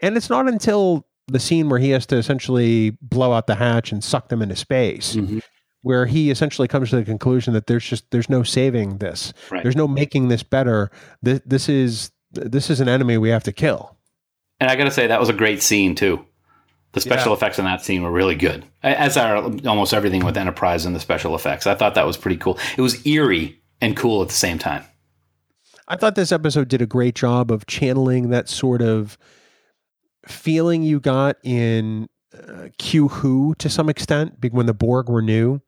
And 0.00 0.16
it's 0.16 0.30
not 0.30 0.48
until 0.48 1.06
the 1.26 1.40
scene 1.40 1.68
where 1.68 1.78
he 1.78 1.90
has 1.90 2.06
to 2.06 2.16
essentially 2.16 2.90
blow 3.00 3.32
out 3.32 3.46
the 3.46 3.54
hatch 3.54 3.92
and 3.92 4.02
suck 4.02 4.28
them 4.28 4.42
into 4.42 4.56
space. 4.56 5.16
Mm-hmm 5.16 5.38
where 5.84 6.06
he 6.06 6.30
essentially 6.30 6.66
comes 6.66 6.88
to 6.88 6.96
the 6.96 7.04
conclusion 7.04 7.52
that 7.52 7.66
there's 7.66 7.84
just 7.84 8.10
there's 8.10 8.30
no 8.30 8.42
saving 8.42 8.96
this. 8.98 9.34
Right. 9.50 9.62
There's 9.62 9.76
no 9.76 9.86
making 9.86 10.28
this 10.28 10.42
better. 10.42 10.90
This, 11.20 11.42
this 11.44 11.68
is 11.68 12.10
this 12.32 12.70
is 12.70 12.80
an 12.80 12.88
enemy 12.88 13.18
we 13.18 13.28
have 13.28 13.44
to 13.44 13.52
kill. 13.52 13.94
And 14.60 14.70
I 14.70 14.76
got 14.76 14.84
to 14.84 14.90
say, 14.90 15.06
that 15.06 15.20
was 15.20 15.28
a 15.28 15.34
great 15.34 15.62
scene, 15.62 15.94
too. 15.94 16.24
The 16.92 17.00
special 17.00 17.32
yeah. 17.32 17.36
effects 17.36 17.58
in 17.58 17.64
that 17.64 17.82
scene 17.82 18.02
were 18.02 18.10
really 18.12 18.36
good, 18.36 18.64
as 18.84 19.16
are 19.16 19.36
almost 19.66 19.92
everything 19.92 20.24
with 20.24 20.36
Enterprise 20.36 20.86
and 20.86 20.94
the 20.94 21.00
special 21.00 21.34
effects. 21.34 21.66
I 21.66 21.74
thought 21.74 21.96
that 21.96 22.06
was 22.06 22.16
pretty 22.16 22.36
cool. 22.36 22.56
It 22.76 22.82
was 22.82 23.04
eerie 23.04 23.60
and 23.80 23.96
cool 23.96 24.22
at 24.22 24.28
the 24.28 24.34
same 24.34 24.58
time. 24.60 24.84
I 25.88 25.96
thought 25.96 26.14
this 26.14 26.30
episode 26.30 26.68
did 26.68 26.80
a 26.80 26.86
great 26.86 27.16
job 27.16 27.50
of 27.50 27.66
channeling 27.66 28.30
that 28.30 28.48
sort 28.48 28.80
of 28.80 29.18
feeling 30.26 30.84
you 30.84 31.00
got 31.00 31.36
in 31.42 32.08
uh, 32.32 32.68
Q 32.78 33.08
Who 33.08 33.56
to 33.58 33.68
some 33.68 33.88
extent 33.88 34.34
when 34.52 34.66
the 34.66 34.72
Borg 34.72 35.08
were 35.08 35.20
new 35.20 35.60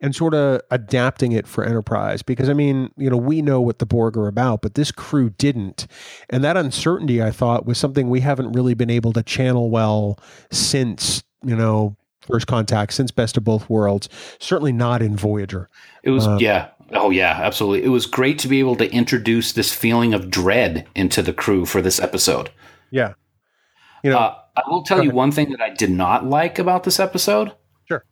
and 0.00 0.14
sort 0.14 0.34
of 0.34 0.60
adapting 0.70 1.32
it 1.32 1.46
for 1.46 1.64
Enterprise. 1.64 2.22
Because, 2.22 2.48
I 2.48 2.52
mean, 2.52 2.90
you 2.96 3.10
know, 3.10 3.16
we 3.16 3.42
know 3.42 3.60
what 3.60 3.78
the 3.78 3.86
Borg 3.86 4.16
are 4.16 4.28
about, 4.28 4.62
but 4.62 4.74
this 4.74 4.92
crew 4.92 5.30
didn't. 5.30 5.86
And 6.30 6.44
that 6.44 6.56
uncertainty, 6.56 7.22
I 7.22 7.30
thought, 7.30 7.66
was 7.66 7.78
something 7.78 8.08
we 8.08 8.20
haven't 8.20 8.52
really 8.52 8.74
been 8.74 8.90
able 8.90 9.12
to 9.14 9.22
channel 9.22 9.70
well 9.70 10.18
since, 10.50 11.22
you 11.44 11.56
know, 11.56 11.96
First 12.20 12.46
Contact, 12.46 12.92
since 12.92 13.10
Best 13.10 13.36
of 13.36 13.44
Both 13.44 13.68
Worlds. 13.68 14.08
Certainly 14.38 14.72
not 14.72 15.02
in 15.02 15.16
Voyager. 15.16 15.68
It 16.02 16.10
was, 16.10 16.26
um, 16.26 16.38
yeah. 16.38 16.68
Oh, 16.92 17.10
yeah, 17.10 17.38
absolutely. 17.42 17.84
It 17.84 17.90
was 17.90 18.06
great 18.06 18.38
to 18.40 18.48
be 18.48 18.60
able 18.60 18.76
to 18.76 18.90
introduce 18.92 19.52
this 19.52 19.72
feeling 19.72 20.14
of 20.14 20.30
dread 20.30 20.86
into 20.94 21.22
the 21.22 21.32
crew 21.32 21.66
for 21.66 21.82
this 21.82 21.98
episode. 22.00 22.50
Yeah. 22.90 23.14
You 24.02 24.10
know, 24.10 24.18
uh, 24.18 24.38
I 24.56 24.62
will 24.68 24.82
tell 24.82 25.02
you 25.02 25.10
one 25.10 25.32
thing 25.32 25.50
that 25.50 25.60
I 25.60 25.70
did 25.70 25.90
not 25.90 26.26
like 26.26 26.58
about 26.58 26.84
this 26.84 27.00
episode. 27.00 27.52
Sure. 27.88 28.04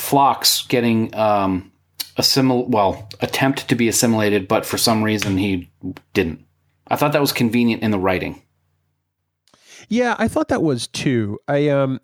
Phlox 0.00 0.66
getting 0.66 1.14
um, 1.14 1.70
assimil 2.16 2.68
well 2.68 3.08
attempt 3.20 3.68
to 3.68 3.74
be 3.74 3.88
assimilated, 3.88 4.48
but 4.48 4.66
for 4.66 4.78
some 4.78 5.02
reason 5.02 5.36
he 5.36 5.70
didn't. 6.14 6.44
I 6.88 6.96
thought 6.96 7.12
that 7.12 7.20
was 7.20 7.32
convenient 7.32 7.82
in 7.82 7.90
the 7.90 7.98
writing. 7.98 8.42
Yeah, 9.88 10.16
I 10.18 10.28
thought 10.28 10.48
that 10.48 10.62
was 10.62 10.86
too. 10.86 11.38
I 11.46 11.68
um, 11.68 12.00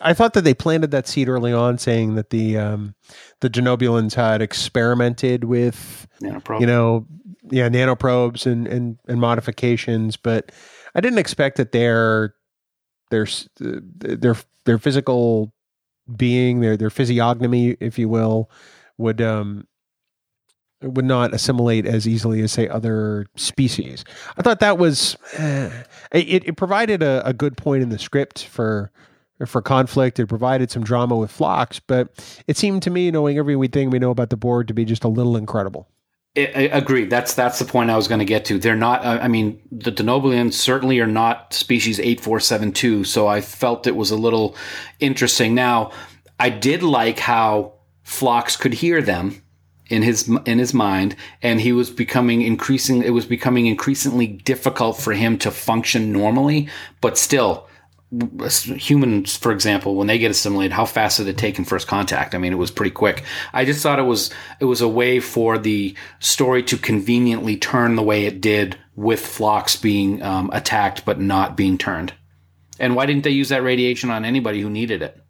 I 0.00 0.14
thought 0.14 0.34
that 0.34 0.44
they 0.44 0.54
planted 0.54 0.90
that 0.92 1.08
seed 1.08 1.28
early 1.28 1.52
on, 1.52 1.78
saying 1.78 2.14
that 2.14 2.30
the 2.30 2.58
um, 2.58 2.94
the 3.40 3.50
Denobulans 3.50 4.14
had 4.14 4.40
experimented 4.40 5.44
with 5.44 6.06
Nanoprobe. 6.22 6.60
you 6.60 6.66
know, 6.66 7.06
yeah, 7.50 7.68
nanoprobes 7.68 8.46
and 8.46 8.66
and 8.66 8.98
and 9.08 9.20
modifications, 9.20 10.16
but 10.16 10.52
I 10.94 11.00
didn't 11.00 11.18
expect 11.18 11.56
that 11.56 11.72
their 11.72 12.34
their 13.10 13.26
their 13.58 14.36
their 14.64 14.78
physical 14.78 15.52
being, 16.14 16.60
their 16.60 16.76
their 16.76 16.90
physiognomy, 16.90 17.76
if 17.80 17.98
you 17.98 18.08
will, 18.08 18.50
would 18.96 19.20
um 19.20 19.66
would 20.82 21.04
not 21.04 21.34
assimilate 21.34 21.86
as 21.86 22.06
easily 22.06 22.40
as 22.40 22.52
say 22.52 22.68
other 22.68 23.26
species. 23.36 24.04
I 24.36 24.42
thought 24.42 24.60
that 24.60 24.78
was 24.78 25.16
eh, 25.36 25.70
it. 26.12 26.48
It 26.48 26.56
provided 26.56 27.02
a, 27.02 27.26
a 27.26 27.32
good 27.32 27.56
point 27.56 27.82
in 27.82 27.88
the 27.88 27.98
script 27.98 28.44
for 28.44 28.90
for 29.46 29.62
conflict. 29.62 30.18
It 30.18 30.26
provided 30.26 30.70
some 30.70 30.84
drama 30.84 31.16
with 31.16 31.30
Phlox, 31.30 31.80
but 31.80 32.08
it 32.46 32.56
seemed 32.56 32.82
to 32.84 32.90
me, 32.90 33.10
knowing 33.10 33.38
everything 33.38 33.90
we 33.90 33.98
know 33.98 34.10
about 34.10 34.30
the 34.30 34.36
Borg, 34.36 34.68
to 34.68 34.74
be 34.74 34.84
just 34.84 35.04
a 35.04 35.08
little 35.08 35.36
incredible. 35.36 35.88
Agreed. 36.36 37.10
That's 37.10 37.34
that's 37.34 37.58
the 37.58 37.64
point 37.64 37.90
I 37.90 37.96
was 37.96 38.06
going 38.06 38.20
to 38.20 38.24
get 38.24 38.44
to. 38.46 38.58
They're 38.58 38.76
not. 38.76 39.04
I 39.04 39.26
mean, 39.26 39.60
the 39.72 39.90
Denobulians 39.90 40.52
certainly 40.52 41.00
are 41.00 41.06
not 41.06 41.52
species 41.52 41.98
eight 41.98 42.20
four 42.20 42.38
seven 42.38 42.70
two. 42.72 43.02
So 43.02 43.26
I 43.26 43.40
felt 43.40 43.86
it 43.86 43.96
was 43.96 44.12
a 44.12 44.16
little 44.16 44.54
interesting. 45.00 45.54
Now, 45.54 45.90
I 46.38 46.50
did 46.50 46.82
like 46.82 47.18
how 47.18 47.72
Phlox 48.04 48.56
could 48.56 48.74
hear 48.74 49.02
them 49.02 49.42
in 49.88 50.02
his 50.02 50.28
in 50.44 50.58
his 50.58 50.72
mind, 50.72 51.16
and 51.42 51.60
he 51.60 51.72
was 51.72 51.90
becoming 51.90 52.42
increasing. 52.42 53.02
It 53.02 53.10
was 53.10 53.26
becoming 53.26 53.66
increasingly 53.66 54.28
difficult 54.28 54.96
for 54.96 55.14
him 55.14 55.38
to 55.38 55.50
function 55.50 56.12
normally, 56.12 56.68
but 57.00 57.18
still. 57.18 57.68
Humans, 58.10 59.36
for 59.36 59.52
example, 59.52 59.94
when 59.94 60.06
they 60.06 60.18
get 60.18 60.30
assimilated, 60.30 60.72
how 60.72 60.86
fast 60.86 61.18
did 61.18 61.28
it 61.28 61.36
take 61.36 61.58
in 61.58 61.64
first 61.64 61.86
contact? 61.86 62.34
I 62.34 62.38
mean, 62.38 62.52
it 62.52 62.56
was 62.56 62.70
pretty 62.70 62.90
quick. 62.90 63.22
I 63.52 63.66
just 63.66 63.82
thought 63.82 63.98
it 63.98 64.02
was 64.02 64.30
it 64.60 64.64
was 64.64 64.80
a 64.80 64.88
way 64.88 65.20
for 65.20 65.58
the 65.58 65.94
story 66.18 66.62
to 66.64 66.78
conveniently 66.78 67.56
turn 67.56 67.96
the 67.96 68.02
way 68.02 68.24
it 68.24 68.40
did 68.40 68.78
with 68.96 69.20
Phlox 69.20 69.76
being 69.76 70.22
um, 70.22 70.50
attacked 70.52 71.04
but 71.04 71.20
not 71.20 71.56
being 71.56 71.76
turned. 71.76 72.14
And 72.80 72.96
why 72.96 73.06
didn't 73.06 73.24
they 73.24 73.30
use 73.30 73.50
that 73.50 73.62
radiation 73.62 74.10
on 74.10 74.24
anybody 74.24 74.60
who 74.60 74.70
needed 74.70 75.02
it? 75.02 75.20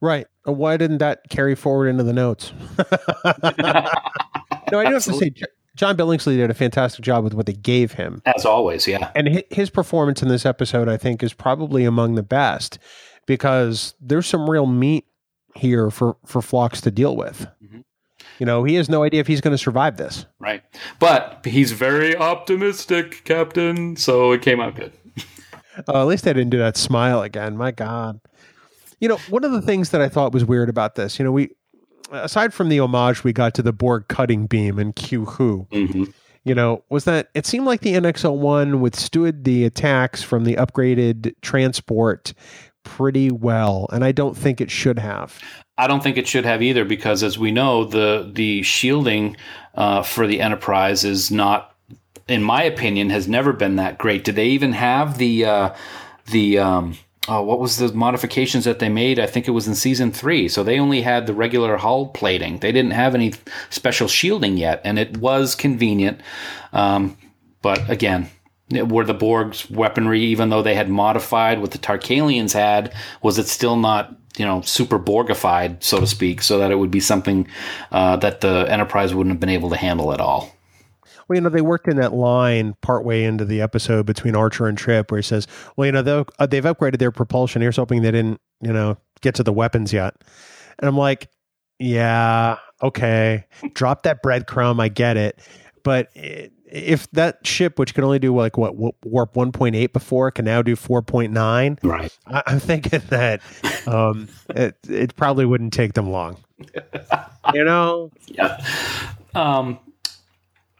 Right. 0.00 0.26
Why 0.44 0.76
didn't 0.76 0.98
that 0.98 1.28
carry 1.28 1.54
forward 1.54 1.88
into 1.88 2.04
the 2.04 2.12
notes? 2.12 2.52
no, 4.72 4.78
I 4.78 4.84
do 4.86 4.94
have 4.94 5.04
to 5.04 5.14
say, 5.14 5.30
J- 5.30 5.46
John 5.78 5.96
Billingsley 5.96 6.36
did 6.36 6.50
a 6.50 6.54
fantastic 6.54 7.04
job 7.04 7.22
with 7.22 7.34
what 7.34 7.46
they 7.46 7.52
gave 7.52 7.92
him. 7.92 8.20
As 8.26 8.44
always, 8.44 8.88
yeah. 8.88 9.12
And 9.14 9.44
his 9.48 9.70
performance 9.70 10.22
in 10.22 10.28
this 10.28 10.44
episode, 10.44 10.88
I 10.88 10.96
think, 10.96 11.22
is 11.22 11.32
probably 11.32 11.84
among 11.84 12.16
the 12.16 12.22
best 12.24 12.80
because 13.26 13.94
there's 14.00 14.26
some 14.26 14.50
real 14.50 14.66
meat 14.66 15.04
here 15.54 15.92
for, 15.92 16.16
for 16.26 16.42
Phlox 16.42 16.80
to 16.80 16.90
deal 16.90 17.16
with. 17.16 17.46
Mhm. 17.64 17.84
You 18.40 18.46
know, 18.46 18.64
he 18.64 18.74
has 18.74 18.88
no 18.88 19.04
idea 19.04 19.20
if 19.20 19.28
he's 19.28 19.40
going 19.40 19.54
to 19.54 19.58
survive 19.58 19.98
this. 19.98 20.26
Right. 20.40 20.64
But 20.98 21.44
he's 21.44 21.70
very 21.70 22.16
optimistic, 22.16 23.22
Captain. 23.24 23.94
So 23.94 24.32
it 24.32 24.42
came 24.42 24.60
out 24.60 24.74
good. 24.74 24.92
Uh, 25.86 26.00
at 26.02 26.06
least 26.08 26.26
I 26.26 26.32
didn't 26.32 26.50
do 26.50 26.58
that 26.58 26.76
smile 26.76 27.22
again. 27.22 27.56
My 27.56 27.70
God. 27.70 28.20
You 29.00 29.08
know, 29.08 29.18
one 29.28 29.44
of 29.44 29.52
the 29.52 29.62
things 29.62 29.90
that 29.90 30.00
I 30.00 30.08
thought 30.08 30.32
was 30.32 30.44
weird 30.44 30.68
about 30.68 30.96
this, 30.96 31.20
you 31.20 31.24
know, 31.24 31.30
we, 31.30 31.50
aside 32.10 32.54
from 32.54 32.68
the 32.68 32.80
homage 32.80 33.24
we 33.24 33.32
got 33.32 33.54
to 33.54 33.62
the 33.62 33.72
Borg 33.72 34.08
cutting 34.08 34.46
beam 34.46 34.78
and 34.78 34.94
Q 34.94 35.24
Who, 35.26 35.66
hmm 35.70 36.04
you 36.44 36.54
know, 36.54 36.82
was 36.88 37.04
that 37.04 37.28
it 37.34 37.44
seemed 37.44 37.66
like 37.66 37.82
the 37.82 37.92
NX-01 37.94 38.80
withstood 38.80 39.44
the 39.44 39.66
attacks 39.66 40.22
from 40.22 40.44
the 40.44 40.54
upgraded 40.54 41.34
transport 41.42 42.32
pretty 42.84 43.30
well, 43.30 43.86
and 43.92 44.02
I 44.02 44.12
don't 44.12 44.36
think 44.36 44.60
it 44.60 44.70
should 44.70 44.98
have. 44.98 45.38
I 45.76 45.86
don't 45.86 46.02
think 46.02 46.16
it 46.16 46.26
should 46.26 46.46
have 46.46 46.62
either 46.62 46.86
because, 46.86 47.22
as 47.22 47.38
we 47.38 47.50
know, 47.50 47.84
the 47.84 48.30
the 48.32 48.62
shielding 48.62 49.36
uh, 49.74 50.02
for 50.02 50.26
the 50.26 50.40
Enterprise 50.40 51.04
is 51.04 51.30
not, 51.30 51.74
in 52.26 52.42
my 52.42 52.62
opinion, 52.62 53.10
has 53.10 53.28
never 53.28 53.52
been 53.52 53.76
that 53.76 53.98
great. 53.98 54.24
Did 54.24 54.36
they 54.36 54.48
even 54.48 54.72
have 54.72 55.18
the 55.18 55.44
uh, 55.44 55.74
the 56.26 56.58
um, 56.58 56.96
oh, 57.28 57.42
what 57.42 57.60
was 57.60 57.76
the 57.76 57.92
modifications 57.92 58.64
that 58.64 58.78
they 58.78 58.88
made? 58.88 59.18
I 59.18 59.26
think 59.26 59.46
it 59.46 59.52
was 59.52 59.68
in 59.68 59.74
season 59.74 60.10
three. 60.12 60.48
So 60.48 60.62
they 60.62 60.78
only 60.78 61.02
had 61.02 61.26
the 61.26 61.34
regular 61.34 61.76
hull 61.76 62.06
plating. 62.06 62.58
They 62.58 62.72
didn't 62.72 62.92
have 62.92 63.14
any 63.14 63.34
special 63.70 64.08
shielding 64.08 64.56
yet, 64.56 64.80
and 64.84 64.98
it 64.98 65.18
was 65.18 65.54
convenient. 65.54 66.20
Um, 66.72 67.16
but 67.62 67.88
again, 67.90 68.30
were 68.70 69.04
the 69.04 69.14
Borg's 69.14 69.70
weaponry, 69.70 70.20
even 70.22 70.50
though 70.50 70.62
they 70.62 70.74
had 70.74 70.88
modified 70.88 71.60
what 71.60 71.70
the 71.70 71.78
Tarkaleans 71.78 72.52
had, 72.52 72.94
was 73.22 73.38
it 73.38 73.46
still 73.46 73.76
not, 73.76 74.14
you 74.36 74.44
know, 74.44 74.60
super 74.62 74.98
Borgified, 74.98 75.82
so 75.82 76.00
to 76.00 76.06
speak, 76.06 76.42
so 76.42 76.58
that 76.58 76.70
it 76.70 76.76
would 76.76 76.90
be 76.90 77.00
something 77.00 77.48
uh, 77.92 78.16
that 78.16 78.40
the 78.40 78.66
Enterprise 78.68 79.14
wouldn't 79.14 79.34
have 79.34 79.40
been 79.40 79.48
able 79.48 79.70
to 79.70 79.76
handle 79.76 80.12
at 80.12 80.20
all? 80.20 80.54
Well, 81.28 81.36
you 81.36 81.40
know, 81.42 81.50
they 81.50 81.60
worked 81.60 81.88
in 81.88 81.96
that 81.98 82.14
line 82.14 82.74
partway 82.80 83.24
into 83.24 83.44
the 83.44 83.60
episode 83.60 84.06
between 84.06 84.34
Archer 84.34 84.66
and 84.66 84.78
Trip, 84.78 85.10
where 85.10 85.18
he 85.18 85.22
says, 85.22 85.46
"Well, 85.76 85.86
you 85.86 85.92
know, 85.92 86.02
they'll- 86.02 86.26
uh, 86.38 86.46
they've 86.46 86.64
upgraded 86.64 86.98
their 86.98 87.10
propulsion. 87.12 87.60
Here's 87.62 87.76
hoping 87.76 88.02
they 88.02 88.10
didn't, 88.10 88.40
you 88.62 88.72
know, 88.72 88.96
get 89.20 89.34
to 89.36 89.42
the 89.42 89.52
weapons 89.52 89.92
yet." 89.92 90.14
And 90.78 90.88
I'm 90.88 90.96
like, 90.96 91.28
"Yeah, 91.78 92.56
okay, 92.82 93.44
drop 93.74 94.02
that 94.04 94.22
breadcrumb. 94.22 94.80
I 94.80 94.88
get 94.88 95.16
it, 95.16 95.38
but 95.84 96.08
i 96.16 96.50
if 96.70 97.10
that 97.12 97.46
ship, 97.46 97.78
which 97.78 97.94
can 97.94 98.04
only 98.04 98.18
do 98.18 98.36
like 98.36 98.58
what 98.58 98.76
warp 98.76 99.32
1.8 99.34 99.90
before, 99.94 100.30
can 100.30 100.44
now 100.44 100.60
do 100.60 100.76
4.9, 100.76 101.78
Right. 101.82 102.14
I- 102.26 102.42
I'm 102.46 102.60
thinking 102.60 103.00
that 103.08 103.40
um, 103.86 104.28
it 104.50 104.76
it 104.86 105.16
probably 105.16 105.46
wouldn't 105.46 105.72
take 105.72 105.94
them 105.94 106.10
long. 106.10 106.36
you 107.54 107.64
know, 107.64 108.10
Yeah. 108.26 108.62
Um, 109.34 109.78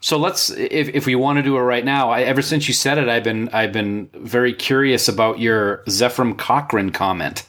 so 0.01 0.17
let's, 0.17 0.51
if, 0.51 0.89
if 0.91 1.07
we 1.07 1.15
want 1.15 1.39
to 1.39 1.43
do 1.43 1.57
it 1.57 1.61
right 1.61 1.85
now, 1.85 2.11
I, 2.11 2.23
ever 2.23 2.43
since 2.43 2.69
you 2.69 2.75
said 2.75 2.99
it, 2.99 3.09
I've 3.09 3.25
been 3.25 3.49
I've 3.51 3.73
been 3.73 4.09
very 4.15 4.53
curious 4.53 5.09
about 5.09 5.39
your 5.41 5.79
Zefram 5.89 6.37
Cochrane 6.39 6.91
comment. 6.91 7.45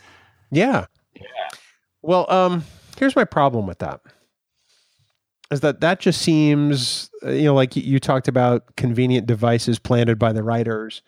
Yeah. 0.51 0.85
yeah. 1.15 1.21
Well, 2.01 2.25
um, 2.31 2.63
here's 2.97 3.15
my 3.15 3.25
problem 3.25 3.67
with 3.67 3.79
that. 3.79 4.01
Is 5.51 5.61
that 5.61 5.81
that 5.81 5.99
just 5.99 6.21
seems, 6.21 7.09
uh, 7.25 7.31
you 7.31 7.45
know, 7.45 7.55
like 7.55 7.75
you- 7.75 7.81
you 7.83 7.99
talked 7.99 8.27
about 8.27 8.75
convenient 8.75 9.25
devices 9.25 9.79
planted 9.79 10.19
by 10.19 10.31
the 10.31 10.43
writers. 10.43 11.01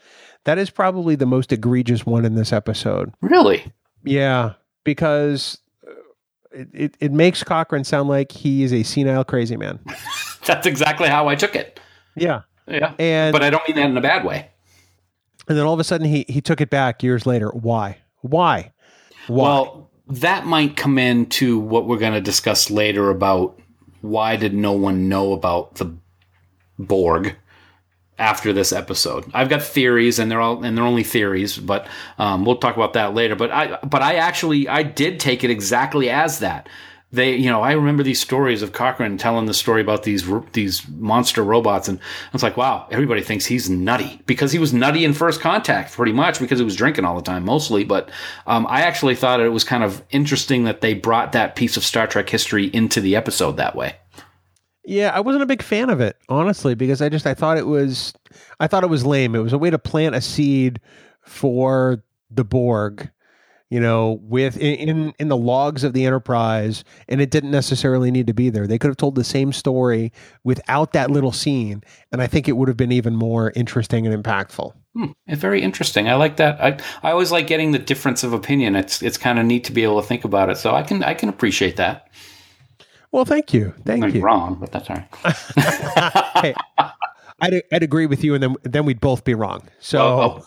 That 0.45 0.57
is 0.57 0.71
probably 0.71 1.15
the 1.15 1.27
most 1.27 1.51
egregious 1.51 2.05
one 2.07 2.25
in 2.25 2.33
this 2.35 2.51
episode. 2.51 3.13
Really? 3.21 3.71
Yeah, 4.03 4.53
because 4.83 5.59
uh, 5.87 5.91
it, 6.51 6.67
it, 6.73 6.97
it 6.99 7.11
makes 7.11 7.43
Cochrane 7.43 7.83
sound 7.83 8.09
like 8.09 8.31
he 8.31 8.63
is 8.63 8.73
a 8.73 8.81
senile 8.81 9.23
crazy 9.23 9.57
man. 9.57 9.79
That's 10.45 10.65
exactly 10.67 11.07
how 11.07 11.27
I 11.27 11.35
took 11.35 11.55
it. 11.55 11.79
Yeah. 12.15 12.41
Yeah. 12.67 12.93
And 12.99 13.33
But 13.33 13.43
I 13.43 13.49
don't 13.49 13.67
mean 13.67 13.77
that 13.77 13.89
in 13.89 13.97
a 13.97 14.01
bad 14.01 14.23
way. 14.25 14.49
and 15.47 15.57
then 15.57 15.65
all 15.65 15.73
of 15.73 15.79
a 15.79 15.83
sudden 15.83 16.07
he 16.07 16.25
he 16.27 16.41
took 16.41 16.61
it 16.61 16.69
back 16.69 17.03
years 17.03 17.25
later. 17.25 17.49
Why? 17.49 17.97
Why? 18.21 18.71
Why? 19.27 19.43
Well, 19.43 19.89
that 20.07 20.45
might 20.45 20.75
come 20.75 20.97
into 20.97 21.59
what 21.59 21.87
we're 21.87 21.97
going 21.97 22.13
to 22.13 22.21
discuss 22.21 22.69
later 22.69 23.09
about 23.09 23.59
why 24.01 24.35
did 24.35 24.53
no 24.53 24.73
one 24.73 25.09
know 25.09 25.33
about 25.33 25.75
the 25.75 25.95
Borg 26.79 27.35
after 28.17 28.53
this 28.53 28.71
episode. 28.71 29.25
I've 29.33 29.49
got 29.49 29.61
theories, 29.61 30.19
and 30.19 30.29
they're 30.29 30.41
all 30.41 30.63
and 30.63 30.77
they're 30.77 30.85
only 30.85 31.03
theories, 31.03 31.57
but 31.57 31.87
um, 32.17 32.45
we'll 32.45 32.57
talk 32.57 32.75
about 32.75 32.93
that 32.93 33.13
later. 33.13 33.35
But 33.35 33.51
I 33.51 33.77
but 33.83 34.01
I 34.01 34.15
actually 34.15 34.67
I 34.67 34.83
did 34.83 35.19
take 35.19 35.43
it 35.43 35.49
exactly 35.49 36.09
as 36.09 36.39
that. 36.39 36.67
They, 37.13 37.35
you 37.35 37.49
know, 37.49 37.61
I 37.61 37.73
remember 37.73 38.03
these 38.03 38.21
stories 38.21 38.61
of 38.61 38.71
Cochrane 38.71 39.17
telling 39.17 39.45
the 39.45 39.53
story 39.53 39.81
about 39.81 40.03
these 40.03 40.25
these 40.53 40.87
monster 40.87 41.43
robots, 41.43 41.89
and 41.89 41.99
I 41.99 42.31
was 42.31 42.43
like, 42.43 42.55
wow, 42.55 42.87
everybody 42.89 43.21
thinks 43.21 43.45
he's 43.45 43.69
nutty 43.69 44.21
because 44.25 44.53
he 44.53 44.59
was 44.59 44.73
nutty 44.73 45.03
in 45.03 45.13
First 45.13 45.41
Contact, 45.41 45.91
pretty 45.91 46.13
much 46.13 46.39
because 46.39 46.59
he 46.59 46.65
was 46.65 46.75
drinking 46.75 47.03
all 47.03 47.15
the 47.15 47.21
time, 47.21 47.43
mostly. 47.43 47.83
But 47.83 48.09
um, 48.47 48.65
I 48.69 48.81
actually 48.81 49.15
thought 49.15 49.41
it 49.41 49.49
was 49.49 49.65
kind 49.65 49.83
of 49.83 50.01
interesting 50.11 50.63
that 50.63 50.79
they 50.79 50.93
brought 50.93 51.33
that 51.33 51.55
piece 51.57 51.75
of 51.75 51.83
Star 51.83 52.07
Trek 52.07 52.29
history 52.29 52.67
into 52.67 53.01
the 53.01 53.17
episode 53.17 53.57
that 53.57 53.75
way. 53.75 53.95
Yeah, 54.85 55.11
I 55.13 55.19
wasn't 55.19 55.43
a 55.43 55.47
big 55.47 55.61
fan 55.61 55.89
of 55.89 56.01
it, 56.01 56.17
honestly, 56.29 56.75
because 56.75 57.01
I 57.01 57.09
just 57.09 57.27
I 57.27 57.33
thought 57.33 57.57
it 57.57 57.67
was 57.67 58.13
I 58.59 58.67
thought 58.67 58.83
it 58.83 58.89
was 58.89 59.05
lame. 59.05 59.35
It 59.35 59.39
was 59.39 59.53
a 59.53 59.57
way 59.57 59.69
to 59.69 59.77
plant 59.77 60.15
a 60.15 60.21
seed 60.21 60.79
for 61.21 62.03
the 62.29 62.43
Borg, 62.43 63.09
you 63.71 63.79
know, 63.79 64.19
with 64.21 64.57
in 64.57 65.13
in, 65.17 65.27
the 65.29 65.37
logs 65.37 65.85
of 65.85 65.93
the 65.93 66.05
Enterprise, 66.05 66.83
and 67.07 67.21
it 67.21 67.31
didn't 67.31 67.51
necessarily 67.51 68.11
need 68.11 68.27
to 68.27 68.33
be 68.33 68.49
there. 68.49 68.67
They 68.67 68.77
could 68.77 68.89
have 68.89 68.97
told 68.97 69.15
the 69.15 69.23
same 69.23 69.53
story 69.53 70.11
without 70.43 70.91
that 70.91 71.09
little 71.09 71.31
scene, 71.31 71.81
and 72.11 72.21
I 72.21 72.27
think 72.27 72.49
it 72.49 72.57
would 72.57 72.67
have 72.67 72.75
been 72.75 72.91
even 72.91 73.15
more 73.15 73.53
interesting 73.55 74.05
and 74.05 74.23
impactful. 74.23 74.73
Hmm, 74.93 75.11
very 75.29 75.61
interesting. 75.61 76.09
I 76.09 76.15
like 76.15 76.35
that. 76.35 76.61
I 76.61 76.77
I 77.01 77.11
always 77.13 77.31
like 77.31 77.47
getting 77.47 77.71
the 77.71 77.79
difference 77.79 78.25
of 78.25 78.33
opinion. 78.33 78.75
It's 78.75 79.01
it's 79.01 79.17
kind 79.17 79.39
of 79.39 79.45
neat 79.45 79.63
to 79.63 79.71
be 79.71 79.83
able 79.83 80.01
to 80.01 80.07
think 80.07 80.25
about 80.25 80.49
it. 80.49 80.57
So 80.57 80.75
I 80.75 80.83
can 80.83 81.01
I 81.01 81.13
can 81.13 81.29
appreciate 81.29 81.77
that. 81.77 82.09
Well, 83.13 83.25
thank 83.25 83.53
you, 83.53 83.73
thank 83.85 84.03
I'm 84.03 84.13
you. 84.13 84.21
wrong, 84.21 84.57
but 84.59 84.73
that's 84.73 84.89
all 84.89 84.97
right. 84.97 86.23
Hey, 86.41 86.55
I'd, 87.41 87.63
I'd 87.71 87.83
agree 87.83 88.05
with 88.05 88.23
you, 88.23 88.35
and 88.35 88.43
then 88.43 88.55
then 88.63 88.85
we'd 88.85 89.01
both 89.01 89.23
be 89.23 89.33
wrong. 89.33 89.67
So 89.79 90.43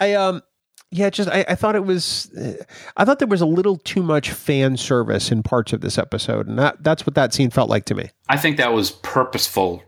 I 0.00 0.14
um 0.14 0.42
yeah, 0.90 1.10
just 1.10 1.28
I, 1.28 1.44
I 1.48 1.54
thought 1.56 1.74
it 1.74 1.84
was 1.84 2.32
uh, 2.34 2.54
I 2.96 3.04
thought 3.04 3.18
there 3.18 3.28
was 3.28 3.40
a 3.40 3.46
little 3.46 3.76
too 3.78 4.02
much 4.02 4.30
fan 4.30 4.76
service 4.76 5.32
in 5.32 5.42
parts 5.42 5.72
of 5.72 5.80
this 5.80 5.98
episode, 5.98 6.46
and 6.46 6.58
that 6.58 6.82
that's 6.82 7.04
what 7.04 7.14
that 7.16 7.34
scene 7.34 7.50
felt 7.50 7.68
like 7.68 7.84
to 7.86 7.94
me. 7.94 8.10
I 8.28 8.36
think 8.36 8.56
that 8.56 8.72
was 8.72 8.92
purposeful. 8.92 9.82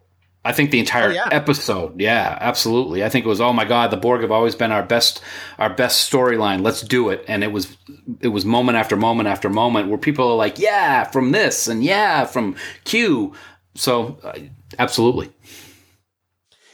I 0.46 0.52
think 0.52 0.70
the 0.70 0.78
entire 0.78 1.08
Oh, 1.08 1.12
yeah. 1.12 1.28
episode, 1.30 2.00
yeah, 2.00 2.38
absolutely. 2.40 3.04
I 3.04 3.08
think 3.08 3.26
it 3.26 3.28
was, 3.28 3.40
oh 3.40 3.52
my 3.52 3.64
god, 3.64 3.90
the 3.90 3.96
Borg 3.96 4.22
have 4.22 4.30
always 4.30 4.54
been 4.54 4.72
our 4.72 4.82
best, 4.82 5.20
our 5.58 5.68
best 5.68 6.10
storyline. 6.10 6.62
Let's 6.62 6.80
do 6.80 7.10
it, 7.10 7.24
and 7.28 7.42
it 7.44 7.52
was, 7.52 7.76
it 8.20 8.28
was 8.28 8.44
moment 8.44 8.78
after 8.78 8.96
moment 8.96 9.28
after 9.28 9.48
moment 9.48 9.88
where 9.88 9.98
people 9.98 10.28
are 10.30 10.36
like, 10.36 10.58
yeah, 10.58 11.04
from 11.04 11.32
this, 11.32 11.68
and 11.68 11.82
yeah, 11.84 12.24
from 12.24 12.56
Q. 12.84 13.34
So, 13.74 14.18
uh, 14.22 14.32
absolutely, 14.78 15.30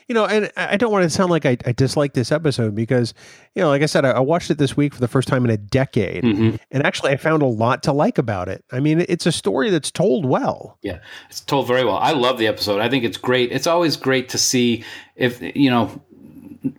You 0.08 0.14
know, 0.14 0.26
and 0.26 0.50
I 0.56 0.76
don't 0.76 0.90
want 0.92 1.04
to 1.04 1.10
sound 1.10 1.30
like 1.30 1.46
I, 1.46 1.56
I 1.64 1.72
dislike 1.72 2.12
this 2.14 2.32
episode 2.32 2.74
because, 2.74 3.14
you 3.54 3.62
know, 3.62 3.68
like 3.68 3.82
I 3.82 3.86
said, 3.86 4.04
I, 4.04 4.10
I 4.12 4.20
watched 4.20 4.50
it 4.50 4.58
this 4.58 4.76
week 4.76 4.94
for 4.94 5.00
the 5.00 5.08
first 5.08 5.28
time 5.28 5.44
in 5.44 5.50
a 5.50 5.56
decade, 5.56 6.24
Mhm. 6.24 6.58
and 6.70 6.84
actually, 6.84 7.12
I 7.12 7.16
found 7.16 7.42
a 7.42 7.46
lot 7.46 7.82
to 7.84 7.92
like 7.92 8.18
about 8.18 8.48
it. 8.48 8.64
I 8.72 8.80
mean, 8.80 9.04
it's 9.08 9.26
a 9.26 9.32
story 9.32 9.70
that's 9.70 9.90
told 9.90 10.26
well. 10.26 10.78
yeah, 10.82 10.98
it's 11.30 11.40
told 11.40 11.66
very 11.68 11.84
well. 11.84 11.96
I 11.98 12.12
love 12.12 12.38
the 12.38 12.46
episode. 12.46 12.80
I 12.80 12.88
think 12.88 13.04
it's 13.04 13.16
great. 13.16 13.52
It's 13.52 13.66
always 13.66 13.96
great 13.96 14.28
to 14.30 14.38
see 14.38 14.84
if 15.16 15.40
you 15.56 15.70
know 15.70 16.02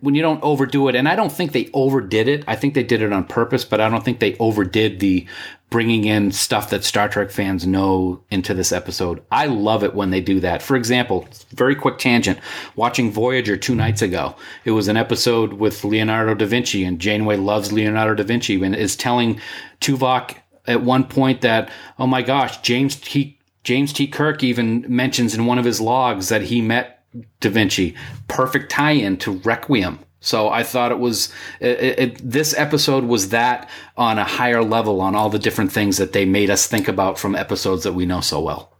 when 0.00 0.14
you 0.14 0.22
don't 0.22 0.42
overdo 0.42 0.88
it, 0.88 0.94
and 0.94 1.08
I 1.08 1.16
don't 1.16 1.32
think 1.32 1.52
they 1.52 1.70
overdid 1.74 2.28
it. 2.28 2.44
I 2.46 2.56
think 2.56 2.74
they 2.74 2.82
did 2.82 3.02
it 3.02 3.12
on 3.12 3.24
purpose, 3.24 3.64
but 3.64 3.80
I 3.80 3.88
don't 3.88 4.04
think 4.04 4.18
they 4.18 4.36
overdid 4.38 5.00
the 5.00 5.26
bringing 5.70 6.04
in 6.04 6.30
stuff 6.30 6.70
that 6.70 6.84
Star 6.84 7.08
Trek 7.08 7.30
fans 7.30 7.66
know 7.66 8.22
into 8.30 8.54
this 8.54 8.72
episode. 8.72 9.22
I 9.30 9.46
love 9.46 9.82
it 9.82 9.94
when 9.94 10.10
they 10.10 10.20
do 10.20 10.40
that. 10.40 10.62
For 10.62 10.76
example, 10.76 11.26
very 11.50 11.74
quick 11.74 11.98
tangent, 11.98 12.38
watching 12.76 13.10
Voyager 13.10 13.56
two 13.56 13.74
nights 13.74 14.00
ago. 14.00 14.36
It 14.64 14.70
was 14.70 14.88
an 14.88 14.96
episode 14.96 15.54
with 15.54 15.84
Leonardo 15.84 16.34
da 16.34 16.46
Vinci, 16.46 16.84
and 16.84 17.00
Janeway 17.00 17.36
loves 17.36 17.72
Leonardo 17.72 18.14
da 18.14 18.24
Vinci 18.24 18.62
and 18.62 18.74
is 18.74 18.96
telling 18.96 19.40
Tuvok 19.80 20.36
at 20.66 20.82
one 20.82 21.04
point 21.04 21.40
that, 21.42 21.70
oh 21.98 22.06
my 22.06 22.22
gosh, 22.22 22.60
James 22.60 22.96
T. 22.96 23.38
James 23.64 23.94
T. 23.94 24.06
Kirk 24.06 24.44
even 24.44 24.84
mentions 24.88 25.34
in 25.34 25.46
one 25.46 25.58
of 25.58 25.64
his 25.64 25.80
logs 25.80 26.28
that 26.28 26.42
he 26.42 26.60
met 26.60 27.03
Da 27.40 27.50
Vinci. 27.50 27.94
Perfect 28.28 28.70
tie-in 28.70 29.16
to 29.18 29.32
Requiem. 29.32 29.98
So 30.20 30.48
I 30.48 30.62
thought 30.62 30.90
it 30.90 30.98
was 30.98 31.32
it, 31.60 31.98
it, 31.98 32.18
this 32.18 32.56
episode 32.56 33.04
was 33.04 33.28
that 33.28 33.68
on 33.96 34.18
a 34.18 34.24
higher 34.24 34.64
level 34.64 35.02
on 35.02 35.14
all 35.14 35.28
the 35.28 35.38
different 35.38 35.70
things 35.70 35.98
that 35.98 36.12
they 36.12 36.24
made 36.24 36.48
us 36.48 36.66
think 36.66 36.88
about 36.88 37.18
from 37.18 37.34
episodes 37.34 37.82
that 37.84 37.92
we 37.92 38.06
know 38.06 38.22
so 38.22 38.40
well. 38.40 38.72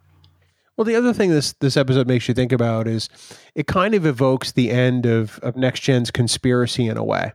Well, 0.76 0.86
the 0.86 0.96
other 0.96 1.12
thing 1.12 1.30
this 1.30 1.52
this 1.60 1.76
episode 1.76 2.08
makes 2.08 2.26
you 2.28 2.34
think 2.34 2.50
about 2.50 2.88
is 2.88 3.08
it 3.54 3.66
kind 3.66 3.94
of 3.94 4.06
evokes 4.06 4.52
the 4.52 4.70
end 4.70 5.04
of 5.04 5.38
of 5.40 5.54
Next 5.54 5.80
Gen's 5.80 6.10
conspiracy 6.10 6.88
in 6.88 6.96
a 6.96 7.04
way. 7.04 7.32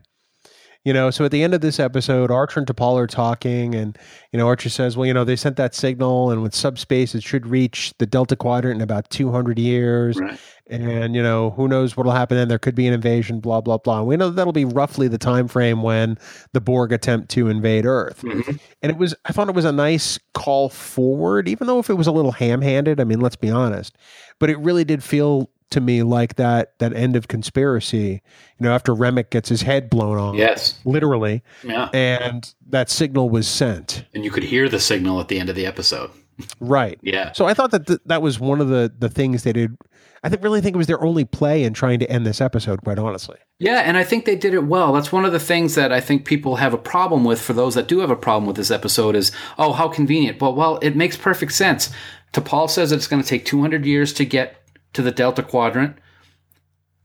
You 0.89 0.93
know, 0.93 1.11
so 1.11 1.23
at 1.23 1.29
the 1.29 1.43
end 1.43 1.53
of 1.53 1.61
this 1.61 1.79
episode, 1.79 2.31
Archer 2.31 2.59
and 2.61 2.67
T'Pol 2.67 2.95
are 2.95 3.05
talking, 3.05 3.75
and 3.75 3.95
you 4.33 4.39
know, 4.39 4.47
Archer 4.47 4.69
says, 4.69 4.97
"Well, 4.97 5.05
you 5.05 5.13
know, 5.13 5.23
they 5.23 5.35
sent 5.35 5.55
that 5.57 5.75
signal, 5.75 6.31
and 6.31 6.41
with 6.41 6.55
subspace, 6.55 7.13
it 7.13 7.21
should 7.21 7.45
reach 7.45 7.93
the 7.99 8.07
Delta 8.07 8.35
Quadrant 8.35 8.77
in 8.77 8.81
about 8.81 9.07
two 9.11 9.31
hundred 9.31 9.59
years, 9.59 10.19
Right. 10.19 10.39
and 10.65 11.13
you 11.13 11.21
know, 11.21 11.51
who 11.51 11.67
knows 11.67 11.95
what'll 11.95 12.11
happen 12.13 12.37
then? 12.37 12.47
There 12.47 12.57
could 12.57 12.73
be 12.73 12.87
an 12.87 12.93
invasion, 12.95 13.39
blah 13.39 13.61
blah 13.61 13.77
blah. 13.77 13.99
And 13.99 14.07
we 14.07 14.17
know 14.17 14.31
that'll 14.31 14.51
be 14.51 14.65
roughly 14.65 15.07
the 15.07 15.19
time 15.19 15.47
frame 15.47 15.83
when 15.83 16.17
the 16.53 16.59
Borg 16.59 16.91
attempt 16.91 17.29
to 17.33 17.49
invade 17.49 17.85
Earth. 17.85 18.23
Mm-hmm. 18.23 18.53
And 18.81 18.91
it 18.91 18.97
was, 18.97 19.13
I 19.25 19.31
thought 19.31 19.47
it 19.47 19.53
was 19.53 19.65
a 19.65 19.71
nice 19.71 20.17
call 20.33 20.69
forward, 20.69 21.47
even 21.47 21.67
though 21.67 21.77
if 21.77 21.91
it 21.91 21.99
was 21.99 22.07
a 22.07 22.11
little 22.11 22.31
ham-handed. 22.31 22.99
I 22.99 23.03
mean, 23.03 23.19
let's 23.19 23.35
be 23.35 23.51
honest, 23.51 23.95
but 24.39 24.49
it 24.49 24.57
really 24.57 24.85
did 24.85 25.03
feel 25.03 25.51
to 25.71 25.81
me 25.81 26.03
like 26.03 26.35
that 26.35 26.77
that 26.79 26.93
end 26.93 27.15
of 27.15 27.27
conspiracy. 27.27 28.21
You 28.59 28.65
know, 28.65 28.73
after 28.73 28.93
Remmick 28.93 29.29
gets 29.29 29.49
his 29.49 29.61
head 29.61 29.89
blown 29.89 30.17
off, 30.17 30.35
Yes. 30.35 30.79
literally, 30.85 31.43
Yeah. 31.63 31.89
and 31.93 32.53
that 32.69 32.89
signal 32.89 33.29
was 33.29 33.47
sent. 33.47 34.05
And 34.13 34.23
you 34.23 34.31
could 34.31 34.43
hear 34.43 34.67
the 34.69 34.79
signal 34.79 35.19
at 35.19 35.27
the 35.27 35.39
end 35.39 35.49
of 35.49 35.55
the 35.55 35.65
episode. 35.65 36.11
Right. 36.61 36.97
Yeah. 37.03 37.33
So 37.33 37.47
I 37.47 37.53
thought 37.53 37.71
that 37.71 37.85
th- 37.87 37.99
that 38.05 38.21
was 38.21 38.39
one 38.39 38.61
of 38.61 38.69
the 38.69 38.89
the 38.97 39.09
things 39.09 39.43
they 39.43 39.51
did. 39.51 39.75
I 40.23 40.29
think 40.29 40.41
really 40.41 40.61
think 40.61 40.73
it 40.73 40.77
was 40.77 40.87
their 40.87 41.01
only 41.03 41.25
play 41.25 41.63
in 41.65 41.73
trying 41.73 41.99
to 41.99 42.09
end 42.09 42.25
this 42.25 42.39
episode. 42.39 42.81
Quite 42.81 42.97
honestly. 42.97 43.35
Yeah, 43.59 43.79
and 43.79 43.97
I 43.97 44.05
think 44.05 44.23
they 44.23 44.37
did 44.37 44.53
it 44.53 44.63
well. 44.63 44.93
That's 44.93 45.11
one 45.11 45.25
of 45.25 45.33
the 45.33 45.39
things 45.39 45.75
that 45.75 45.91
I 45.91 45.99
think 45.99 46.23
people 46.25 46.55
have 46.55 46.73
a 46.73 46.77
problem 46.77 47.25
with. 47.25 47.41
For 47.41 47.51
those 47.51 47.75
that 47.75 47.89
do 47.89 47.99
have 47.99 48.09
a 48.09 48.15
problem 48.15 48.45
with 48.45 48.55
this 48.55 48.71
episode, 48.71 49.17
is 49.17 49.33
oh, 49.57 49.73
how 49.73 49.89
convenient. 49.89 50.39
But 50.39 50.55
well, 50.55 50.77
it 50.81 50.95
makes 50.95 51.17
perfect 51.17 51.51
sense. 51.51 51.89
T'Pol 52.31 52.69
says 52.69 52.93
it's 52.93 53.07
going 53.07 53.21
to 53.21 53.27
take 53.27 53.43
200 53.43 53.85
years 53.85 54.13
to 54.13 54.23
get 54.23 54.58
to 54.93 55.01
the 55.01 55.11
Delta 55.11 55.43
Quadrant. 55.43 55.97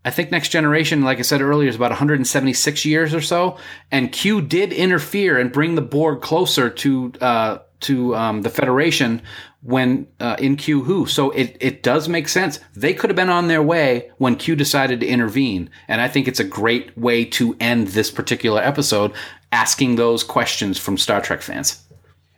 I 0.05 0.11
think 0.11 0.31
Next 0.31 0.51
Generation, 0.51 1.03
like 1.03 1.19
I 1.19 1.23
said 1.23 1.41
earlier, 1.41 1.69
is 1.69 1.77
about 1.77 1.91
176 1.91 2.85
years 2.85 3.15
or 3.15 3.23
so. 3.23 3.57
And 3.91 4.13
Q 4.13 4.43
did 4.43 4.73
interfere 4.73 5.39
and 5.39 5.51
bring 5.51 5.77
the 5.77 5.83
Borg 5.83 6.21
closer 6.21 6.69
to 6.69 7.13
uh, 7.21 7.59
to 7.81 8.15
um, 8.15 8.43
the 8.43 8.51
Federation 8.51 9.23
when 9.63 10.07
uh, 10.21 10.37
in 10.39 10.57
Q 10.57 10.85
Who. 10.85 11.07
So 11.07 11.31
it 11.31 11.57
it 11.59 11.83
does 11.83 12.09
make 12.09 12.29
sense. 12.29 12.61
They 12.75 12.93
could 12.93 13.09
have 13.09 13.17
been 13.17 13.31
on 13.31 13.49
their 13.49 13.63
way 13.63 14.11
when 14.19 14.37
Q 14.37 14.57
decided 14.57 15.01
to 15.01 15.07
intervene. 15.07 15.71
And 15.89 16.03
I 16.03 16.09
think 16.09 16.29
it's 16.29 16.41
a 16.41 16.45
great 16.45 16.97
way 16.99 17.25
to 17.27 17.57
end 17.59 17.89
this 17.89 18.11
particular 18.11 18.61
episode, 18.61 19.13
asking 19.53 19.97
those 19.97 20.23
questions 20.23 20.79
from 20.79 20.99
Star 20.99 21.23
Trek 21.23 21.41
fans. 21.41 21.83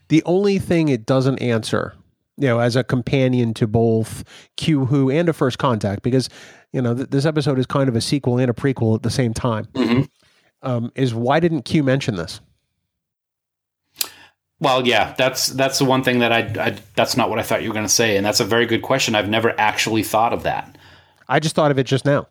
The 0.09 0.23
only 0.25 0.61
thing 0.61 0.89
it 0.89 1.05
doesn't 1.05 1.41
answer, 1.41 1.95
you 2.37 2.49
know, 2.49 2.59
as 2.59 2.76
a 2.76 2.84
companion 2.84 3.55
to 3.55 3.66
both 3.66 4.24
Q 4.57 4.87
Who 4.87 5.11
and 5.11 5.28
a 5.28 5.32
First 5.32 5.59
Contact, 5.59 6.03
because 6.03 6.28
you 6.72 6.82
know 6.82 6.95
th- 6.95 7.11
this 7.11 7.24
episode 7.24 7.59
is 7.59 7.66
kind 7.66 7.89
of 7.89 7.97
a 7.97 8.01
sequel 8.01 8.39
and 8.39 8.51
a 8.51 8.55
prequel 8.55 8.95
at 8.95 9.03
the 9.03 9.11
same 9.11 9.32
time. 9.34 9.68
Um, 10.62 10.91
is 10.95 11.14
why 11.14 11.41
didn't 11.41 11.62
Q 11.62 11.82
mention 11.82 12.16
this? 12.16 12.41
Well, 14.59 14.87
yeah, 14.87 15.14
that's 15.18 15.49
that's 15.49 15.78
the 15.78 15.84
one 15.84 16.03
thing 16.03 16.20
that 16.20 16.32
I, 16.32 16.66
I 16.66 16.76
that's 16.95 17.16
not 17.16 17.28
what 17.28 17.39
I 17.39 17.43
thought 17.43 17.62
you 17.62 17.68
were 17.68 17.74
going 17.74 17.87
to 17.87 17.93
say, 17.93 18.16
and 18.16 18.24
that's 18.24 18.41
a 18.41 18.45
very 18.45 18.66
good 18.66 18.82
question. 18.82 19.14
I've 19.14 19.28
never 19.28 19.55
actually 19.59 20.03
thought 20.03 20.32
of 20.32 20.45
that. 20.45 20.78
I 21.28 21.41
just 21.41 21.55
thought 21.55 21.70
of 21.70 21.78
it 21.78 21.84
just 21.84 22.05
now. 22.05 22.26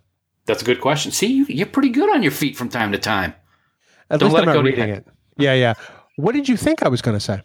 That's 0.45 0.61
a 0.61 0.65
good 0.65 0.81
question. 0.81 1.11
See, 1.11 1.27
you, 1.27 1.45
you're 1.49 1.67
pretty 1.67 1.89
good 1.89 2.09
on 2.13 2.23
your 2.23 2.31
feet 2.31 2.55
from 2.55 2.69
time 2.69 2.91
to 2.91 2.97
time. 2.97 3.33
At 4.09 4.19
Don't 4.19 4.29
least 4.29 4.33
let 4.35 4.41
I'm 4.43 4.47
not 4.47 4.53
go 4.53 4.61
reading 4.61 4.89
it. 4.89 5.07
Yeah, 5.37 5.53
yeah. 5.53 5.73
What 6.15 6.33
did 6.33 6.47
you 6.47 6.57
think 6.57 6.83
I 6.83 6.87
was 6.87 7.01
going 7.01 7.15
to 7.15 7.19
say? 7.19 7.41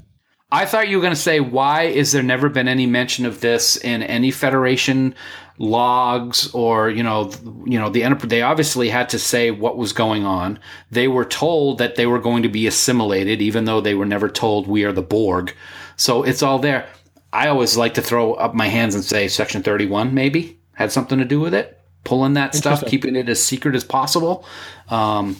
I 0.52 0.66
thought 0.66 0.88
you 0.88 0.96
were 0.96 1.02
going 1.02 1.14
to 1.14 1.20
say, 1.20 1.40
why 1.40 1.82
is 1.84 2.12
there 2.12 2.22
never 2.22 2.48
been 2.48 2.66
any 2.66 2.86
mention 2.86 3.24
of 3.24 3.40
this 3.40 3.76
in 3.76 4.02
any 4.02 4.30
Federation 4.30 5.14
logs 5.58 6.50
or 6.54 6.88
you 6.88 7.02
know, 7.02 7.30
you 7.66 7.78
know, 7.78 7.88
the 7.88 8.02
Enterprise? 8.02 8.30
They 8.30 8.42
obviously 8.42 8.88
had 8.88 9.08
to 9.10 9.18
say 9.18 9.50
what 9.50 9.76
was 9.76 9.92
going 9.92 10.24
on. 10.24 10.58
They 10.90 11.06
were 11.06 11.24
told 11.24 11.78
that 11.78 11.94
they 11.94 12.06
were 12.06 12.18
going 12.18 12.42
to 12.42 12.48
be 12.48 12.66
assimilated, 12.66 13.40
even 13.40 13.64
though 13.64 13.80
they 13.80 13.94
were 13.94 14.06
never 14.06 14.28
told 14.28 14.66
we 14.66 14.84
are 14.84 14.92
the 14.92 15.02
Borg. 15.02 15.54
So 15.96 16.22
it's 16.24 16.42
all 16.42 16.58
there. 16.58 16.88
I 17.32 17.46
always 17.46 17.76
like 17.76 17.94
to 17.94 18.02
throw 18.02 18.34
up 18.34 18.54
my 18.54 18.66
hands 18.66 18.96
and 18.96 19.04
say, 19.04 19.28
Section 19.28 19.62
Thirty-One 19.62 20.14
maybe 20.14 20.58
had 20.72 20.90
something 20.90 21.18
to 21.18 21.24
do 21.24 21.38
with 21.38 21.54
it, 21.54 21.78
pulling 22.02 22.34
that 22.34 22.56
stuff, 22.56 22.84
keeping 22.86 23.14
it 23.14 23.28
as 23.28 23.40
secret 23.40 23.76
as 23.76 23.84
possible. 23.84 24.44
Um, 24.88 25.36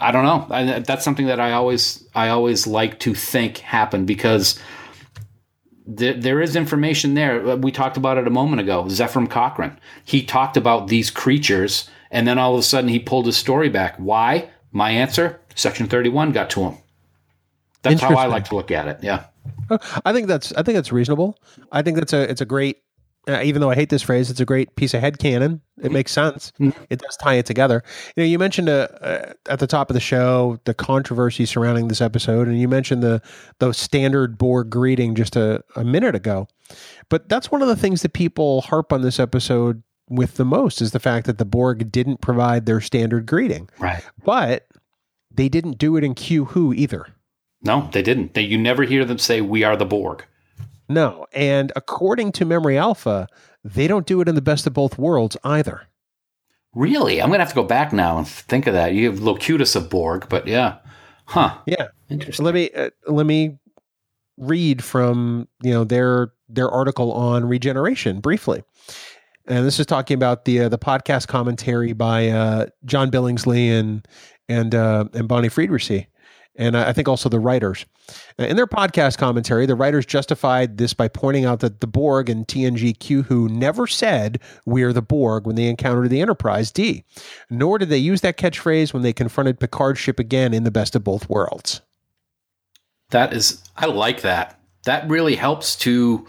I 0.00 0.12
don't 0.12 0.24
know. 0.24 0.46
I, 0.50 0.78
that's 0.80 1.04
something 1.04 1.26
that 1.26 1.38
I 1.40 1.52
always 1.52 2.06
I 2.14 2.28
always 2.28 2.66
like 2.66 2.98
to 3.00 3.14
think 3.14 3.58
happened 3.58 4.06
because 4.06 4.58
there, 5.86 6.14
there 6.14 6.40
is 6.40 6.56
information 6.56 7.14
there. 7.14 7.56
We 7.56 7.70
talked 7.70 7.96
about 7.96 8.16
it 8.16 8.26
a 8.26 8.30
moment 8.30 8.60
ago. 8.60 8.84
Zefram 8.84 9.28
Cochrane. 9.28 9.78
He 10.04 10.24
talked 10.24 10.56
about 10.56 10.88
these 10.88 11.10
creatures, 11.10 11.88
and 12.10 12.26
then 12.26 12.38
all 12.38 12.54
of 12.54 12.60
a 12.60 12.62
sudden 12.62 12.88
he 12.88 12.98
pulled 12.98 13.26
his 13.26 13.36
story 13.36 13.68
back. 13.68 13.96
Why? 13.96 14.48
My 14.72 14.90
answer: 14.90 15.40
Section 15.54 15.86
Thirty-One 15.86 16.32
got 16.32 16.50
to 16.50 16.62
him. 16.62 16.78
That's 17.82 18.00
how 18.00 18.16
I 18.16 18.26
like 18.26 18.46
to 18.46 18.54
look 18.54 18.70
at 18.70 18.88
it. 18.88 18.98
Yeah. 19.02 19.24
I 20.04 20.12
think 20.12 20.26
that's 20.26 20.52
I 20.52 20.62
think 20.62 20.76
that's 20.76 20.92
reasonable. 20.92 21.38
I 21.72 21.82
think 21.82 21.96
that's 21.96 22.12
a 22.12 22.22
it's 22.22 22.40
a 22.40 22.46
great 22.46 22.82
uh, 23.28 23.40
even 23.42 23.60
though 23.60 23.70
I 23.70 23.74
hate 23.74 23.90
this 23.90 24.02
phrase, 24.02 24.30
it's 24.30 24.40
a 24.40 24.44
great 24.44 24.74
piece 24.76 24.94
of 24.94 25.00
head 25.00 25.18
canon. 25.18 25.60
It 25.82 25.92
makes 25.92 26.12
sense. 26.12 26.52
It 26.58 26.98
does 27.00 27.16
tie 27.16 27.34
it 27.34 27.46
together. 27.46 27.82
You 28.16 28.22
know, 28.22 28.26
you 28.26 28.38
mentioned 28.38 28.68
uh, 28.68 28.88
uh, 29.00 29.32
at 29.48 29.58
the 29.58 29.66
top 29.66 29.90
of 29.90 29.94
the 29.94 30.00
show 30.00 30.58
the 30.64 30.74
controversy 30.74 31.46
surrounding 31.46 31.88
this 31.88 32.00
episode, 32.00 32.48
and 32.48 32.60
you 32.60 32.68
mentioned 32.68 33.02
the 33.02 33.22
the 33.58 33.72
standard 33.72 34.38
Borg 34.38 34.70
greeting 34.70 35.14
just 35.14 35.36
a, 35.36 35.62
a 35.76 35.84
minute 35.84 36.14
ago. 36.14 36.48
But 37.08 37.28
that's 37.28 37.50
one 37.50 37.62
of 37.62 37.68
the 37.68 37.76
things 37.76 38.02
that 38.02 38.12
people 38.12 38.60
harp 38.62 38.92
on 38.92 39.02
this 39.02 39.18
episode 39.20 39.82
with 40.08 40.34
the 40.34 40.44
most 40.44 40.80
is 40.82 40.90
the 40.92 41.00
fact 41.00 41.26
that 41.26 41.38
the 41.38 41.44
Borg 41.44 41.90
didn't 41.92 42.20
provide 42.20 42.66
their 42.66 42.80
standard 42.80 43.26
greeting, 43.26 43.68
Right. 43.78 44.02
but 44.24 44.66
they 45.30 45.48
didn't 45.48 45.78
do 45.78 45.96
it 45.96 46.04
in 46.04 46.14
Q 46.14 46.46
Who 46.46 46.72
either. 46.74 47.06
No, 47.62 47.88
they 47.92 48.02
didn't. 48.02 48.34
They, 48.34 48.42
you 48.42 48.56
never 48.58 48.82
hear 48.84 49.04
them 49.04 49.18
say, 49.18 49.40
"We 49.40 49.62
are 49.64 49.76
the 49.76 49.84
Borg." 49.84 50.24
No. 50.90 51.26
And 51.32 51.72
according 51.76 52.32
to 52.32 52.44
Memory 52.44 52.76
Alpha, 52.76 53.28
they 53.62 53.86
don't 53.86 54.06
do 54.06 54.20
it 54.20 54.28
in 54.28 54.34
the 54.34 54.42
best 54.42 54.66
of 54.66 54.74
both 54.74 54.98
worlds 54.98 55.36
either. 55.44 55.82
Really? 56.74 57.22
I'm 57.22 57.28
going 57.28 57.38
to 57.38 57.44
have 57.44 57.50
to 57.50 57.54
go 57.54 57.62
back 57.62 57.92
now 57.92 58.18
and 58.18 58.26
think 58.26 58.66
of 58.66 58.74
that. 58.74 58.92
You 58.92 59.08
have 59.08 59.20
Locutus 59.20 59.76
of 59.76 59.88
Borg, 59.88 60.28
but 60.28 60.48
yeah. 60.48 60.78
Huh. 61.26 61.56
Yeah. 61.64 61.88
Interesting. 62.08 62.44
Let 62.44 62.54
me 62.54 62.70
uh, 62.70 62.90
let 63.06 63.24
me 63.24 63.58
read 64.36 64.82
from, 64.82 65.46
you 65.62 65.70
know, 65.70 65.84
their 65.84 66.32
their 66.48 66.68
article 66.68 67.12
on 67.12 67.44
regeneration 67.44 68.18
briefly. 68.18 68.64
And 69.46 69.64
this 69.64 69.78
is 69.78 69.86
talking 69.86 70.16
about 70.16 70.44
the 70.44 70.62
uh, 70.62 70.68
the 70.68 70.78
podcast 70.78 71.28
commentary 71.28 71.92
by 71.92 72.28
uh, 72.28 72.66
John 72.84 73.12
Billingsley 73.12 73.70
and 73.78 74.06
and 74.48 74.74
uh, 74.74 75.04
and 75.14 75.28
Bonnie 75.28 75.48
Friedericy 75.48 76.06
and 76.60 76.76
I 76.76 76.92
think 76.92 77.08
also 77.08 77.30
the 77.30 77.40
writers. 77.40 77.86
In 78.38 78.54
their 78.54 78.66
podcast 78.66 79.16
commentary, 79.16 79.64
the 79.64 79.74
writers 79.74 80.04
justified 80.04 80.76
this 80.76 80.92
by 80.92 81.08
pointing 81.08 81.46
out 81.46 81.60
that 81.60 81.80
the 81.80 81.86
Borg 81.86 82.28
and 82.28 82.46
TNG 82.46 82.98
Q-Who 82.98 83.48
never 83.48 83.86
said, 83.86 84.38
We're 84.66 84.92
the 84.92 85.00
Borg 85.00 85.46
when 85.46 85.56
they 85.56 85.68
encountered 85.68 86.10
the 86.10 86.20
Enterprise 86.20 86.70
D, 86.70 87.04
nor 87.48 87.78
did 87.78 87.88
they 87.88 87.96
use 87.96 88.20
that 88.20 88.36
catchphrase 88.36 88.92
when 88.92 89.02
they 89.02 89.14
confronted 89.14 89.58
Picard's 89.58 89.98
ship 89.98 90.18
again 90.18 90.52
in 90.52 90.64
the 90.64 90.70
best 90.70 90.94
of 90.94 91.02
both 91.02 91.30
worlds. 91.30 91.80
That 93.08 93.32
is, 93.32 93.64
I 93.74 93.86
like 93.86 94.20
that. 94.20 94.60
That 94.84 95.08
really 95.08 95.36
helps 95.36 95.76
to 95.76 96.26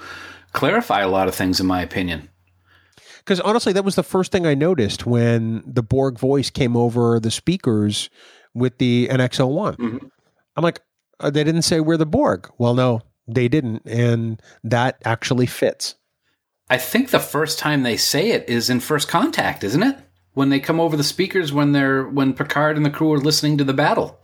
clarify 0.54 1.02
a 1.02 1.10
lot 1.10 1.28
of 1.28 1.36
things, 1.36 1.60
in 1.60 1.68
my 1.68 1.82
opinion. 1.82 2.30
Because 3.18 3.42
honestly, 3.42 3.74
that 3.74 3.84
was 3.84 3.96
the 3.96 4.04
first 4.04 4.32
thing 4.32 4.48
I 4.48 4.56
noticed 4.56 5.06
when 5.06 5.62
the 5.66 5.84
Borg 5.84 6.18
voice 6.18 6.50
came 6.50 6.78
over 6.78 7.20
the 7.20 7.32
speakers 7.32 8.10
with 8.54 8.78
the 8.78 9.10
NX01. 9.10 9.76
Mm-hmm. 9.76 10.08
I'm 10.56 10.64
like, 10.64 10.82
uh, 11.20 11.30
they 11.30 11.44
didn't 11.44 11.64
say 11.64 11.80
we're 11.80 11.98
the 11.98 12.06
Borg. 12.06 12.50
Well, 12.58 12.74
no, 12.74 13.02
they 13.28 13.48
didn't. 13.48 13.84
And 13.86 14.42
that 14.64 15.02
actually 15.06 15.46
fits. 15.46 15.96
I 16.70 16.78
think 16.78 17.10
the 17.10 17.20
first 17.20 17.60
time 17.60 17.84
they 17.84 17.98
say 17.98 18.30
it 18.30 18.48
is 18.48 18.70
in 18.70 18.80
First 18.80 19.08
Contact, 19.08 19.64
isn't 19.64 19.84
it? 19.84 19.98
When 20.34 20.50
they 20.50 20.60
come 20.60 20.80
over 20.80 20.96
the 20.96 21.04
speakers 21.04 21.52
when 21.52 21.74
they're 21.74 22.08
when 22.08 22.34
Picard 22.34 22.78
and 22.78 22.86
the 22.86 22.90
crew 22.90 23.12
are 23.12 23.18
listening 23.18 23.58
to 23.58 23.66
the 23.66 23.74
battle. 23.74 24.18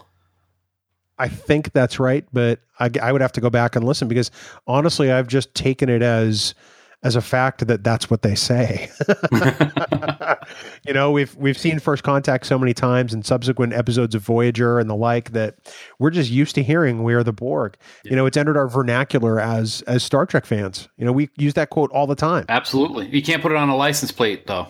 I 1.19 1.27
think 1.27 1.73
that's 1.73 1.99
right, 1.99 2.25
but 2.31 2.61
I, 2.79 2.89
I 3.01 3.11
would 3.11 3.21
have 3.21 3.33
to 3.33 3.41
go 3.41 3.49
back 3.49 3.75
and 3.75 3.83
listen 3.83 4.07
because 4.07 4.31
honestly, 4.67 5.11
I've 5.11 5.27
just 5.27 5.53
taken 5.53 5.89
it 5.89 6.01
as 6.01 6.55
as 7.03 7.15
a 7.15 7.21
fact 7.21 7.67
that 7.67 7.83
that's 7.83 8.09
what 8.09 8.21
they 8.21 8.35
say. 8.35 8.89
you 10.85 10.93
know, 10.93 11.11
we've 11.11 11.35
we've 11.35 11.57
seen 11.57 11.79
First 11.79 12.03
Contact 12.03 12.45
so 12.45 12.57
many 12.57 12.73
times 12.73 13.13
in 13.13 13.23
subsequent 13.23 13.73
episodes 13.73 14.15
of 14.15 14.21
Voyager 14.21 14.79
and 14.79 14.89
the 14.89 14.95
like 14.95 15.31
that 15.31 15.55
we're 15.99 16.09
just 16.09 16.31
used 16.31 16.55
to 16.55 16.63
hearing 16.63 17.03
"We 17.03 17.13
are 17.13 17.23
the 17.23 17.33
Borg." 17.33 17.77
Yeah. 18.03 18.11
You 18.11 18.15
know, 18.15 18.25
it's 18.25 18.37
entered 18.37 18.57
our 18.57 18.67
vernacular 18.67 19.39
as 19.39 19.81
as 19.83 20.03
Star 20.03 20.25
Trek 20.25 20.45
fans. 20.45 20.87
You 20.97 21.05
know, 21.05 21.11
we 21.11 21.29
use 21.37 21.53
that 21.55 21.69
quote 21.69 21.91
all 21.91 22.07
the 22.07 22.15
time. 22.15 22.45
Absolutely, 22.49 23.07
you 23.09 23.21
can't 23.21 23.41
put 23.41 23.51
it 23.51 23.57
on 23.57 23.69
a 23.69 23.75
license 23.75 24.11
plate 24.11 24.47
though. 24.47 24.67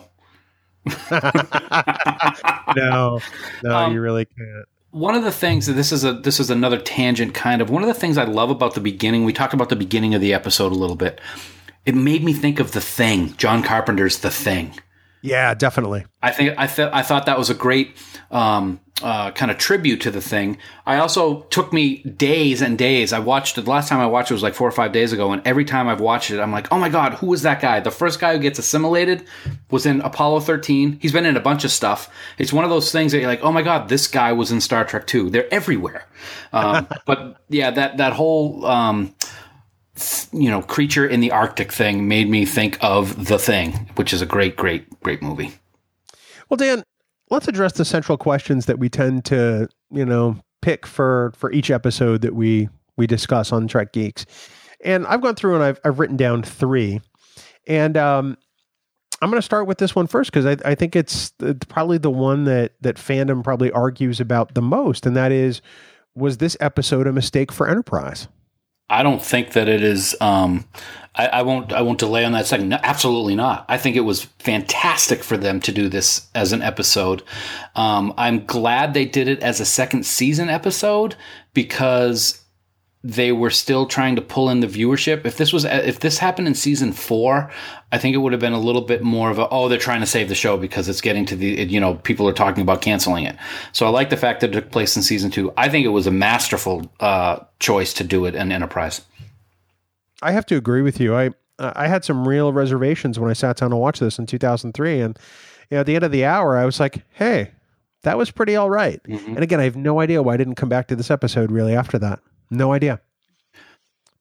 no, 1.10 3.20
no, 3.62 3.76
um, 3.76 3.92
you 3.92 4.00
really 4.00 4.24
can't 4.24 4.66
one 4.90 5.14
of 5.14 5.22
the 5.22 5.30
things 5.30 5.66
that 5.66 5.74
this 5.74 5.92
is 5.92 6.02
a 6.02 6.14
this 6.14 6.40
is 6.40 6.48
another 6.48 6.78
tangent 6.78 7.34
kind 7.34 7.60
of 7.60 7.68
one 7.68 7.82
of 7.82 7.88
the 7.88 7.94
things 7.94 8.16
I 8.16 8.24
love 8.24 8.48
about 8.48 8.74
the 8.74 8.80
beginning. 8.80 9.24
We 9.24 9.34
talked 9.34 9.52
about 9.52 9.68
the 9.68 9.76
beginning 9.76 10.14
of 10.14 10.22
the 10.22 10.32
episode 10.32 10.72
a 10.72 10.76
little 10.76 10.96
bit 10.96 11.20
it 11.88 11.94
made 11.94 12.22
me 12.22 12.34
think 12.34 12.60
of 12.60 12.72
The 12.72 12.82
Thing, 12.82 13.34
John 13.38 13.62
Carpenter's 13.62 14.18
The 14.18 14.30
Thing. 14.30 14.78
Yeah, 15.22 15.54
definitely. 15.54 16.06
I 16.22 16.30
think 16.30 16.54
I 16.58 16.66
th- 16.66 16.90
I 16.92 17.02
thought 17.02 17.26
that 17.26 17.38
was 17.38 17.50
a 17.50 17.54
great 17.54 17.96
um, 18.30 18.80
uh, 19.02 19.30
kind 19.32 19.50
of 19.50 19.58
tribute 19.58 20.00
to 20.02 20.10
the 20.10 20.20
thing. 20.20 20.58
I 20.86 20.98
also 20.98 21.42
took 21.42 21.72
me 21.72 21.98
days 22.02 22.62
and 22.62 22.78
days. 22.78 23.12
I 23.12 23.18
watched 23.18 23.58
it. 23.58 23.62
The 23.62 23.70
last 23.70 23.88
time 23.88 24.00
I 24.00 24.06
watched 24.06 24.30
it 24.30 24.34
was 24.34 24.42
like 24.42 24.54
four 24.54 24.68
or 24.68 24.72
five 24.72 24.92
days 24.92 25.12
ago, 25.12 25.32
and 25.32 25.42
every 25.46 25.64
time 25.64 25.88
I've 25.88 26.00
watched 26.00 26.30
it, 26.30 26.40
I'm 26.40 26.52
like, 26.52 26.68
oh 26.72 26.78
my 26.78 26.88
god, 26.88 27.14
who 27.14 27.26
was 27.26 27.42
that 27.42 27.60
guy? 27.60 27.80
The 27.80 27.90
first 27.90 28.20
guy 28.20 28.34
who 28.34 28.40
gets 28.40 28.58
assimilated 28.58 29.24
was 29.70 29.86
in 29.86 30.00
Apollo 30.00 30.40
13. 30.40 30.98
He's 31.00 31.12
been 31.12 31.26
in 31.26 31.36
a 31.36 31.40
bunch 31.40 31.64
of 31.64 31.70
stuff. 31.70 32.10
It's 32.38 32.52
one 32.52 32.64
of 32.64 32.70
those 32.70 32.92
things 32.92 33.12
that 33.12 33.18
you're 33.18 33.28
like, 33.28 33.42
oh 33.42 33.52
my 33.52 33.62
god, 33.62 33.88
this 33.88 34.06
guy 34.06 34.32
was 34.32 34.50
in 34.52 34.60
Star 34.60 34.84
Trek 34.84 35.06
too. 35.06 35.30
They're 35.30 35.52
everywhere. 35.52 36.06
Um, 36.52 36.86
but 37.06 37.36
yeah, 37.48 37.70
that 37.70 37.96
that 37.98 38.12
whole. 38.12 38.64
Um, 38.64 39.14
you 40.32 40.50
know, 40.50 40.62
creature 40.62 41.06
in 41.06 41.20
the 41.20 41.30
Arctic 41.30 41.72
thing 41.72 42.08
made 42.08 42.28
me 42.28 42.44
think 42.44 42.78
of 42.80 43.26
The 43.26 43.38
Thing, 43.38 43.72
which 43.96 44.12
is 44.12 44.22
a 44.22 44.26
great, 44.26 44.56
great, 44.56 44.88
great 45.02 45.22
movie. 45.22 45.52
Well, 46.48 46.56
Dan, 46.56 46.82
let's 47.30 47.48
address 47.48 47.72
the 47.72 47.84
central 47.84 48.18
questions 48.18 48.66
that 48.66 48.78
we 48.78 48.88
tend 48.88 49.24
to, 49.26 49.68
you 49.90 50.04
know, 50.04 50.36
pick 50.62 50.86
for 50.86 51.32
for 51.36 51.52
each 51.52 51.70
episode 51.70 52.22
that 52.22 52.34
we 52.34 52.68
we 52.96 53.06
discuss 53.06 53.52
on 53.52 53.68
Trek 53.68 53.92
Geeks. 53.92 54.26
And 54.84 55.06
I've 55.06 55.20
gone 55.20 55.34
through 55.34 55.54
and 55.54 55.64
I've 55.64 55.80
I've 55.84 55.98
written 55.98 56.16
down 56.16 56.42
three, 56.42 57.00
and 57.66 57.96
um, 57.96 58.36
I'm 59.20 59.30
going 59.30 59.38
to 59.38 59.44
start 59.44 59.66
with 59.66 59.78
this 59.78 59.94
one 59.94 60.06
first 60.06 60.32
because 60.32 60.46
I, 60.46 60.70
I 60.70 60.74
think 60.74 60.94
it's 60.94 61.32
probably 61.68 61.98
the 61.98 62.10
one 62.10 62.44
that 62.44 62.72
that 62.80 62.96
fandom 62.96 63.42
probably 63.42 63.72
argues 63.72 64.20
about 64.20 64.54
the 64.54 64.62
most, 64.62 65.06
and 65.06 65.16
that 65.16 65.32
is, 65.32 65.60
was 66.14 66.38
this 66.38 66.56
episode 66.60 67.06
a 67.06 67.12
mistake 67.12 67.50
for 67.50 67.68
Enterprise? 67.68 68.28
I 68.90 69.02
don't 69.02 69.22
think 69.22 69.52
that 69.52 69.68
it 69.68 69.82
is. 69.82 70.16
Um, 70.20 70.64
I, 71.14 71.26
I, 71.26 71.42
won't. 71.42 71.72
I 71.72 71.82
won't 71.82 71.98
delay 71.98 72.24
on 72.24 72.32
that 72.32 72.46
second. 72.46 72.68
No, 72.68 72.78
absolutely 72.82 73.34
not. 73.34 73.64
I 73.68 73.76
think 73.76 73.96
it 73.96 74.00
was 74.00 74.24
fantastic 74.38 75.22
for 75.22 75.36
them 75.36 75.60
to 75.60 75.72
do 75.72 75.88
this 75.88 76.28
as 76.34 76.52
an 76.52 76.62
episode. 76.62 77.22
Um, 77.74 78.14
I'm 78.16 78.46
glad 78.46 78.94
they 78.94 79.04
did 79.04 79.28
it 79.28 79.42
as 79.42 79.60
a 79.60 79.66
second 79.66 80.06
season 80.06 80.48
episode 80.48 81.16
because 81.54 82.42
they 83.04 83.30
were 83.30 83.50
still 83.50 83.86
trying 83.86 84.16
to 84.16 84.22
pull 84.22 84.50
in 84.50 84.60
the 84.60 84.66
viewership. 84.66 85.24
If 85.24 85.36
this 85.36 85.52
was 85.52 85.64
if 85.64 86.00
this 86.00 86.18
happened 86.18 86.48
in 86.48 86.54
season 86.54 86.92
four, 86.92 87.50
I 87.92 87.98
think 87.98 88.14
it 88.14 88.18
would 88.18 88.32
have 88.32 88.40
been 88.40 88.52
a 88.52 88.60
little 88.60 88.82
bit 88.82 89.02
more 89.02 89.30
of 89.30 89.38
a 89.38 89.48
oh 89.50 89.68
they're 89.68 89.78
trying 89.78 90.00
to 90.00 90.06
save 90.06 90.28
the 90.28 90.34
show 90.34 90.56
because 90.56 90.88
it's 90.88 91.00
getting 91.00 91.24
to 91.26 91.36
the 91.36 91.64
you 91.64 91.78
know 91.78 91.94
people 91.94 92.28
are 92.28 92.32
talking 92.32 92.62
about 92.62 92.82
canceling 92.82 93.24
it. 93.24 93.36
So 93.72 93.86
I 93.86 93.90
like 93.90 94.10
the 94.10 94.16
fact 94.16 94.40
that 94.40 94.50
it 94.50 94.54
took 94.54 94.70
place 94.72 94.96
in 94.96 95.02
season 95.02 95.30
two. 95.30 95.52
I 95.56 95.68
think 95.68 95.86
it 95.86 95.90
was 95.90 96.08
a 96.08 96.10
masterful 96.10 96.90
uh, 96.98 97.40
choice 97.60 97.94
to 97.94 98.04
do 98.04 98.24
it 98.24 98.34
in 98.34 98.50
Enterprise. 98.50 99.02
I 100.20 100.32
have 100.32 100.46
to 100.46 100.56
agree 100.56 100.82
with 100.82 100.98
you. 100.98 101.14
I 101.14 101.30
I 101.60 101.86
had 101.86 102.04
some 102.04 102.26
real 102.26 102.52
reservations 102.52 103.18
when 103.18 103.30
I 103.30 103.34
sat 103.34 103.58
down 103.58 103.70
to 103.70 103.76
watch 103.76 104.00
this 104.00 104.18
in 104.18 104.26
2003, 104.26 105.00
and 105.00 105.18
you 105.70 105.76
know, 105.76 105.80
at 105.80 105.86
the 105.86 105.94
end 105.94 106.04
of 106.04 106.12
the 106.12 106.24
hour, 106.24 106.56
I 106.56 106.64
was 106.64 106.80
like, 106.80 107.04
hey. 107.12 107.52
That 108.02 108.16
was 108.16 108.30
pretty 108.30 108.54
all 108.54 108.70
right. 108.70 109.02
mm-hmm. 109.02 109.34
And 109.34 109.40
again, 109.40 109.58
I 109.58 109.64
have 109.64 109.74
no 109.74 109.98
idea 109.98 110.22
why 110.22 110.34
I 110.34 110.36
didn't 110.36 110.54
come 110.54 110.68
back 110.68 110.86
to 110.86 110.94
this 110.94 111.10
episode 111.10 111.50
really 111.50 111.74
after 111.74 111.98
that. 111.98 112.20
No 112.50 112.72
idea. 112.72 113.00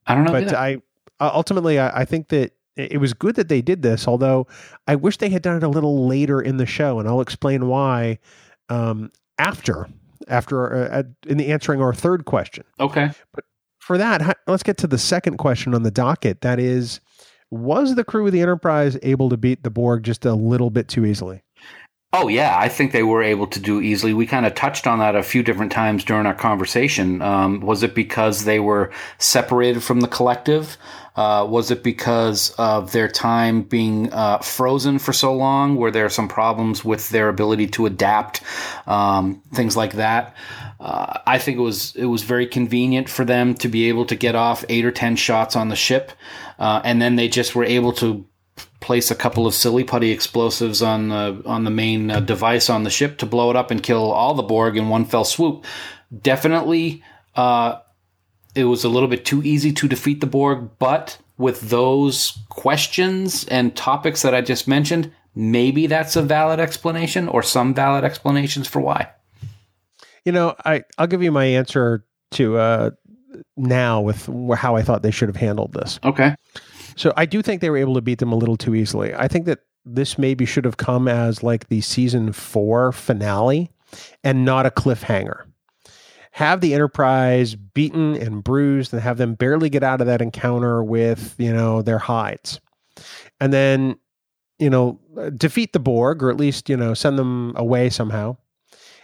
I 0.06 0.16
don't 0.16 0.24
know. 0.24 0.32
But 0.32 0.44
either. 0.44 0.58
I 0.58 0.82
ultimately 1.20 1.80
I, 1.80 2.02
I 2.02 2.06
think 2.06 2.30
that 2.30 2.54
it 2.76 3.00
was 3.00 3.14
good 3.14 3.36
that 3.36 3.50
they 3.50 3.62
did 3.62 3.82
this, 3.82 4.08
although 4.08 4.48
I 4.88 4.96
wish 4.96 5.18
they 5.18 5.30
had 5.30 5.42
done 5.42 5.58
it 5.58 5.64
a 5.64 5.70
little 5.70 6.08
later 6.08 6.40
in 6.40 6.58
the 6.58 6.66
show, 6.66 7.00
and 7.00 7.08
I'll 7.08 7.22
explain 7.22 7.68
why 7.68 8.20
um, 8.70 9.12
after 9.40 9.88
after 10.28 10.92
uh, 10.92 11.04
in 11.26 11.38
the 11.38 11.52
answering 11.52 11.82
our 11.82 11.94
third 11.94 12.26
question. 12.26 12.66
Okay. 12.80 13.10
But 13.34 13.46
for 13.80 13.98
that, 13.98 14.38
let's 14.48 14.64
get 14.64 14.78
to 14.78 14.88
the 14.88 14.98
second 14.98 15.38
question 15.38 15.74
on 15.74 15.84
the 15.84 15.92
docket. 15.92 16.42
That 16.42 16.60
is, 16.60 17.00
was 17.50 17.96
the 17.96 18.04
crew 18.04 18.26
of 18.26 18.34
the 18.34 18.42
Enterprise 18.42 18.98
able 19.02 19.30
to 19.30 19.38
beat 19.38 19.64
the 19.64 19.70
Borg 19.70 20.04
just 20.04 20.26
a 20.26 20.34
little 20.34 20.70
bit 20.70 20.88
too 20.88 21.06
easily? 21.06 21.44
Oh 22.20 22.30
yeah, 22.30 22.58
I 22.58 22.68
think 22.68 22.94
they 22.94 23.04
were 23.04 23.22
able 23.22 23.46
to 23.46 23.60
do 23.60 23.80
easily. 23.80 24.12
We 24.12 24.26
kind 24.26 24.48
of 24.48 24.56
touched 24.56 24.88
on 24.88 24.98
that 25.00 25.16
a 25.16 25.22
few 25.22 25.44
different 25.44 25.72
times 25.72 26.04
during 26.04 26.26
our 26.26 26.34
conversation. 26.34 27.22
Um, 27.22 27.60
was 27.60 27.84
it 27.84 27.94
because 27.94 28.44
they 28.44 28.60
were 28.60 28.92
separated 29.20 29.84
from 29.84 30.02
the 30.02 30.08
collective? 30.08 30.78
Uh, 31.16 31.46
was 31.48 31.70
it 31.70 31.84
because 31.84 32.56
of 32.58 32.92
their 32.92 33.08
time 33.08 33.62
being 33.62 34.12
uh, 34.14 34.40
frozen 34.40 34.98
for 34.98 35.14
so 35.14 35.32
long? 35.32 35.76
Were 35.76 35.92
there 35.92 36.10
some 36.10 36.28
problems 36.28 36.84
with 36.84 37.08
their 37.10 37.30
ability 37.30 37.68
to 37.68 37.86
adapt? 37.86 38.42
Um, 38.88 39.44
things 39.54 39.78
like 39.78 39.94
that. 39.94 40.36
Uh, 40.80 41.20
I 41.28 41.38
think 41.38 41.60
it 41.60 41.62
was 41.62 41.96
it 41.96 42.06
was 42.06 42.24
very 42.24 42.48
convenient 42.48 43.10
for 43.10 43.26
them 43.26 43.54
to 43.56 43.68
be 43.68 43.90
able 43.90 44.06
to 44.06 44.16
get 44.16 44.34
off 44.34 44.66
eight 44.70 44.86
or 44.86 44.92
ten 44.92 45.16
shots 45.18 45.56
on 45.56 45.70
the 45.70 45.76
ship, 45.76 46.14
uh, 46.58 46.82
and 46.84 47.00
then 47.00 47.16
they 47.16 47.28
just 47.28 47.54
were 47.54 47.64
able 47.64 47.94
to 47.94 48.26
place 48.88 49.12
a 49.12 49.16
couple 49.16 49.46
of 49.46 49.54
silly 49.54 49.84
putty 49.84 50.12
explosives 50.12 50.82
on 50.82 51.10
the 51.10 51.44
on 51.46 51.66
the 51.66 51.70
main 51.70 52.10
uh, 52.10 52.22
device 52.22 52.70
on 52.70 52.84
the 52.84 52.90
ship 52.90 53.18
to 53.18 53.26
blow 53.26 53.50
it 53.50 53.58
up 53.58 53.70
and 53.70 53.84
kill 53.84 54.12
all 54.14 54.34
the 54.34 54.42
Borg 54.42 54.78
in 54.78 54.88
one 54.88 55.04
fell 55.04 55.26
swoop. 55.26 55.66
Definitely, 56.22 57.04
uh, 57.36 57.80
it 58.56 58.64
was 58.64 58.86
a 58.86 58.90
little 58.90 59.10
bit 59.10 59.26
too 59.26 59.44
easy 59.44 59.74
to 59.74 59.90
defeat 59.90 60.22
the 60.22 60.26
Borg, 60.26 60.70
but 60.80 61.18
with 61.38 61.70
those 61.70 62.40
questions 62.48 63.46
and 63.50 63.76
topics 63.76 64.22
that 64.22 64.34
I 64.34 64.40
just 64.40 64.70
mentioned, 64.70 65.12
maybe 65.36 65.86
that's 65.88 66.16
a 66.16 66.22
valid 66.22 66.62
explanation 66.62 67.28
or 67.28 67.44
some 67.44 67.74
valid 67.74 68.06
explanations 68.06 68.70
for 68.70 68.80
why. 68.80 69.10
You 70.24 70.32
know, 70.32 70.56
I 70.64 70.84
I'll 70.98 71.08
give 71.08 71.22
you 71.22 71.34
my 71.34 71.44
answer 71.44 72.06
to 72.32 72.58
uh, 72.58 72.92
now 73.58 74.00
with 74.00 74.30
how 74.56 74.78
I 74.78 74.82
thought 74.82 75.02
they 75.04 75.12
should 75.12 75.28
have 75.28 75.36
handled 75.36 75.74
this. 75.74 76.00
Okay. 76.06 76.36
So 76.98 77.14
I 77.16 77.26
do 77.26 77.42
think 77.42 77.62
they 77.62 77.70
were 77.70 77.78
able 77.78 77.94
to 77.96 78.02
beat 78.02 78.20
them 78.20 78.32
a 78.32 78.36
little 78.36 78.58
too 78.58 78.76
easily. 78.76 79.14
I 79.14 79.28
think 79.28 79.46
that 79.46 79.60
this 79.86 80.18
maybe 80.18 80.46
should 80.46 80.66
have 80.66 80.78
come 80.78 81.08
as 81.08 81.44
like 81.44 81.70
the 81.70 81.80
season 81.80 82.34
four 82.34 82.92
finale 82.92 83.72
and 84.24 84.44
not 84.44 84.66
a 84.66 84.72
cliffhanger. 84.72 85.46
have 86.38 86.62
the 86.62 86.76
Enterprise 86.76 87.56
beaten 87.56 88.16
and 88.16 88.44
bruised 88.44 88.94
and 88.94 89.02
have 89.02 89.18
them 89.18 89.34
barely 89.34 89.70
get 89.70 89.82
out 89.82 90.02
of 90.02 90.08
that 90.08 90.22
encounter 90.22 90.84
with, 90.84 91.34
you 91.40 91.52
know, 91.52 91.82
their 91.82 91.98
hides. 91.98 92.60
And 93.40 93.52
then, 93.52 93.98
you 94.60 94.70
know, 94.70 95.00
defeat 95.36 95.74
the 95.74 95.80
Borg 95.80 96.22
or 96.22 96.30
at 96.30 96.38
least, 96.38 96.70
you 96.70 96.78
know, 96.78 96.94
send 96.94 97.18
them 97.18 97.54
away 97.56 97.90
somehow. 97.90 98.38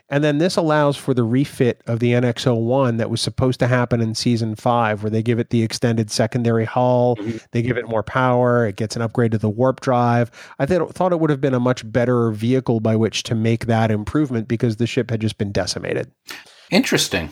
And 0.09 0.23
then 0.23 0.37
this 0.37 0.57
allows 0.57 0.95
for 0.97 1.13
the 1.13 1.23
refit 1.23 1.81
of 1.87 1.99
the 1.99 2.11
NX01 2.11 2.97
that 2.97 3.09
was 3.09 3.21
supposed 3.21 3.59
to 3.61 3.67
happen 3.67 4.01
in 4.01 4.13
season 4.13 4.55
five, 4.55 5.01
where 5.01 5.09
they 5.09 5.23
give 5.23 5.39
it 5.39 5.49
the 5.49 5.63
extended 5.63 6.11
secondary 6.11 6.65
hull, 6.65 7.15
Mhm. 7.15 7.41
they 7.51 7.61
give 7.61 7.77
it 7.77 7.87
more 7.87 8.03
power, 8.03 8.67
it 8.67 8.75
gets 8.75 8.95
an 8.95 9.01
upgrade 9.01 9.31
to 9.31 9.37
the 9.37 9.49
warp 9.49 9.79
drive. 9.81 10.29
I 10.59 10.65
th- 10.65 10.81
thought 10.91 11.13
it 11.13 11.19
would 11.19 11.29
have 11.29 11.41
been 11.41 11.53
a 11.53 11.59
much 11.59 11.89
better 11.89 12.31
vehicle 12.31 12.79
by 12.79 12.95
which 12.95 13.23
to 13.23 13.35
make 13.35 13.65
that 13.67 13.89
improvement 13.91 14.47
because 14.47 14.75
the 14.75 14.85
ship 14.87 15.09
had 15.09 15.21
just 15.21 15.37
been 15.37 15.51
decimated. 15.51 16.11
Interesting. 16.69 17.29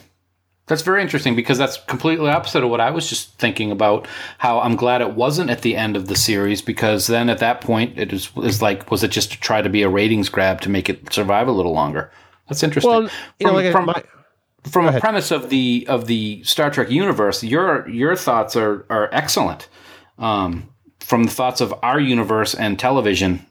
That's 0.68 0.84
very 0.84 1.02
interesting 1.02 1.36
because 1.36 1.58
that's 1.58 1.78
completely 1.88 2.30
opposite 2.30 2.64
of 2.64 2.70
what 2.70 2.80
I 2.80 2.92
was 2.92 3.10
just 3.10 3.38
thinking 3.38 3.72
about. 3.72 4.08
How 4.38 4.62
I'm 4.62 4.78
glad 4.78 5.02
it 5.02 5.16
wasn't 5.16 5.50
at 5.50 5.62
the 5.64 5.76
end 5.76 5.98
of 5.98 6.08
the 6.08 6.16
series 6.16 6.62
because 6.62 7.08
then 7.08 7.30
at 7.30 7.40
that 7.40 7.60
point 7.60 8.00
it 8.00 8.14
is, 8.14 8.30
is 8.38 8.62
like, 8.62 8.90
was 8.90 9.04
it 9.04 9.12
just 9.12 9.32
to 9.34 9.40
try 9.40 9.62
to 9.62 9.70
be 9.70 9.82
a 9.84 9.90
ratings 9.90 10.30
grab 10.30 10.62
to 10.62 10.70
make 10.70 10.88
it 10.90 11.12
survive 11.14 11.48
a 11.50 11.52
little 11.52 11.74
longer? 11.74 12.10
That's 12.52 12.64
interesting. 12.64 12.92
Well, 12.92 13.10
you 13.40 13.48
know, 13.48 13.54
From- 13.54 13.56
like 13.56 13.66
I- 13.66 13.72
from- 13.72 13.86
my, 13.86 14.04
from 14.70 14.86
a 14.86 14.90
ahead. 14.90 15.02
premise 15.02 15.32
of 15.32 15.50
the 15.50 15.86
of 15.90 16.06
the 16.06 16.44
Star 16.44 16.70
Trek 16.70 16.92
universe, 16.92 17.44
your 17.44 17.88
your 17.90 18.16
thoughts 18.16 18.56
are 18.56 18.86
are 18.90 19.10
excellent. 19.12 19.68
Um, 20.20 20.70
from 21.00 21.24
the 21.24 21.32
thoughts 21.32 21.62
of 21.62 21.74
our 21.82 22.00
universe 22.00 22.54
and 22.54 22.78
television, 22.78 23.44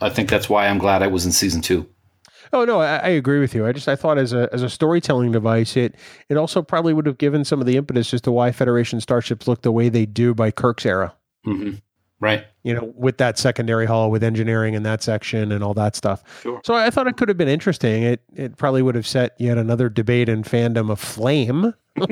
I 0.00 0.10
think 0.10 0.28
that's 0.28 0.48
why 0.50 0.66
I'm 0.66 0.78
glad 0.78 1.02
I 1.02 1.06
was 1.06 1.24
in 1.24 1.30
season 1.32 1.60
two. 1.60 1.86
Oh 2.52 2.64
no, 2.64 2.80
I, 2.80 2.96
I 2.96 3.08
agree 3.10 3.38
with 3.38 3.54
you. 3.54 3.64
I 3.64 3.70
just 3.70 3.86
I 3.88 3.94
thought 3.94 4.18
as 4.18 4.32
a 4.32 4.48
as 4.52 4.64
a 4.64 4.68
storytelling 4.68 5.30
device, 5.30 5.76
it 5.76 5.94
it 6.28 6.36
also 6.36 6.62
probably 6.62 6.92
would 6.92 7.06
have 7.06 7.18
given 7.18 7.44
some 7.44 7.60
of 7.60 7.66
the 7.66 7.76
impetus 7.76 8.12
as 8.12 8.20
to 8.22 8.32
why 8.32 8.50
Federation 8.50 9.00
starships 9.00 9.46
look 9.46 9.62
the 9.62 9.70
way 9.70 9.88
they 9.88 10.04
do 10.04 10.34
by 10.34 10.50
Kirk's 10.50 10.84
era. 10.84 11.14
hmm 11.44 11.74
Right. 12.20 12.44
You 12.62 12.74
know, 12.74 12.92
with 12.96 13.16
that 13.16 13.38
secondary 13.38 13.86
hall, 13.86 14.10
with 14.10 14.22
engineering 14.22 14.74
in 14.74 14.82
that 14.82 15.02
section 15.02 15.52
and 15.52 15.64
all 15.64 15.72
that 15.74 15.96
stuff. 15.96 16.22
Sure. 16.42 16.60
So 16.64 16.74
I 16.74 16.90
thought 16.90 17.06
it 17.06 17.16
could 17.16 17.28
have 17.28 17.38
been 17.38 17.48
interesting. 17.48 18.02
It 18.02 18.20
it 18.34 18.56
probably 18.58 18.82
would 18.82 18.94
have 18.94 19.06
set 19.06 19.34
yet 19.38 19.56
another 19.56 19.88
debate 19.88 20.28
in 20.28 20.44
fandom 20.44 20.92
aflame. 20.92 21.72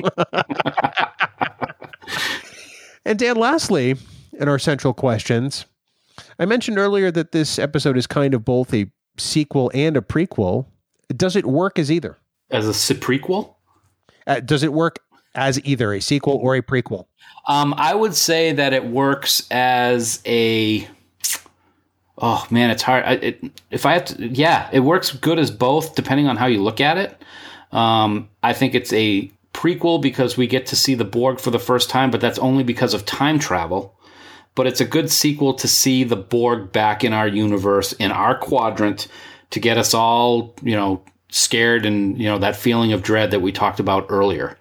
and 3.04 3.18
Dan, 3.18 3.36
lastly, 3.36 3.96
in 4.32 4.48
our 4.48 4.58
central 4.58 4.94
questions, 4.94 5.66
I 6.38 6.46
mentioned 6.46 6.78
earlier 6.78 7.10
that 7.10 7.32
this 7.32 7.58
episode 7.58 7.96
is 7.96 8.06
kind 8.06 8.34
of 8.34 8.44
both 8.44 8.72
a 8.72 8.90
sequel 9.18 9.70
and 9.74 9.96
a 9.96 10.00
prequel. 10.00 10.66
Does 11.14 11.36
it 11.36 11.46
work 11.46 11.78
as 11.78 11.90
either? 11.90 12.18
As 12.50 12.66
a 12.66 12.94
prequel, 12.94 13.54
Uh, 14.26 14.40
does 14.40 14.62
it 14.62 14.72
work 14.72 15.00
as 15.38 15.64
either 15.64 15.94
a 15.94 16.00
sequel 16.00 16.34
or 16.42 16.56
a 16.56 16.62
prequel? 16.62 17.06
um, 17.48 17.74
I 17.76 17.94
would 17.94 18.14
say 18.14 18.52
that 18.52 18.72
it 18.72 18.84
works 18.84 19.46
as 19.50 20.22
a. 20.26 20.86
Oh 22.18 22.46
man, 22.50 22.70
it's 22.70 22.82
hard. 22.82 23.04
I, 23.04 23.12
it, 23.12 23.62
if 23.70 23.86
I 23.86 23.94
have 23.94 24.04
to, 24.06 24.28
yeah, 24.28 24.68
it 24.70 24.80
works 24.80 25.12
good 25.12 25.38
as 25.38 25.50
both, 25.50 25.94
depending 25.94 26.28
on 26.28 26.36
how 26.36 26.46
you 26.46 26.62
look 26.62 26.80
at 26.80 26.98
it. 26.98 27.20
Um, 27.72 28.28
I 28.42 28.52
think 28.52 28.74
it's 28.74 28.92
a 28.92 29.30
prequel 29.54 30.00
because 30.00 30.36
we 30.36 30.46
get 30.46 30.66
to 30.66 30.76
see 30.76 30.94
the 30.94 31.04
Borg 31.04 31.40
for 31.40 31.50
the 31.50 31.58
first 31.58 31.90
time, 31.90 32.10
but 32.10 32.20
that's 32.20 32.38
only 32.38 32.64
because 32.64 32.92
of 32.92 33.06
time 33.06 33.38
travel. 33.38 33.94
But 34.54 34.66
it's 34.66 34.80
a 34.80 34.84
good 34.84 35.10
sequel 35.10 35.54
to 35.54 35.68
see 35.68 36.04
the 36.04 36.16
Borg 36.16 36.72
back 36.72 37.04
in 37.04 37.12
our 37.12 37.28
universe, 37.28 37.92
in 37.94 38.10
our 38.10 38.36
quadrant, 38.36 39.06
to 39.50 39.60
get 39.60 39.78
us 39.78 39.94
all, 39.94 40.54
you 40.62 40.74
know, 40.74 41.02
scared 41.30 41.86
and, 41.86 42.18
you 42.18 42.24
know, 42.24 42.38
that 42.38 42.56
feeling 42.56 42.92
of 42.92 43.02
dread 43.02 43.30
that 43.30 43.40
we 43.40 43.52
talked 43.52 43.78
about 43.78 44.06
earlier. 44.08 44.57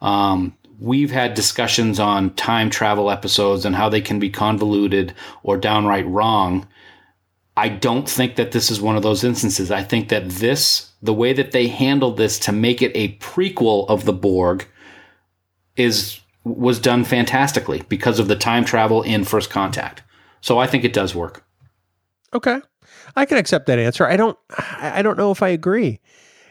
Um, 0.00 0.56
we've 0.78 1.10
had 1.10 1.34
discussions 1.34 1.98
on 1.98 2.34
time 2.34 2.70
travel 2.70 3.10
episodes 3.10 3.64
and 3.64 3.74
how 3.74 3.88
they 3.88 4.00
can 4.00 4.18
be 4.18 4.30
convoluted 4.30 5.14
or 5.42 5.56
downright 5.56 6.06
wrong. 6.06 6.66
I 7.56 7.68
don't 7.68 8.08
think 8.08 8.36
that 8.36 8.52
this 8.52 8.70
is 8.70 8.80
one 8.80 8.96
of 8.96 9.02
those 9.02 9.24
instances. 9.24 9.70
I 9.72 9.82
think 9.82 10.10
that 10.10 10.28
this, 10.28 10.92
the 11.02 11.14
way 11.14 11.32
that 11.32 11.50
they 11.50 11.66
handled 11.66 12.16
this 12.16 12.38
to 12.40 12.52
make 12.52 12.82
it 12.82 12.92
a 12.94 13.16
prequel 13.16 13.88
of 13.88 14.04
the 14.04 14.12
Borg, 14.12 14.66
is 15.76 16.20
was 16.44 16.78
done 16.78 17.04
fantastically 17.04 17.82
because 17.88 18.18
of 18.18 18.28
the 18.28 18.36
time 18.36 18.64
travel 18.64 19.02
in 19.02 19.24
First 19.24 19.50
Contact. 19.50 20.02
So 20.40 20.58
I 20.58 20.66
think 20.66 20.84
it 20.84 20.92
does 20.92 21.14
work. 21.14 21.44
Okay. 22.32 22.60
I 23.16 23.24
can 23.24 23.38
accept 23.38 23.66
that 23.66 23.78
answer. 23.78 24.06
I 24.06 24.16
don't 24.16 24.38
I 24.78 25.02
don't 25.02 25.18
know 25.18 25.30
if 25.30 25.42
I 25.42 25.48
agree. 25.48 26.00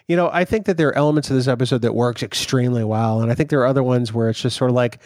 You 0.07 0.15
know, 0.15 0.29
I 0.31 0.45
think 0.45 0.65
that 0.67 0.77
there 0.77 0.87
are 0.89 0.97
elements 0.97 1.29
of 1.29 1.35
this 1.35 1.47
episode 1.47 1.81
that 1.81 1.93
works 1.93 2.23
extremely 2.23 2.83
well 2.83 3.21
and 3.21 3.31
I 3.31 3.35
think 3.35 3.49
there 3.49 3.59
are 3.61 3.65
other 3.67 3.83
ones 3.83 4.13
where 4.13 4.29
it's 4.29 4.41
just 4.41 4.55
sort 4.57 4.69
of 4.71 4.75
like 4.75 4.99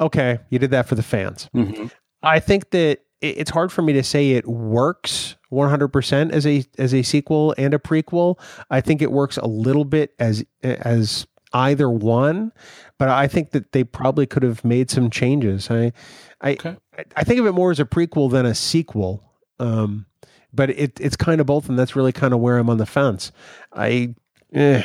okay, 0.00 0.38
you 0.50 0.58
did 0.58 0.70
that 0.72 0.86
for 0.86 0.94
the 0.94 1.02
fans. 1.02 1.48
Mm-hmm. 1.54 1.86
I 2.22 2.38
think 2.38 2.70
that 2.70 3.00
it's 3.22 3.50
hard 3.50 3.72
for 3.72 3.80
me 3.80 3.94
to 3.94 4.02
say 4.02 4.32
it 4.32 4.46
works 4.46 5.36
100% 5.50 6.30
as 6.32 6.46
a 6.46 6.64
as 6.78 6.92
a 6.94 7.02
sequel 7.02 7.54
and 7.56 7.72
a 7.74 7.78
prequel. 7.78 8.38
I 8.70 8.80
think 8.82 9.00
it 9.02 9.10
works 9.10 9.36
a 9.38 9.46
little 9.46 9.84
bit 9.86 10.14
as 10.18 10.44
as 10.62 11.26
either 11.52 11.88
one, 11.88 12.52
but 12.98 13.08
I 13.08 13.26
think 13.26 13.52
that 13.52 13.72
they 13.72 13.84
probably 13.84 14.26
could 14.26 14.42
have 14.42 14.64
made 14.64 14.90
some 14.90 15.08
changes. 15.10 15.70
I 15.70 15.92
I 16.40 16.52
Okay. 16.52 16.76
I- 17.16 17.24
think 17.24 17.40
of 17.40 17.46
it 17.46 17.52
more 17.52 17.70
as 17.70 17.80
a 17.80 17.84
prequel 17.86 18.30
than 18.30 18.44
a 18.46 18.54
sequel. 18.54 19.22
Um, 19.58 20.06
but 20.52 20.70
it 20.70 21.00
it's 21.00 21.16
kind 21.16 21.40
of 21.40 21.46
both, 21.46 21.68
and 21.70 21.78
that's 21.78 21.96
really 21.96 22.12
kind 22.12 22.34
of 22.34 22.40
where 22.40 22.58
I'm 22.58 22.68
on 22.70 22.76
the 22.78 22.86
fence. 22.86 23.32
I, 23.72 24.14
eh, 24.52 24.82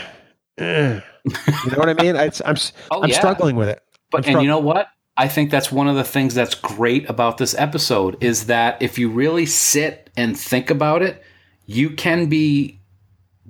eh. 0.58 1.00
you 1.26 1.72
know 1.72 1.78
what 1.78 1.90
I 1.90 1.94
mean? 1.94 2.16
I, 2.16 2.32
I'm 2.46 2.56
Oh, 2.90 3.04
I'm 3.04 3.10
yeah. 3.10 3.18
struggling 3.18 3.56
with 3.56 3.70
it. 3.70 3.82
But 4.12 4.28
and 4.28 4.42
you 4.42 4.48
know 4.48 4.60
what? 4.60 4.88
I 5.18 5.28
think 5.28 5.52
that's 5.52 5.72
one 5.72 5.88
of 5.88 5.96
the 5.96 6.04
things 6.04 6.34
that's 6.34 6.56
great 6.56 7.10
about 7.10 7.38
this 7.38 7.54
episode 7.56 8.22
is 8.24 8.48
that 8.48 8.82
if 8.82 8.98
you 8.98 9.10
really 9.10 9.46
sit 9.46 10.10
and 10.18 10.38
think 10.40 10.70
about 10.70 11.02
it, 11.02 11.22
you 11.66 11.92
can 11.92 12.28
be 12.28 12.80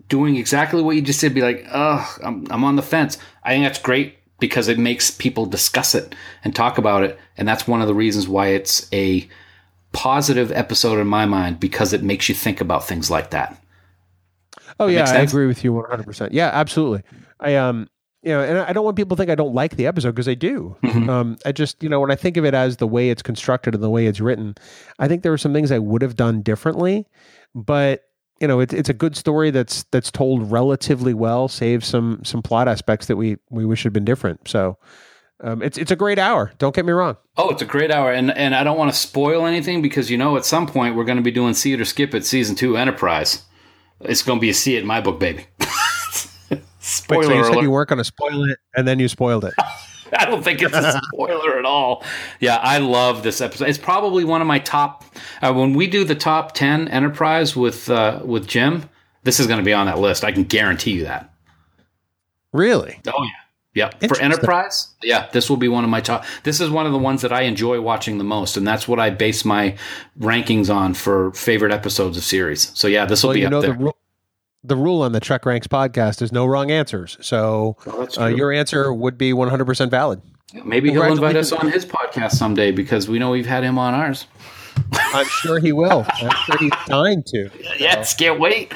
doing 0.10 0.36
exactly 0.36 0.82
what 0.82 0.96
you 0.96 1.02
just 1.02 1.20
said. 1.20 1.34
Be 1.34 1.42
like, 1.42 1.66
oh, 1.72 2.18
I'm, 2.24 2.46
I'm 2.50 2.64
on 2.64 2.76
the 2.76 2.82
fence. 2.82 3.18
I 3.44 3.52
think 3.52 3.64
that's 3.64 3.80
great 3.80 4.18
because 4.40 4.68
it 4.68 4.80
makes 4.80 5.12
people 5.12 5.46
discuss 5.46 5.94
it 5.94 6.16
and 6.44 6.56
talk 6.56 6.78
about 6.78 7.04
it, 7.04 7.20
and 7.38 7.48
that's 7.48 7.68
one 7.68 7.82
of 7.82 7.88
the 7.88 7.94
reasons 7.94 8.28
why 8.28 8.48
it's 8.48 8.90
a 8.92 9.30
positive 9.94 10.52
episode 10.52 11.00
in 11.00 11.08
my 11.08 11.26
mind 11.26 11.60
because 11.60 11.94
it 11.94 12.02
makes 12.02 12.28
you 12.28 12.36
think 12.36 12.60
about 12.60 12.88
things 12.88 13.12
like 13.12 13.30
that. 13.32 13.61
Oh 14.80 14.88
yeah, 14.88 15.10
I 15.10 15.18
agree 15.20 15.48
with 15.48 15.64
you 15.64 15.74
100. 15.74 16.06
percent 16.06 16.34
Yeah, 16.34 16.50
absolutely. 16.54 17.04
I 17.40 17.56
um, 17.56 17.90
you 18.24 18.30
know, 18.32 18.42
and 18.42 18.60
I 18.60 18.72
don't 18.72 18.86
want 18.86 18.98
people 18.98 19.16
to 19.18 19.22
think 19.22 19.32
I 19.32 19.36
don't 19.36 19.56
like 19.56 19.76
the 19.78 19.88
episode 19.88 20.12
because 20.12 20.28
I 20.30 20.36
do. 20.36 20.76
Mhm. 20.84 21.10
Um, 21.10 21.38
I 21.46 21.52
just 21.52 21.82
you 21.82 21.90
know 21.90 22.00
when 22.00 22.12
I 22.12 22.16
think 22.16 22.38
of 22.38 22.46
it 22.46 22.54
as 22.54 22.78
the 22.78 22.88
way 22.88 23.10
it's 23.10 23.22
constructed 23.24 23.74
and 23.74 23.84
the 23.84 23.90
way 23.90 24.06
it's 24.06 24.20
written, 24.20 24.56
I 25.00 25.08
think 25.08 25.24
there 25.24 25.32
were 25.32 25.38
some 25.38 25.54
things 25.54 25.72
I 25.72 25.80
would 25.80 26.02
have 26.02 26.16
done 26.16 26.42
differently, 26.42 27.08
but 27.56 28.04
you 28.40 28.48
know 28.48 28.60
it's 28.60 28.74
it's 28.74 28.90
a 28.90 28.94
good 28.94 29.16
story 29.16 29.50
that's 29.50 29.84
that's 29.92 30.12
told 30.12 30.52
relatively 30.52 31.14
well, 31.14 31.48
save 31.48 31.84
some 31.84 32.22
some 32.24 32.42
plot 32.44 32.68
aspects 32.68 33.08
that 33.08 33.18
we 33.18 33.38
we 33.50 33.66
wish 33.66 33.84
had 33.84 33.94
been 33.94 34.06
different. 34.06 34.48
So. 34.48 34.78
Um, 35.44 35.64
it's 35.64 35.76
it's 35.76 35.90
a 35.90 35.96
great 35.96 36.20
hour. 36.20 36.52
Don't 36.60 36.76
get 36.76 36.86
me 36.86 36.92
wrong. 36.92 37.18
Oh, 37.36 37.50
it's 37.50 37.64
a 37.64 37.66
great 37.66 37.90
hour, 37.90 38.12
and 38.12 38.30
and 38.38 38.54
I 38.54 38.64
don't 38.64 38.78
want 38.78 38.94
to 38.94 38.96
spoil 39.00 39.48
anything 39.48 39.82
because 39.82 40.12
you 40.12 40.16
know 40.16 40.38
at 40.38 40.46
some 40.46 40.68
point 40.68 40.96
we're 40.96 41.04
going 41.04 41.18
to 41.18 41.24
be 41.24 41.32
doing 41.32 41.56
see 41.56 41.74
it 41.74 41.82
or 41.82 41.86
skip 41.86 42.14
it 42.14 42.28
season 42.28 42.56
two 42.56 42.78
Enterprise. 42.78 43.42
It's 44.04 44.24
going 44.24 44.40
to 44.40 44.42
be 44.42 44.50
a 44.50 44.54
C 44.54 44.78
in 44.78 44.86
my 44.86 45.02
book, 45.02 45.20
baby. 45.20 45.46
Wait, 46.50 46.62
Spoiler 46.80 47.24
so 47.24 47.34
you 47.34 47.44
said 47.44 47.54
alert! 47.54 47.64
you 47.64 47.72
weren't 47.72 47.90
going 47.90 47.98
to 47.98 48.04
spoil 48.04 48.44
it, 48.50 48.58
and 48.76 48.88
then 48.88 49.00
you 49.00 49.08
spoiled 49.08 49.46
it. 49.46 49.54
I 50.14 50.26
don't 50.26 50.44
think 50.44 50.62
it's 50.62 50.76
a 50.76 51.00
spoiler 51.14 51.58
at 51.58 51.66
all. 51.66 52.04
Yeah, 52.40 52.58
I 52.58 52.80
love 52.80 53.24
this 53.24 53.40
episode. 53.40 53.70
It's 53.70 53.78
probably 53.78 54.26
one 54.26 54.42
of 54.42 54.48
my 54.48 54.60
top. 54.60 55.06
Uh, 55.42 55.54
when 55.54 55.74
we 55.74 55.88
do 55.88 56.04
the 56.04 56.16
top 56.16 56.54
ten 56.54 56.88
Enterprise 56.90 57.56
with 57.56 57.90
uh, 57.90 58.20
with 58.24 58.48
Jim, 58.48 58.90
this 59.24 59.40
is 59.40 59.48
going 59.48 59.60
to 59.60 59.64
be 59.64 59.74
on 59.74 59.86
that 59.86 60.00
list. 60.00 60.26
I 60.26 60.32
can 60.32 60.44
guarantee 60.44 60.92
you 60.92 61.04
that. 61.06 61.34
Really? 62.52 63.00
Oh 63.08 63.24
yeah. 63.24 63.30
Yeah, 63.74 63.90
for 64.08 64.20
Enterprise, 64.20 64.90
yeah, 65.02 65.30
this 65.32 65.50
will 65.50 65.56
be 65.58 65.70
one 65.70 65.86
of 65.86 65.90
my 65.90 66.02
top. 66.02 66.26
This 66.44 66.60
is 66.60 66.70
one 66.70 66.86
of 66.86 66.92
the 66.92 66.98
ones 66.98 67.22
that 67.22 67.32
I 67.32 67.44
enjoy 67.44 67.80
watching 67.80 68.18
the 68.18 68.24
most, 68.26 68.58
and 68.58 68.68
that's 68.68 68.86
what 68.86 69.00
I 69.00 69.10
base 69.12 69.46
my 69.46 69.78
rankings 70.20 70.74
on 70.74 70.94
for 70.94 71.32
favorite 71.32 71.72
episodes 71.72 72.18
of 72.18 72.24
series. 72.24 72.72
So 72.78 72.90
yeah, 72.90 73.06
this 73.06 73.24
will 73.24 73.30
Well, 73.30 73.34
be 73.36 73.40
you 73.42 73.46
up 73.48 73.52
know 73.52 73.62
there. 73.62 73.72
the 73.74 73.78
rule. 73.80 73.98
The 74.64 74.76
rule 74.76 75.02
on 75.02 75.14
the 75.14 75.20
Trek 75.22 75.46
Ranks 75.46 75.68
podcast 75.68 76.22
is 76.22 76.32
no 76.32 76.46
wrong 76.46 76.70
answers. 76.70 77.18
So 77.22 77.78
Oh, 77.88 78.08
uh, 78.20 78.28
your 78.28 78.52
answer 78.52 78.94
would 78.94 79.18
be 79.18 79.32
100% 79.34 79.90
valid. 79.90 80.22
Maybe 80.66 80.92
he'll 80.92 81.04
invite 81.04 81.36
us 81.38 81.52
on 81.54 81.72
his 81.72 81.84
podcast 81.86 82.32
someday 82.34 82.72
because 82.72 83.08
we 83.08 83.18
know 83.20 83.32
we've 83.32 83.46
had 83.48 83.64
him 83.64 83.80
on 83.80 83.94
ours. 83.96 84.28
I'm 84.94 85.26
sure 85.26 85.60
he 85.60 85.72
will. 85.72 86.06
I'm 86.22 86.30
sure 86.46 86.58
he's 86.60 86.72
dying 86.88 87.24
to. 87.28 87.50
Yes, 87.80 88.14
can't 88.16 88.40
wait. 88.40 88.72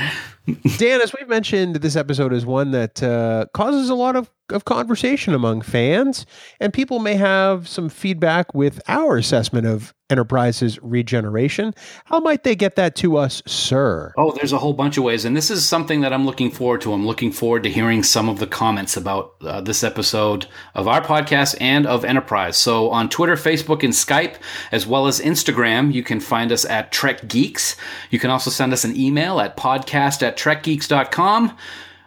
Dan, 0.78 1.02
as 1.02 1.14
we've 1.14 1.28
mentioned, 1.28 1.76
this 1.78 1.96
episode 1.96 2.32
is 2.34 2.46
one 2.46 2.72
that 2.72 3.02
uh, 3.04 3.46
causes 3.54 3.90
a 3.90 3.96
lot 3.96 4.16
of 4.16 4.30
of 4.52 4.66
conversation 4.66 5.34
among 5.34 5.62
fans, 5.62 6.26
and 6.60 6.74
people 6.74 7.00
may 7.00 7.16
have 7.16 7.68
some 7.68 7.90
feedback 7.90 8.54
with 8.54 8.82
our 8.88 9.18
assessment 9.18 9.66
of 9.66 9.94
Enterprise's 10.10 10.78
regeneration. 10.84 11.74
How 12.06 12.20
might 12.20 12.44
they 12.44 12.56
get 12.56 12.76
that 12.76 12.96
to 12.98 13.18
us, 13.18 13.42
sir? 13.48 14.14
Oh, 14.18 14.32
there's 14.32 14.54
a 14.54 14.60
whole 14.60 14.74
bunch 14.74 14.98
of 14.98 15.04
ways. 15.04 15.26
And 15.26 15.36
this 15.36 15.50
is 15.50 15.68
something 15.68 16.02
that 16.02 16.14
I'm 16.14 16.26
looking 16.26 16.52
forward 16.52 16.82
to. 16.82 16.94
I'm 16.94 17.08
looking 17.08 17.32
forward 17.32 17.64
to 17.64 17.72
hearing 17.72 18.04
some 18.04 18.30
of 18.30 18.38
the 18.38 18.46
comments 18.46 18.96
about 18.96 19.34
uh, 19.42 19.62
this 19.62 19.84
episode 19.84 20.46
of 20.76 20.88
our 20.88 21.02
podcast 21.02 21.58
and 21.60 21.88
of 21.88 22.06
Enterprise. 22.06 22.56
So 22.56 22.92
on 22.92 23.10
Twitter, 23.10 23.36
Facebook, 23.36 23.84
and 23.84 23.94
Skype, 23.94 24.36
as 24.72 24.86
well 24.86 25.08
as 25.08 25.20
Instagram, 25.20 25.92
you 25.92 26.04
can 26.04 26.20
find 26.20 26.52
us 26.52 26.66
at 26.66 26.92
Trek 26.92 27.28
Geeks. 27.28 27.76
You 28.12 28.20
can 28.20 28.30
also 28.30 28.52
send 28.52 28.74
us 28.74 28.84
an 28.84 28.96
email 28.96 29.40
at 29.40 29.58
podcast 29.58 30.22
at 30.22 30.38
trekgeeks.com. 30.38 31.58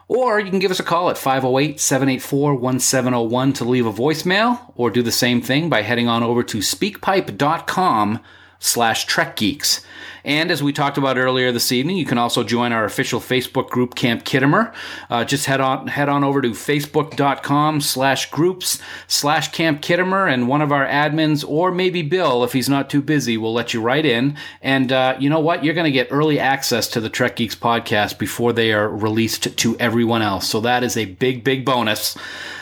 Or 0.08 0.40
you 0.40 0.48
can 0.48 0.58
give 0.58 0.70
us 0.70 0.80
a 0.80 0.84
call 0.84 1.10
at 1.10 1.18
508 1.18 1.78
784 1.78 2.54
1701 2.54 3.52
to 3.52 3.64
leave 3.64 3.86
a 3.86 3.92
voicemail, 3.92 4.72
or 4.74 4.90
do 4.90 5.02
the 5.02 5.12
same 5.12 5.42
thing 5.42 5.68
by 5.68 5.82
heading 5.82 6.08
on 6.08 6.22
over 6.22 6.42
to 6.42 6.58
speakpipe.com 6.58 8.20
slash 8.58 9.04
Trek 9.04 9.36
Geeks. 9.36 9.84
And 10.24 10.50
as 10.50 10.62
we 10.62 10.72
talked 10.72 10.98
about 10.98 11.16
earlier 11.16 11.52
this 11.52 11.72
evening, 11.72 11.96
you 11.96 12.04
can 12.04 12.18
also 12.18 12.42
join 12.44 12.72
our 12.72 12.84
official 12.84 13.20
Facebook 13.20 13.70
group, 13.70 13.94
Camp 13.94 14.24
Khitomer. 14.24 14.74
Uh, 15.08 15.24
just 15.24 15.46
head 15.46 15.60
on 15.60 15.86
head 15.86 16.08
on 16.08 16.24
over 16.24 16.42
to 16.42 16.50
facebook.com 16.50 17.80
slash 17.80 18.30
groups 18.30 18.78
slash 19.06 19.52
Camp 19.52 19.80
Khitomer, 19.80 20.30
and 20.30 20.48
one 20.48 20.60
of 20.60 20.72
our 20.72 20.86
admins, 20.86 21.48
or 21.48 21.70
maybe 21.70 22.02
Bill, 22.02 22.44
if 22.44 22.52
he's 22.52 22.68
not 22.68 22.90
too 22.90 23.00
busy, 23.00 23.36
will 23.36 23.52
let 23.52 23.72
you 23.72 23.80
right 23.80 24.04
in. 24.04 24.36
And 24.60 24.92
uh, 24.92 25.16
you 25.18 25.30
know 25.30 25.40
what? 25.40 25.64
You're 25.64 25.74
going 25.74 25.84
to 25.84 25.90
get 25.90 26.08
early 26.10 26.38
access 26.38 26.88
to 26.88 27.00
the 27.00 27.08
Trek 27.08 27.36
Geeks 27.36 27.56
podcast 27.56 28.18
before 28.18 28.52
they 28.52 28.72
are 28.72 28.88
released 28.88 29.56
to 29.56 29.78
everyone 29.78 30.22
else. 30.22 30.48
So 30.48 30.60
that 30.60 30.82
is 30.82 30.96
a 30.96 31.06
big, 31.06 31.44
big 31.44 31.64
bonus. 31.64 32.16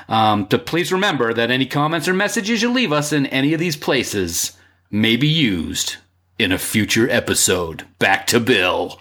Um, 0.09 0.47
to 0.49 0.59
please 0.59 0.93
remember 0.93 1.35
that 1.35 1.51
any 1.51 1.67
comments 1.67 2.07
or 2.07 2.15
messages 2.15 2.63
you 2.63 2.71
leave 2.71 2.93
us 2.93 3.13
in 3.13 3.27
any 3.27 3.55
of 3.55 3.59
these 3.59 3.77
places 3.77 4.56
may 5.01 5.17
be 5.17 5.29
used 5.29 5.97
in 6.39 6.53
a 6.53 6.59
future 6.59 7.09
episode. 7.11 7.87
Back 7.99 8.27
to 8.29 8.41
Bill. 8.41 9.01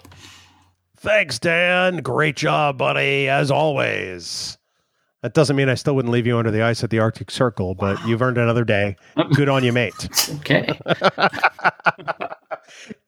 Thanks, 0.96 1.38
Dan. 1.38 1.98
Great 1.98 2.36
job, 2.36 2.78
buddy, 2.78 3.28
as 3.28 3.50
always. 3.50 4.58
That 5.22 5.34
doesn't 5.34 5.56
mean 5.56 5.68
I 5.68 5.74
still 5.74 5.94
wouldn't 5.96 6.12
leave 6.12 6.26
you 6.26 6.38
under 6.38 6.50
the 6.50 6.62
ice 6.62 6.84
at 6.84 6.90
the 6.90 6.98
Arctic 6.98 7.30
Circle, 7.30 7.74
but 7.74 8.04
you've 8.06 8.22
earned 8.22 8.38
another 8.38 8.64
day. 8.64 8.96
Good 9.34 9.48
on 9.48 9.64
you, 9.64 9.72
mate. 9.72 10.08
Okay. 10.36 10.78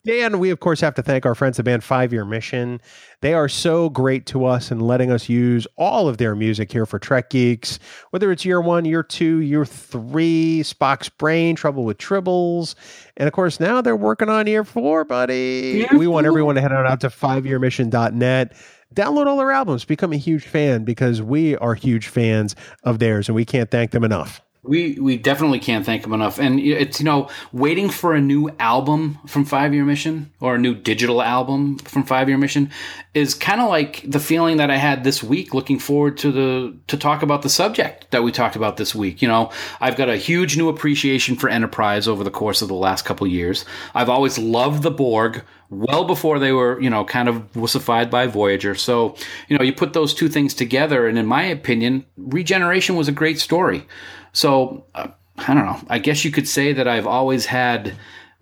Dan, 0.05 0.39
we 0.39 0.49
of 0.49 0.59
course 0.59 0.81
have 0.81 0.95
to 0.95 1.03
thank 1.03 1.25
our 1.25 1.35
friends 1.35 1.59
at 1.59 1.65
Band 1.65 1.83
Five 1.83 2.11
Year 2.11 2.25
Mission. 2.25 2.81
They 3.21 3.33
are 3.33 3.49
so 3.49 3.89
great 3.89 4.25
to 4.27 4.45
us 4.45 4.71
and 4.71 4.81
letting 4.81 5.11
us 5.11 5.29
use 5.29 5.67
all 5.77 6.07
of 6.07 6.17
their 6.17 6.35
music 6.35 6.71
here 6.71 6.85
for 6.85 6.99
Trek 6.99 7.29
Geeks, 7.29 7.79
whether 8.11 8.31
it's 8.31 8.45
year 8.45 8.61
one, 8.61 8.85
year 8.85 9.03
two, 9.03 9.39
year 9.41 9.65
three, 9.65 10.61
Spock's 10.63 11.09
Brain, 11.09 11.55
Trouble 11.55 11.83
with 11.83 11.97
Tribbles, 11.97 12.75
and 13.17 13.27
of 13.27 13.33
course 13.33 13.59
now 13.59 13.81
they're 13.81 13.95
working 13.95 14.29
on 14.29 14.47
year 14.47 14.63
four, 14.63 15.03
buddy. 15.05 15.85
We 15.95 16.07
want 16.07 16.25
everyone 16.25 16.55
to 16.55 16.61
head 16.61 16.71
on 16.71 16.87
out 16.87 17.01
to 17.01 17.09
fiveyearmission.net. 17.09 18.55
Download 18.95 19.27
all 19.27 19.37
their 19.37 19.51
albums, 19.51 19.85
become 19.85 20.13
a 20.13 20.17
huge 20.17 20.45
fan 20.45 20.83
because 20.83 21.21
we 21.21 21.55
are 21.57 21.75
huge 21.75 22.07
fans 22.07 22.55
of 22.83 22.97
theirs 22.97 23.27
and 23.29 23.35
we 23.35 23.45
can't 23.45 23.69
thank 23.69 23.91
them 23.91 24.03
enough. 24.03 24.41
We 24.61 24.99
we 24.99 25.15
definitely 25.15 25.59
can't 25.59 25.85
thank 25.85 26.01
them 26.01 26.11
enough, 26.11 26.37
and 26.37 26.59
it's 26.59 26.99
you 26.99 27.05
know 27.05 27.29
waiting 27.53 27.89
for 27.89 28.13
a 28.13 28.19
new 28.19 28.49
album 28.59 29.17
from 29.25 29.45
Five 29.45 29.73
Year 29.73 29.85
Mission 29.85 30.33
or 30.41 30.55
a 30.55 30.57
new 30.57 30.75
digital 30.75 31.21
album 31.21 31.77
from 31.77 32.03
Five 32.03 32.27
Year 32.27 32.37
Mission 32.37 32.69
is 33.13 33.33
kind 33.33 33.61
of 33.61 33.69
like 33.69 34.03
the 34.05 34.19
feeling 34.19 34.57
that 34.57 34.69
I 34.69 34.75
had 34.75 35.05
this 35.05 35.23
week, 35.23 35.53
looking 35.53 35.79
forward 35.79 36.17
to 36.19 36.31
the 36.31 36.77
to 36.87 36.97
talk 36.97 37.23
about 37.23 37.41
the 37.41 37.49
subject 37.49 38.11
that 38.11 38.21
we 38.21 38.33
talked 38.33 38.57
about 38.57 38.75
this 38.75 38.93
week. 38.93 39.21
You 39.21 39.29
know, 39.29 39.49
I've 39.79 39.95
got 39.95 40.09
a 40.09 40.17
huge 40.17 40.57
new 40.57 40.67
appreciation 40.67 41.37
for 41.37 41.47
Enterprise 41.47 42.05
over 42.05 42.25
the 42.25 42.31
course 42.31 42.61
of 42.61 42.67
the 42.67 42.73
last 42.73 43.05
couple 43.05 43.27
years. 43.27 43.63
I've 43.95 44.09
always 44.09 44.37
loved 44.37 44.83
the 44.83 44.91
Borg 44.91 45.43
well 45.69 46.03
before 46.03 46.39
they 46.39 46.51
were, 46.51 46.81
you 46.81 46.89
know, 46.89 47.05
kind 47.05 47.29
of 47.29 47.51
wussified 47.53 48.09
by 48.09 48.27
Voyager. 48.27 48.75
So, 48.75 49.15
you 49.47 49.57
know, 49.57 49.63
you 49.63 49.73
put 49.73 49.93
those 49.93 50.13
two 50.13 50.27
things 50.27 50.53
together, 50.53 51.07
and 51.07 51.17
in 51.17 51.25
my 51.25 51.43
opinion, 51.43 52.05
Regeneration 52.17 52.95
was 52.95 53.07
a 53.07 53.13
great 53.13 53.39
story. 53.39 53.85
So, 54.33 54.85
uh, 54.95 55.07
I 55.37 55.53
don't 55.53 55.65
know. 55.65 55.79
I 55.89 55.99
guess 55.99 56.23
you 56.25 56.31
could 56.31 56.47
say 56.47 56.73
that 56.73 56.87
I've 56.87 57.07
always 57.07 57.45
had 57.45 57.93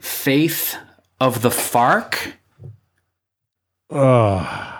faith 0.01 0.75
of 1.19 1.41
the 1.41 1.49
FARC. 1.49 2.33
Oh, 3.89 4.73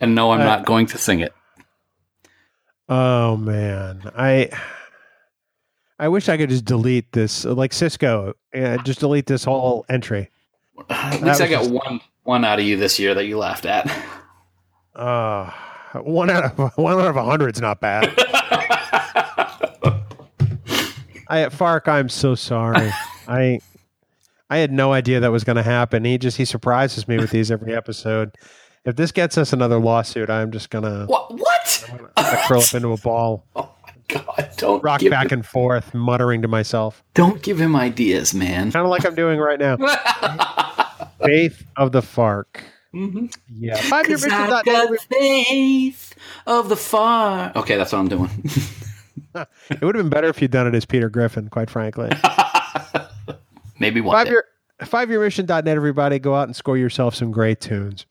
And 0.00 0.14
no, 0.14 0.30
I'm 0.30 0.40
not 0.40 0.64
going 0.64 0.86
to 0.86 0.98
sing 0.98 1.20
it. 1.20 1.32
oh 2.88 3.36
man. 3.36 4.10
I 4.16 4.48
I 5.98 6.08
wish 6.08 6.28
I 6.30 6.36
could 6.38 6.48
just 6.48 6.64
delete 6.64 7.12
this 7.12 7.44
like 7.44 7.72
Sisko. 7.72 8.32
Yeah, 8.54 8.78
just 8.78 9.00
delete 9.00 9.26
this 9.26 9.44
whole 9.44 9.84
entry. 9.90 10.30
At 10.88 11.20
least 11.22 11.40
I 11.42 11.48
got 11.48 11.64
just- 11.64 11.70
one 11.70 12.00
one 12.22 12.44
out 12.44 12.58
of 12.58 12.64
you 12.64 12.76
this 12.78 12.98
year 12.98 13.14
that 13.14 13.26
you 13.26 13.36
laughed 13.38 13.66
at. 13.66 13.86
Uh 14.94 15.50
one 16.02 16.30
out 16.30 16.44
of 16.58 16.72
one 16.78 16.94
out 16.98 17.06
of 17.08 17.16
a 17.16 17.24
hundred 17.24 17.54
is 17.56 17.60
not 17.60 17.80
bad. 17.80 18.10
I 21.30 21.48
Fark, 21.48 21.86
I'm 21.88 22.08
so 22.08 22.34
sorry. 22.34 22.90
I 23.28 23.60
I 24.50 24.58
had 24.58 24.72
no 24.72 24.92
idea 24.92 25.20
that 25.20 25.30
was 25.30 25.44
going 25.44 25.56
to 25.56 25.62
happen. 25.62 26.04
He 26.04 26.18
just 26.18 26.36
he 26.36 26.44
surprises 26.44 27.06
me 27.06 27.16
with 27.18 27.30
these 27.30 27.50
every 27.50 27.74
episode. 27.74 28.36
If 28.84 28.96
this 28.96 29.12
gets 29.12 29.38
us 29.38 29.52
another 29.52 29.78
lawsuit, 29.78 30.28
I'm 30.28 30.50
just 30.50 30.70
gonna 30.70 31.06
What? 31.06 31.32
What? 31.32 31.90
i 32.16 32.44
curl 32.48 32.60
up 32.60 32.74
into 32.74 32.92
a 32.92 32.96
ball, 32.96 33.44
Oh 33.56 33.70
my 33.84 33.92
god! 34.08 34.50
Don't 34.56 34.82
rock 34.82 35.00
give, 35.00 35.10
back 35.10 35.30
and 35.32 35.46
forth, 35.46 35.94
muttering 35.94 36.42
to 36.42 36.48
myself, 36.48 37.04
Don't 37.14 37.42
give 37.42 37.60
him 37.60 37.76
ideas, 37.76 38.34
man. 38.34 38.72
kind 38.72 38.84
of 38.84 38.90
like 38.90 39.04
I'm 39.04 39.14
doing 39.14 39.38
right 39.38 39.58
now. 39.58 39.76
Faith 41.24 41.64
of 41.76 41.92
the 41.92 42.02
Fark. 42.02 42.64
Mm-hmm. 42.94 43.26
Yeah, 43.54 43.76
five 43.76 44.08
year 44.08 44.16
mission. 44.16 44.32
I 44.32 44.48
dot 44.48 44.64
got 44.64 44.98
faith 45.02 46.14
of 46.46 46.68
the 46.68 46.76
Fark. 46.76 47.54
Okay, 47.54 47.76
that's 47.76 47.92
what 47.92 48.00
I'm 48.00 48.08
doing. 48.08 48.30
It 49.34 49.80
would 49.82 49.94
have 49.94 50.04
been 50.04 50.10
better 50.10 50.28
if 50.28 50.40
you'd 50.42 50.50
done 50.50 50.66
it 50.66 50.74
as 50.74 50.84
Peter 50.84 51.08
Griffin, 51.08 51.48
quite 51.48 51.70
frankly. 51.70 52.10
Maybe 53.78 54.00
one 54.00 54.14
five 54.14 54.26
day. 54.26 54.32
year 54.32 54.44
five 54.84 55.10
year 55.10 55.20
mission.net 55.20 55.66
everybody 55.68 56.18
go 56.18 56.34
out 56.34 56.48
and 56.48 56.56
score 56.56 56.76
yourself 56.76 57.14
some 57.14 57.30
great 57.30 57.60
tunes 57.60 58.06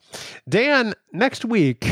dan 0.48 0.94
next 1.12 1.44
week 1.44 1.84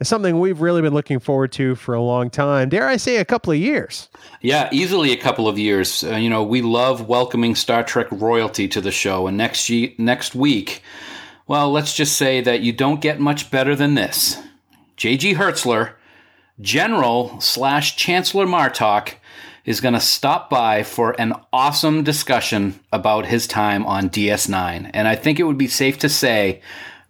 is 0.00 0.08
something 0.08 0.40
we've 0.40 0.60
really 0.60 0.82
been 0.82 0.92
looking 0.94 1.20
forward 1.20 1.52
to 1.52 1.74
for 1.76 1.94
a 1.94 2.00
long 2.00 2.28
time 2.28 2.68
dare 2.68 2.88
i 2.88 2.96
say 2.96 3.16
a 3.18 3.24
couple 3.24 3.52
of 3.52 3.58
years 3.58 4.08
Yeah, 4.42 4.68
easily 4.72 5.12
a 5.12 5.16
couple 5.16 5.46
of 5.48 5.58
years. 5.58 6.02
Uh, 6.04 6.16
you 6.16 6.28
know, 6.28 6.42
we 6.42 6.60
love 6.60 7.06
welcoming 7.08 7.54
Star 7.54 7.82
Trek 7.84 8.06
royalty 8.10 8.66
to 8.68 8.80
the 8.80 8.90
show, 8.90 9.26
and 9.26 9.36
next 9.36 9.68
ye- 9.70 9.94
next 9.98 10.34
week, 10.34 10.82
well, 11.46 11.70
let's 11.72 11.94
just 11.94 12.16
say 12.16 12.40
that 12.42 12.60
you 12.60 12.72
don't 12.72 13.00
get 13.00 13.18
much 13.20 13.50
better 13.50 13.74
than 13.76 13.94
this. 13.94 14.38
J.G. 14.96 15.34
Hertzler, 15.34 15.92
General 16.60 17.40
slash 17.40 17.96
Chancellor 17.96 18.46
Martok, 18.46 19.14
is 19.64 19.80
going 19.80 19.94
to 19.94 20.00
stop 20.00 20.50
by 20.50 20.82
for 20.82 21.18
an 21.18 21.32
awesome 21.52 22.02
discussion 22.02 22.78
about 22.92 23.26
his 23.26 23.46
time 23.46 23.86
on 23.86 24.10
DS9, 24.10 24.90
and 24.92 25.08
I 25.08 25.16
think 25.16 25.40
it 25.40 25.44
would 25.44 25.58
be 25.58 25.68
safe 25.68 25.98
to 26.00 26.08
say 26.08 26.60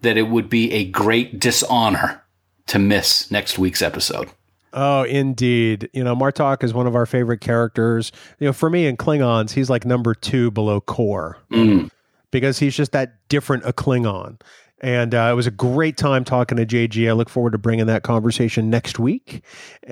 that 0.02 0.16
it 0.16 0.28
would 0.28 0.48
be 0.48 0.72
a 0.72 0.84
great 0.84 1.40
dishonor 1.40 2.22
to 2.66 2.78
miss 2.78 3.30
next 3.30 3.58
week's 3.58 3.82
episode. 3.82 4.30
oh 4.72 5.02
indeed. 5.04 5.88
You 5.92 6.04
know 6.04 6.14
martok 6.14 6.62
is 6.62 6.72
one 6.72 6.86
of 6.86 6.94
our 6.94 7.06
favorite 7.06 7.40
characters. 7.40 8.12
You 8.38 8.46
know 8.46 8.52
for 8.52 8.70
me 8.70 8.86
in 8.86 8.96
klingons 8.96 9.52
he's 9.52 9.70
like 9.70 9.84
number 9.84 10.14
two 10.14 10.50
below 10.50 10.80
Kor 10.80 11.38
mm. 11.50 11.90
because 12.30 12.58
he's 12.58 12.76
just 12.76 12.92
that 12.92 13.28
different 13.28 13.64
a 13.66 13.72
klingon 13.72 14.40
and 14.84 15.14
uh, 15.14 15.30
it 15.32 15.34
was 15.34 15.46
a 15.46 15.50
great 15.50 15.96
time 15.96 16.24
talking 16.24 16.58
to 16.58 16.66
JG. 16.66 17.08
I 17.08 17.12
look 17.12 17.30
forward 17.30 17.52
to 17.52 17.58
bringing 17.58 17.86
that 17.86 18.02
conversation 18.02 18.68
next 18.68 18.98
week 18.98 19.42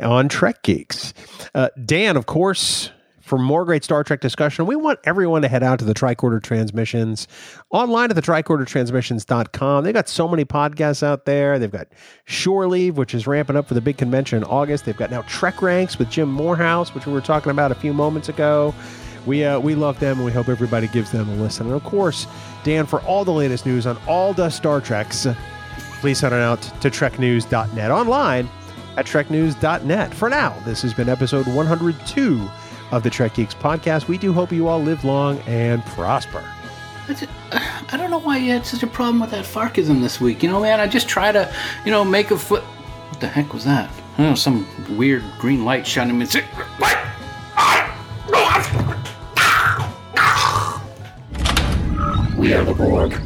on 0.03 0.29
Trek 0.29 0.63
Geeks. 0.63 1.15
Uh, 1.55 1.71
Dan, 1.83 2.19
of 2.19 2.27
course, 2.27 2.91
for 3.23 3.39
more 3.39 3.65
great 3.65 3.85
Star 3.85 4.05
Trek 4.05 4.21
discussion, 4.21 4.67
we 4.67 4.77
want 4.77 4.99
everyone 5.05 5.41
to 5.41 5.49
head 5.49 5.63
out 5.63 5.79
to 5.79 5.87
the 5.87 5.95
Tricorder 5.95 6.43
Transmissions 6.43 7.27
online 7.71 8.11
at 8.11 8.17
the 8.17 8.21
tricordertransmissions.com. 8.21 9.85
They've 9.85 9.95
got 9.95 10.11
so 10.11 10.29
many 10.29 10.45
podcasts 10.45 11.03
out 11.03 11.25
there. 11.25 11.59
They've 11.59 11.71
got 11.73 11.89
Shore 12.27 12.69
Leave, 12.69 12.99
which 12.99 13.15
is 13.15 13.27
ramping 13.27 13.57
up 13.57 13.67
for 13.67 13.73
the 13.73 13.81
big 13.81 13.97
convention 13.97 14.43
in 14.43 14.45
August. 14.45 14.85
They've 14.85 14.95
got 14.95 15.11
now 15.11 15.23
Trek 15.23 15.63
Ranks 15.63 15.99
with 15.99 16.11
Jim 16.11 16.31
Morehouse, 16.31 16.95
which 16.95 17.07
we 17.07 17.15
were 17.15 17.23
talking 17.23 17.51
about 17.51 17.73
a 17.73 17.77
few 17.77 17.95
moments 17.95 18.29
ago. 18.29 18.75
We, 19.27 19.45
uh, 19.45 19.59
we 19.61 19.75
love 19.75 20.01
them 20.01 20.19
and 20.19 20.25
we 20.27 20.33
hope 20.33 20.49
everybody 20.49 20.89
gives 20.89 21.11
them 21.11 21.29
a 21.29 21.35
listen. 21.35 21.67
And 21.67 21.75
of 21.75 21.85
course, 21.85 22.27
Dan, 22.65 22.87
for 22.87 23.01
all 23.03 23.25
the 23.25 23.33
latest 23.33 23.67
news 23.67 23.87
on 23.87 23.99
all 24.07 24.33
the 24.33 24.51
Star 24.51 24.81
Treks, 24.81 25.27
please 26.01 26.21
head 26.21 26.33
on 26.33 26.41
out 26.41 26.63
to 26.81 26.91
treknews.net 26.91 27.91
online 27.91 28.49
at 28.97 29.07
treknews.net. 29.07 30.15
For 30.15 30.29
now, 30.29 30.59
this 30.65 30.83
has 30.83 30.93
been 30.93 31.09
episode 31.09 31.47
102 31.47 32.49
of 32.91 33.03
the 33.03 33.11
Trek 33.11 33.35
Geeks 33.35 33.55
podcast. 33.55 34.09
We 34.09 34.19
do 34.19 34.33
hope 34.33 34.53
you 34.53 34.69
all 34.69 34.81
live 34.81 35.05
long 35.05 35.39
and 35.41 35.85
prosper. 35.87 36.45
I 37.91 37.97
don't 37.97 38.11
know 38.11 38.21
why 38.21 38.39
you 38.39 38.53
had 38.53 38.65
such 38.65 38.83
a 38.83 38.87
problem 38.87 39.21
with 39.21 39.31
that 39.31 39.45
Farkism 39.45 40.01
this 40.01 40.21
week. 40.21 40.43
You 40.43 40.51
know, 40.51 40.61
man, 40.61 40.79
I 40.81 40.87
just 40.87 41.09
try 41.09 41.33
to, 41.33 41.53
you 41.85 41.91
know, 41.91 42.05
make 42.05 42.31
a 42.31 42.39
foot. 42.39 42.63
What 42.63 43.21
the 43.21 43.27
heck 43.29 43.53
was 43.53 43.65
that? 43.65 43.91
I 44.15 44.17
don't 44.19 44.31
know, 44.31 44.35
some 44.35 44.67
weird 44.97 45.25
green 45.39 45.65
light 45.65 45.87
shining 45.87 46.19
me. 46.19 46.27
What? 48.53 48.69
We 52.37 52.53
are 52.53 52.65
the 52.65 52.75
Borg. 52.75 53.19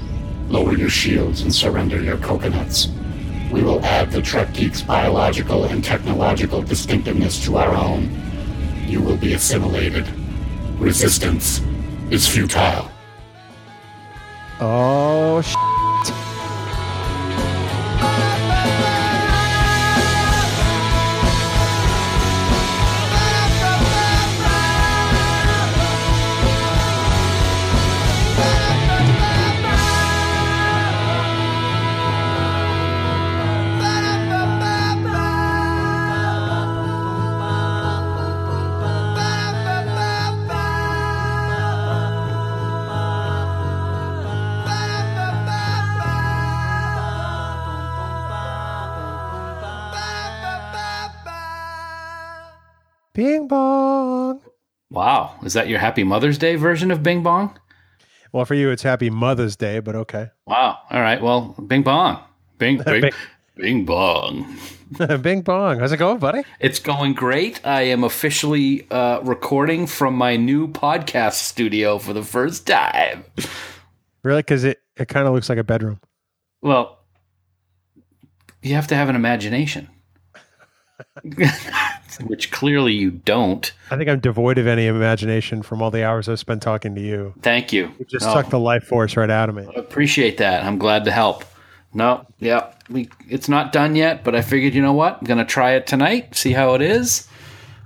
Lower 0.49 0.77
your 0.77 0.89
shields 0.89 1.41
and 1.41 1.53
surrender 1.53 2.01
your 2.01 2.17
coconuts. 2.19 2.89
We 3.51 3.63
will 3.63 3.85
add 3.85 4.13
the 4.13 4.23
Trek 4.23 4.53
Geek's 4.53 4.83
biological 4.83 5.65
and 5.65 5.83
technological 5.83 6.63
distinctiveness 6.63 7.43
to 7.45 7.57
our 7.57 7.75
own. 7.75 8.09
You 8.87 9.01
will 9.03 9.17
be 9.17 9.33
assimilated. 9.35 10.07
Resistance 10.79 11.61
is 12.11 12.29
futile. 12.29 12.89
Oh, 14.61 15.41
sh- 15.43 15.55
bong. 53.97 54.41
Wow, 54.91 55.35
is 55.43 55.55
that 55.55 55.69
your 55.69 55.79
Happy 55.79 56.05
Mother's 56.05 56.39
Day 56.39 56.57
version 56.57 56.91
of 56.91 57.03
Bing 57.03 57.23
Bong? 57.23 57.59
Well, 58.33 58.45
for 58.45 58.55
you, 58.55 58.71
it's 58.71 58.83
Happy 58.83 59.11
Mother's 59.11 59.57
Day, 59.57 59.81
but 59.81 59.97
okay. 59.97 60.29
Wow. 60.47 60.79
All 60.91 61.01
right. 61.01 61.21
Well, 61.21 61.55
Bing 61.67 61.83
Bong. 61.83 62.21
Bing 62.59 62.79
Bing 62.87 63.01
Bing. 63.01 63.11
Bing 63.57 63.85
Bong. 63.85 64.57
Bing 65.23 65.41
bong. 65.41 65.81
How's 65.81 65.91
it 65.91 65.97
going, 65.97 66.19
buddy? 66.19 66.43
It's 66.61 66.79
going 66.79 67.15
great. 67.15 67.61
I 67.67 67.83
am 67.83 68.05
officially 68.05 68.89
uh, 68.91 69.21
recording 69.23 69.87
from 69.89 70.15
my 70.15 70.37
new 70.37 70.69
podcast 70.69 71.35
studio 71.35 71.99
for 71.99 72.13
the 72.13 72.23
first 72.23 72.67
time. 72.69 73.25
Really? 74.23 74.41
Because 74.41 74.63
it, 74.63 74.81
it 74.97 75.09
kind 75.09 75.27
of 75.27 75.35
looks 75.35 75.49
like 75.49 75.59
a 75.59 75.65
bedroom. 75.65 76.01
Well, 76.63 77.01
you 78.63 78.75
have 78.75 78.87
to 78.89 78.95
have 78.95 79.09
an 79.09 79.17
imagination, 79.17 79.89
which 82.27 82.51
clearly 82.51 82.93
you 82.93 83.11
don't. 83.11 83.73
I 83.91 83.97
think 83.97 84.09
I'm 84.09 84.21
devoid 84.21 84.59
of 84.59 84.67
any 84.67 84.87
imagination 84.87 85.63
from 85.63 85.83
all 85.83 85.91
the 85.91 86.05
hours 86.05 86.29
I've 86.29 86.39
spent 86.39 86.63
talking 86.63 86.95
to 86.95 87.01
you. 87.01 87.35
Thank 87.43 87.73
you. 87.73 87.91
You 87.99 88.05
just 88.07 88.27
Oh, 88.27 88.33
sucked 88.35 88.51
the 88.51 88.59
life 88.61 88.85
force 88.85 89.17
right 89.17 89.31
out 89.31 89.49
of 89.49 89.55
me. 89.55 89.67
appreciate 89.77 90.39
that. 90.39 90.65
I'm 90.65 90.79
glad 90.79 91.05
to 91.05 91.11
help. 91.11 91.45
No, 91.95 92.27
yeah, 92.41 92.73
we 92.91 93.09
it's 93.29 93.49
not 93.49 93.73
done 93.73 93.97
yet, 93.97 94.23
but 94.23 94.35
I 94.35 94.43
figured, 94.43 94.75
you 94.75 94.83
know 94.83 94.93
what? 94.93 95.19
I'm 95.19 95.25
gonna 95.27 95.45
try 95.47 95.73
it 95.73 95.87
tonight, 95.87 96.35
see 96.35 96.53
how 96.53 96.75
it 96.75 96.83
is. 96.83 97.27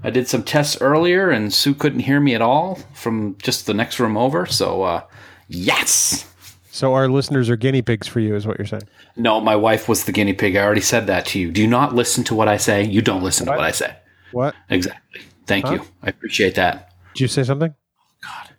I 0.03 0.11
did 0.11 0.27
some 0.27 0.43
tests 0.43 0.81
earlier, 0.81 1.31
and 1.31 1.53
Sue 1.53 1.75
couldn't 1.75 2.01
hear 2.01 2.19
me 2.21 2.35
at 2.35 2.41
all 2.43 2.77
from 2.95 3.37
just 3.43 3.67
the 3.67 3.75
next 3.75 4.01
room 4.01 4.17
over. 4.17 4.47
So, 4.47 4.83
uh, 4.83 5.03
yes. 5.49 6.27
So 6.73 6.95
our 6.95 7.09
listeners 7.09 7.51
are 7.51 7.57
guinea 7.57 7.83
pigs 7.83 8.07
for 8.09 8.21
you, 8.21 8.35
is 8.35 8.47
what 8.47 8.59
you're 8.59 8.67
saying. 8.67 8.85
No, 9.17 9.41
my 9.41 9.57
wife 9.57 9.89
was 9.89 10.05
the 10.05 10.13
guinea 10.13 10.33
pig. 10.33 10.57
I 10.57 10.63
already 10.65 10.81
said 10.81 11.07
that 11.09 11.27
to 11.27 11.39
you. 11.39 11.51
Do 11.53 11.61
you 11.61 11.67
not 11.67 11.95
listen 11.95 12.25
to 12.25 12.35
what 12.35 12.49
I 12.49 12.57
say? 12.57 12.83
You 12.85 13.03
don't 13.03 13.23
listen 13.23 13.47
to 13.47 13.53
what 13.53 13.61
I 13.61 13.73
say. 13.73 13.95
What? 14.33 14.55
Exactly. 14.69 15.23
Thank 15.47 15.71
you. 15.71 15.83
I 16.03 16.09
appreciate 16.09 16.55
that. 16.55 16.93
Did 17.15 17.23
you 17.23 17.29
say 17.29 17.43
something? 17.43 17.75
Oh, 17.75 18.05
God. 18.23 18.51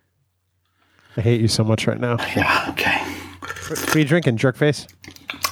I 1.16 1.20
hate 1.20 1.40
you 1.40 1.48
so 1.48 1.64
much 1.64 1.86
right 1.86 2.00
now. 2.00 2.16
Yeah. 2.36 2.66
Okay. 2.70 2.98
What 3.40 3.96
are 3.96 3.98
you 3.98 4.04
drinking, 4.04 4.36
jerk 4.36 4.56
face? 4.56 4.86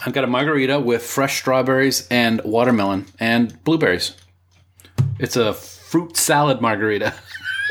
I've 0.05 0.13
got 0.13 0.25
a 0.25 0.27
margarita 0.27 0.81
with 0.81 1.03
fresh 1.03 1.39
strawberries 1.39 2.07
and 2.11 2.41
watermelon 2.45 3.07
and 3.19 3.63
blueberries. 3.65 4.17
It's 5.19 5.37
a 5.37 5.53
fruit 5.55 6.17
salad 6.17 6.61
margarita. 6.61 7.15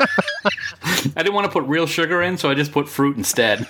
I 0.00 1.22
didn't 1.22 1.34
want 1.34 1.46
to 1.46 1.52
put 1.52 1.64
real 1.64 1.86
sugar 1.86 2.22
in, 2.22 2.38
so 2.38 2.50
I 2.50 2.54
just 2.54 2.72
put 2.72 2.88
fruit 2.88 3.16
instead. 3.16 3.66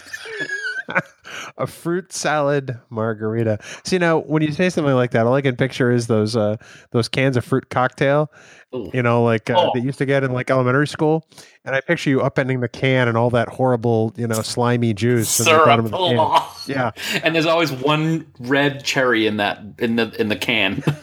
A 1.58 1.66
fruit 1.66 2.12
salad 2.12 2.78
margarita. 2.90 3.58
See 3.84 3.98
now, 3.98 4.18
when 4.20 4.42
you 4.42 4.52
say 4.52 4.68
something 4.70 4.94
like 4.94 5.12
that, 5.12 5.26
all 5.26 5.34
I 5.34 5.42
can 5.42 5.56
picture 5.56 5.90
is 5.92 6.06
those 6.08 6.36
uh, 6.36 6.56
those 6.90 7.08
cans 7.08 7.36
of 7.36 7.44
fruit 7.44 7.68
cocktail. 7.70 8.32
Ooh. 8.74 8.90
You 8.94 9.02
know, 9.02 9.22
like 9.24 9.48
uh, 9.50 9.54
Oh. 9.56 9.70
they 9.74 9.80
used 9.80 9.98
to 9.98 10.06
get 10.06 10.22
in 10.24 10.32
like 10.32 10.50
elementary 10.50 10.86
school, 10.86 11.26
and 11.64 11.74
I 11.74 11.80
picture 11.80 12.10
you 12.10 12.18
upending 12.18 12.60
the 12.60 12.68
can 12.68 13.08
and 13.08 13.16
all 13.16 13.30
that 13.30 13.48
horrible, 13.48 14.12
you 14.16 14.26
know, 14.26 14.42
slimy 14.42 14.94
juice 14.94 15.38
in 15.40 15.46
the 15.46 15.52
bottom 15.64 15.84
of 15.86 15.90
the 15.92 15.96
can. 15.96 16.16
Oh. 16.18 16.62
Yeah. 16.66 16.90
And 17.22 17.34
there's 17.34 17.46
always 17.46 17.70
one 17.72 18.26
red 18.40 18.84
cherry 18.84 19.26
in 19.26 19.36
that 19.38 19.60
in 19.78 19.96
the 19.96 20.14
in 20.20 20.28
the 20.28 20.36
can. 20.36 20.82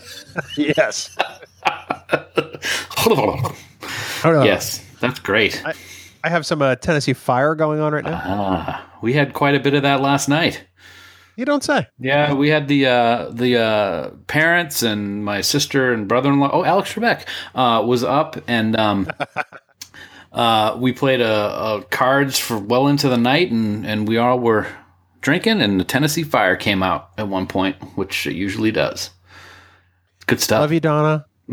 Yes. 0.56 1.16
Hold 2.98 3.20
on. 3.20 4.46
yes, 4.46 4.84
that's 5.00 5.20
great. 5.20 5.62
I 5.66 5.74
have 6.26 6.46
some 6.46 6.62
uh, 6.62 6.76
Tennessee 6.76 7.14
Fire 7.14 7.56
going 7.56 7.80
on 7.80 7.94
right 7.94 8.04
now. 8.04 8.22
Ah, 8.24 8.98
we 9.02 9.14
had 9.14 9.34
quite 9.34 9.56
a 9.56 9.60
bit 9.60 9.74
of 9.74 9.84
that 9.84 10.02
last 10.02 10.28
night. 10.28 10.66
You 11.38 11.46
don't 11.46 11.64
say. 11.64 11.88
Yeah, 12.00 12.34
we 12.34 12.50
had 12.50 12.68
the 12.68 12.88
uh, 12.88 13.30
the 13.30 13.58
uh, 13.58 14.10
parents 14.26 14.82
and 14.82 15.24
my 15.24 15.42
sister 15.42 15.94
and 15.94 16.08
brother 16.08 16.32
in 16.32 16.40
law. 16.40 16.50
Oh, 16.52 16.64
Alex 16.64 16.94
Trebek 16.94 17.26
uh, 17.54 17.84
was 17.86 18.04
up, 18.04 18.38
and 18.48 18.76
um, 18.76 19.08
uh, 20.34 20.76
we 20.80 20.94
played 20.94 21.22
a, 21.22 21.76
a 21.76 21.84
cards 21.92 22.40
for 22.40 22.58
well 22.58 22.88
into 22.88 23.08
the 23.08 23.20
night, 23.20 23.52
and 23.52 23.86
and 23.86 24.08
we 24.08 24.18
all 24.18 24.40
were 24.40 24.66
drinking, 25.22 25.62
and 25.62 25.80
the 25.80 25.84
Tennessee 25.84 26.24
Fire 26.24 26.56
came 26.56 26.82
out 26.82 27.12
at 27.20 27.28
one 27.28 27.46
point, 27.46 27.76
which 27.96 28.26
it 28.26 28.34
usually 28.34 28.72
does. 28.72 29.12
Good 30.26 30.42
stuff. 30.42 30.62
Love 30.62 30.72
you, 30.74 30.80
Donna. 30.80 31.26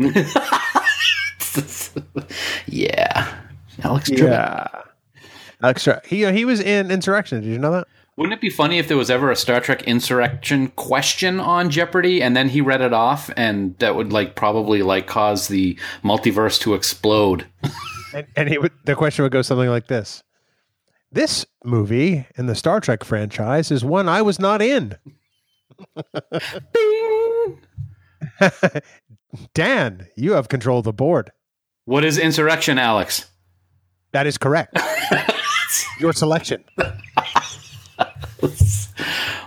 yeah, 2.65 3.35
Alex 3.83 4.09
Trebek. 4.09 4.29
Yeah. 4.29 4.67
Extra. 5.63 6.01
He 6.05 6.25
uh, 6.25 6.31
he 6.31 6.45
was 6.45 6.59
in 6.59 6.91
Insurrection. 6.91 7.41
Did 7.41 7.49
you 7.49 7.57
know 7.57 7.71
that? 7.71 7.87
Wouldn't 8.17 8.33
it 8.33 8.41
be 8.41 8.49
funny 8.49 8.79
if 8.79 8.87
there 8.87 8.97
was 8.97 9.09
ever 9.09 9.29
a 9.29 9.35
Star 9.35 9.59
Trek 9.59 9.83
Insurrection 9.83 10.69
question 10.69 11.39
on 11.39 11.69
Jeopardy 11.69 12.21
and 12.21 12.35
then 12.35 12.47
he 12.47 12.61
read 12.61 12.79
it 12.79 12.93
off 12.93 13.29
and 13.35 13.77
that 13.79 13.95
would 13.95 14.13
like 14.13 14.35
probably 14.35 14.81
like 14.83 15.05
cause 15.05 15.49
the 15.49 15.77
multiverse 16.03 16.59
to 16.61 16.73
explode? 16.73 17.47
And, 18.13 18.27
and 18.37 18.47
he 18.47 18.57
would, 18.57 18.71
the 18.85 18.95
question 18.95 19.23
would 19.23 19.33
go 19.33 19.41
something 19.41 19.67
like 19.67 19.87
this: 19.87 20.23
This 21.11 21.45
movie 21.65 22.25
in 22.37 22.45
the 22.45 22.55
Star 22.55 22.79
Trek 22.79 23.03
franchise 23.03 23.71
is 23.71 23.83
one 23.83 24.07
I 24.07 24.21
was 24.21 24.39
not 24.39 24.61
in. 24.61 24.95
Dan, 29.53 30.07
you 30.15 30.31
have 30.31 30.47
control 30.47 30.79
of 30.79 30.85
the 30.85 30.93
board. 30.93 31.31
What 31.83 32.05
is 32.05 32.17
insurrection, 32.17 32.77
Alex? 32.77 33.25
That 34.15 34.27
is 34.27 34.37
correct. 34.37 34.79
Your 35.99 36.13
selection. 36.13 36.63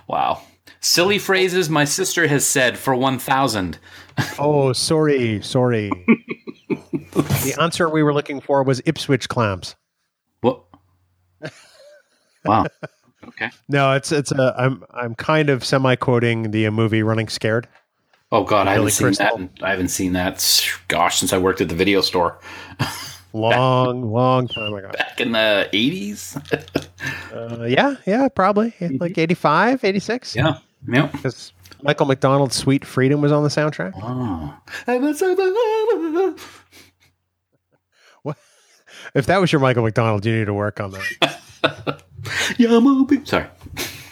Wow. 0.07 0.43
Silly 0.81 1.19
phrases 1.19 1.69
my 1.71 1.85
sister 1.85 2.27
has 2.29 2.47
said 2.47 2.77
for 2.79 2.95
1000. 2.95 3.79
Oh, 4.39 4.73
sorry, 4.73 5.41
sorry. 5.43 5.91
the 6.69 7.57
answer 7.61 7.89
we 7.89 8.03
were 8.03 8.13
looking 8.13 8.41
for 8.41 8.63
was 8.63 8.83
Ipswich 8.85 9.29
clams. 9.29 9.75
What? 10.41 10.65
Wow. 12.45 12.67
Okay. 13.27 13.51
No, 13.69 13.93
it's 13.93 14.11
it's 14.13 14.33
a 14.33 14.55
I'm 14.59 14.83
I'm 14.91 15.15
kind 15.15 15.51
of 15.51 15.65
semi 15.65 15.95
quoting 15.97 16.51
the 16.51 16.67
uh, 16.67 16.71
movie 16.73 17.03
Running 17.03 17.29
Scared. 17.29 17.69
Oh 18.33 18.43
god, 18.45 18.67
I 18.67 18.73
haven't 18.73 18.83
Billy 18.83 18.91
seen 18.91 19.07
that. 19.07 19.17
Crystal. 19.17 19.37
in- 19.39 19.51
I 19.63 19.71
haven't 19.71 19.89
seen 19.89 20.13
that. 20.15 20.69
Gosh, 20.89 21.19
since 21.19 21.33
I 21.33 21.39
worked 21.39 21.61
at 21.61 21.69
the 21.69 21.75
video 21.77 22.01
store 22.01 22.39
Long, 23.33 24.11
long 24.13 24.49
time 24.55 24.75
ago. 24.75 24.91
back 24.93 25.21
in 25.21 25.33
the 25.33 25.69
80s. 25.73 26.87
Uh, 27.33 27.65
yeah, 27.69 27.95
yeah, 28.07 28.27
probably 28.29 28.73
like 28.81 29.17
85, 29.17 29.85
86. 29.85 30.35
yeah. 30.35 30.59
Yeah. 30.89 31.07
because 31.07 31.53
Michael 31.83 32.07
McDonald's 32.07 32.57
"Sweet 32.57 32.85
Freedom" 32.85 33.21
was 33.21 33.31
on 33.31 33.45
the 33.45 33.49
soundtrack. 33.51 33.93
Oh. 34.03 34.53
If 39.15 39.27
that 39.27 39.41
was 39.41 39.53
your 39.53 39.61
Michael 39.61 39.85
McDonald, 39.85 40.25
you 40.27 40.37
need 40.37 40.47
to 40.47 40.55
work 40.55 40.81
on 40.81 40.91
that. 40.93 42.03
Yeah, 42.59 42.81
movie. 42.81 43.25
Sorry. 43.25 43.47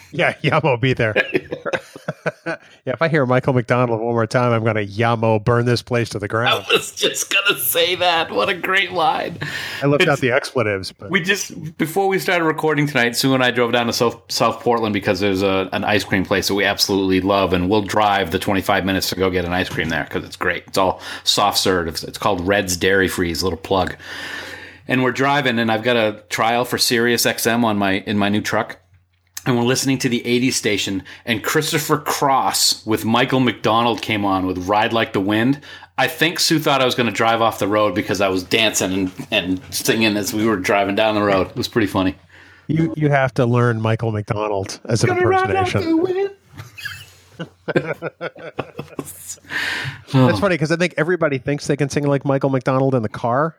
Yeah, 0.13 0.35
Yah 0.41 0.61
Mo 0.63 0.77
be 0.77 0.93
there. 0.93 1.13
yeah, 2.45 2.57
if 2.85 3.01
I 3.01 3.09
hear 3.09 3.25
Michael 3.25 3.53
McDonald 3.53 3.99
one 3.99 4.13
more 4.13 4.25
time, 4.25 4.53
I'm 4.53 4.63
going 4.63 4.75
to 4.75 4.85
Yah 4.85 5.15
Mo 5.17 5.37
burn 5.39 5.65
this 5.65 5.81
place 5.81 6.09
to 6.09 6.19
the 6.19 6.27
ground. 6.27 6.65
I 6.69 6.73
was 6.73 6.93
just 6.93 7.33
gonna 7.33 7.59
say 7.59 7.95
that. 7.95 8.31
What 8.31 8.49
a 8.49 8.53
great 8.53 8.93
line. 8.93 9.37
I 9.81 9.87
left 9.87 10.07
out 10.07 10.19
the 10.19 10.31
expletives, 10.31 10.91
but 10.93 11.11
We 11.11 11.21
just 11.21 11.77
before 11.77 12.07
we 12.07 12.19
started 12.19 12.45
recording 12.45 12.87
tonight, 12.87 13.15
Sue 13.15 13.33
and 13.33 13.43
I 13.43 13.51
drove 13.51 13.73
down 13.73 13.87
to 13.87 13.93
South 13.93 14.21
South 14.31 14.61
Portland 14.61 14.93
because 14.93 15.19
there's 15.19 15.41
a, 15.43 15.69
an 15.73 15.83
ice 15.83 16.03
cream 16.03 16.23
place 16.23 16.47
that 16.47 16.55
we 16.55 16.63
absolutely 16.63 17.19
love, 17.21 17.51
and 17.53 17.69
we'll 17.69 17.81
drive 17.81 18.31
the 18.31 18.39
25 18.39 18.85
minutes 18.85 19.09
to 19.09 19.15
go 19.15 19.29
get 19.29 19.43
an 19.45 19.53
ice 19.53 19.69
cream 19.69 19.89
there 19.89 20.05
because 20.05 20.23
it's 20.23 20.37
great. 20.37 20.63
It's 20.67 20.77
all 20.77 21.01
soft 21.25 21.57
serve. 21.57 21.87
It's, 21.87 22.03
it's 22.03 22.17
called 22.17 22.47
Red's 22.47 22.77
Dairy 22.77 23.07
Freeze. 23.09 23.43
Little 23.43 23.57
plug. 23.59 23.95
And 24.87 25.03
we're 25.03 25.11
driving, 25.11 25.59
and 25.59 25.69
I've 25.69 25.83
got 25.83 25.97
a 25.97 26.23
trial 26.29 26.63
for 26.63 26.77
Sirius 26.77 27.25
XM 27.25 27.65
on 27.65 27.77
my 27.77 27.95
in 27.99 28.17
my 28.17 28.29
new 28.29 28.41
truck. 28.41 28.79
And 29.47 29.57
we're 29.57 29.63
listening 29.63 29.97
to 29.99 30.09
the 30.09 30.19
80s 30.25 30.53
station, 30.53 31.03
and 31.25 31.41
Christopher 31.41 31.99
Cross 31.99 32.85
with 32.85 33.05
Michael 33.05 33.39
McDonald 33.39 34.01
came 34.01 34.25
on 34.25 34.45
with 34.45 34.67
Ride 34.67 34.91
Like 34.91 35.13
the 35.13 35.21
Wind. 35.21 35.61
I 35.97 36.09
think 36.09 36.41
Sue 36.41 36.59
thought 36.59 36.81
I 36.81 36.85
was 36.85 36.95
going 36.95 37.07
to 37.07 37.13
drive 37.13 37.41
off 37.41 37.57
the 37.57 37.67
road 37.67 37.95
because 37.95 38.19
I 38.19 38.27
was 38.27 38.43
dancing 38.43 38.91
and, 38.91 39.27
and 39.31 39.61
singing 39.73 40.17
as 40.17 40.33
we 40.33 40.45
were 40.45 40.57
driving 40.57 40.95
down 40.95 41.15
the 41.15 41.21
road. 41.21 41.47
It 41.47 41.55
was 41.55 41.69
pretty 41.69 41.87
funny. 41.87 42.15
you 42.67 42.93
you 42.97 43.09
have 43.09 43.33
to 43.35 43.45
learn 43.45 43.81
Michael 43.81 44.11
McDonald 44.11 44.81
as 44.83 45.05
an 45.05 45.11
impersonation. 45.11 46.29
That's 47.37 49.39
funny 50.11 50.55
because 50.55 50.73
I 50.73 50.75
think 50.75 50.93
everybody 50.97 51.37
thinks 51.37 51.67
they 51.67 51.77
can 51.77 51.87
sing 51.87 52.05
like 52.05 52.25
Michael 52.25 52.49
McDonald 52.49 52.95
in 52.95 53.01
the 53.01 53.07
car, 53.07 53.55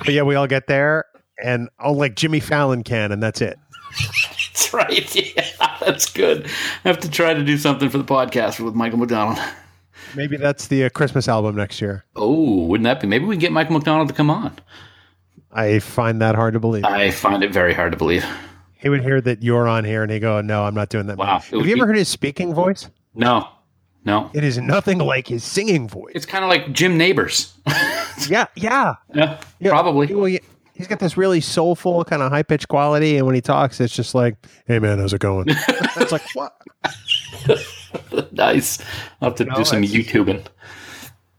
but 0.00 0.08
yeah, 0.08 0.22
we 0.22 0.34
all 0.34 0.48
get 0.48 0.66
there 0.66 1.04
and 1.40 1.68
oh, 1.78 1.92
like 1.92 2.16
Jimmy 2.16 2.40
Fallon 2.40 2.82
can, 2.82 3.12
and 3.12 3.22
that's 3.22 3.40
it. 3.40 3.56
That's 4.52 4.72
right. 4.74 5.34
Yeah, 5.36 5.76
that's 5.80 6.10
good. 6.10 6.46
I 6.84 6.88
have 6.88 7.00
to 7.00 7.10
try 7.10 7.34
to 7.34 7.42
do 7.44 7.56
something 7.56 7.88
for 7.88 7.98
the 7.98 8.04
podcast 8.04 8.58
with 8.60 8.74
Michael 8.74 8.98
McDonald. 8.98 9.38
Maybe 10.14 10.36
that's 10.36 10.66
the 10.68 10.84
uh, 10.84 10.88
Christmas 10.90 11.28
album 11.28 11.56
next 11.56 11.80
year. 11.80 12.04
Oh, 12.16 12.64
wouldn't 12.66 12.84
that 12.84 13.00
be? 13.00 13.06
Maybe 13.06 13.24
we 13.24 13.36
can 13.36 13.40
get 13.40 13.52
Michael 13.52 13.74
McDonald 13.74 14.08
to 14.08 14.14
come 14.14 14.30
on. 14.30 14.56
I 15.52 15.78
find 15.78 16.20
that 16.20 16.34
hard 16.34 16.54
to 16.54 16.60
believe. 16.60 16.84
I 16.84 17.10
find 17.10 17.42
it 17.44 17.52
very 17.52 17.74
hard 17.74 17.92
to 17.92 17.98
believe. 17.98 18.24
he 18.78 18.88
would 18.88 19.02
hear 19.02 19.20
that 19.20 19.42
you're 19.42 19.68
on 19.68 19.84
here 19.84 20.02
and 20.02 20.10
he 20.10 20.18
go, 20.18 20.40
"No, 20.40 20.64
I'm 20.64 20.74
not 20.74 20.88
doing 20.88 21.06
that." 21.06 21.16
Wow. 21.16 21.38
Have 21.38 21.66
you 21.66 21.76
ever 21.76 21.86
heard 21.86 21.96
his 21.96 22.08
speaking 22.08 22.54
voice? 22.54 22.88
No, 23.14 23.48
no. 24.04 24.30
It 24.34 24.44
is 24.44 24.58
nothing 24.58 24.98
like 24.98 25.26
his 25.28 25.44
singing 25.44 25.88
voice. 25.88 26.12
It's 26.14 26.26
kind 26.26 26.44
of 26.44 26.50
like 26.50 26.72
Jim 26.72 26.96
Nabors. 26.96 27.52
yeah, 28.28 28.46
yeah. 28.56 28.94
yeah, 29.14 29.40
Yeah. 29.60 29.70
probably. 29.70 30.12
Well, 30.14 30.28
yeah, 30.28 30.38
he's 30.80 30.88
got 30.88 30.98
this 30.98 31.16
really 31.18 31.42
soulful, 31.42 32.02
kind 32.04 32.22
of 32.22 32.32
high 32.32 32.42
pitched 32.42 32.68
quality, 32.68 33.18
and 33.18 33.26
when 33.26 33.34
he 33.34 33.42
talks, 33.42 33.80
it's 33.80 33.94
just 33.94 34.14
like, 34.14 34.36
"Hey, 34.66 34.78
man, 34.78 34.98
how's 34.98 35.12
it 35.12 35.20
going?" 35.20 35.44
it's 35.48 36.10
like, 36.10 36.22
what? 36.34 36.56
nice. 38.32 38.78
I'll 39.20 39.28
have 39.28 39.34
to 39.36 39.44
do 39.44 39.64
some 39.64 39.82
YouTubing. 39.82 40.46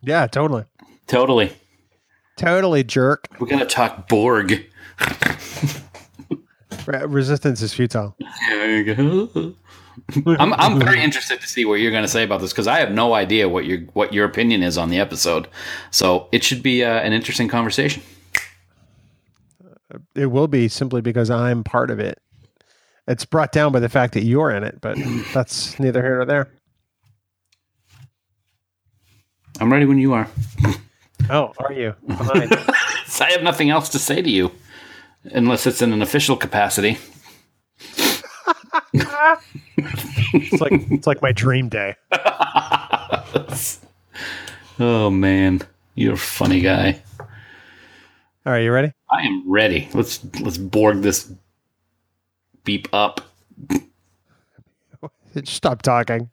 Yeah, 0.01 0.27
totally, 0.27 0.65
Totally. 1.07 1.51
totally 2.37 2.83
jerk. 2.83 3.27
We're 3.39 3.47
gonna 3.47 3.65
talk 3.65 4.07
Borg. 4.07 4.63
Resistance 6.87 7.61
is 7.61 7.73
futile. 7.73 8.15
There 8.49 8.77
you 8.77 8.95
go. 8.95 9.55
I'm 10.39 10.53
I'm 10.53 10.79
very 10.79 11.01
interested 11.03 11.41
to 11.41 11.47
see 11.47 11.65
what 11.65 11.75
you're 11.75 11.91
going 11.91 12.03
to 12.03 12.07
say 12.09 12.23
about 12.23 12.41
this 12.41 12.51
because 12.51 12.67
I 12.67 12.79
have 12.79 12.91
no 12.91 13.13
idea 13.13 13.49
what 13.49 13.65
your 13.65 13.79
what 13.93 14.13
your 14.13 14.25
opinion 14.25 14.63
is 14.63 14.77
on 14.77 14.89
the 14.89 14.99
episode. 14.99 15.47
So 15.91 16.27
it 16.31 16.43
should 16.43 16.61
be 16.63 16.83
uh, 16.83 16.99
an 17.01 17.13
interesting 17.13 17.47
conversation. 17.47 18.01
It 20.15 20.27
will 20.27 20.47
be 20.47 20.67
simply 20.67 21.01
because 21.01 21.29
I'm 21.29 21.63
part 21.63 21.91
of 21.91 21.99
it. 21.99 22.19
It's 23.07 23.25
brought 23.25 23.51
down 23.51 23.71
by 23.71 23.79
the 23.79 23.89
fact 23.89 24.13
that 24.13 24.23
you're 24.23 24.51
in 24.51 24.63
it, 24.63 24.79
but 24.81 24.97
that's 25.33 25.79
neither 25.79 26.01
here 26.01 26.15
nor 26.17 26.25
there. 26.25 26.51
I'm 29.59 29.71
ready 29.71 29.85
when 29.85 29.97
you 29.97 30.13
are. 30.13 30.27
Oh, 31.29 31.53
are 31.59 31.73
you? 31.73 31.93
Fine. 32.07 32.49
I 33.21 33.31
have 33.31 33.43
nothing 33.43 33.69
else 33.69 33.89
to 33.89 33.99
say 33.99 34.21
to 34.21 34.29
you, 34.29 34.51
unless 35.25 35.67
it's 35.67 35.81
in 35.81 35.93
an 35.93 36.01
official 36.01 36.35
capacity. 36.35 36.97
it's 38.93 40.61
like 40.61 40.71
it's 40.71 41.05
like 41.05 41.21
my 41.21 41.31
dream 41.31 41.69
day. 41.69 41.95
Oh 44.79 45.11
man, 45.11 45.61
you're 45.93 46.13
a 46.13 46.17
funny 46.17 46.59
guy. 46.59 47.03
All 47.19 47.27
right, 48.51 48.63
you 48.63 48.71
ready? 48.71 48.93
I 49.11 49.21
am 49.23 49.43
ready. 49.49 49.89
Let's 49.93 50.23
let's 50.39 50.57
Borg 50.57 51.01
this 51.01 51.31
beep 52.63 52.87
up. 52.93 53.21
Stop 55.43 55.83
talking. 55.83 56.30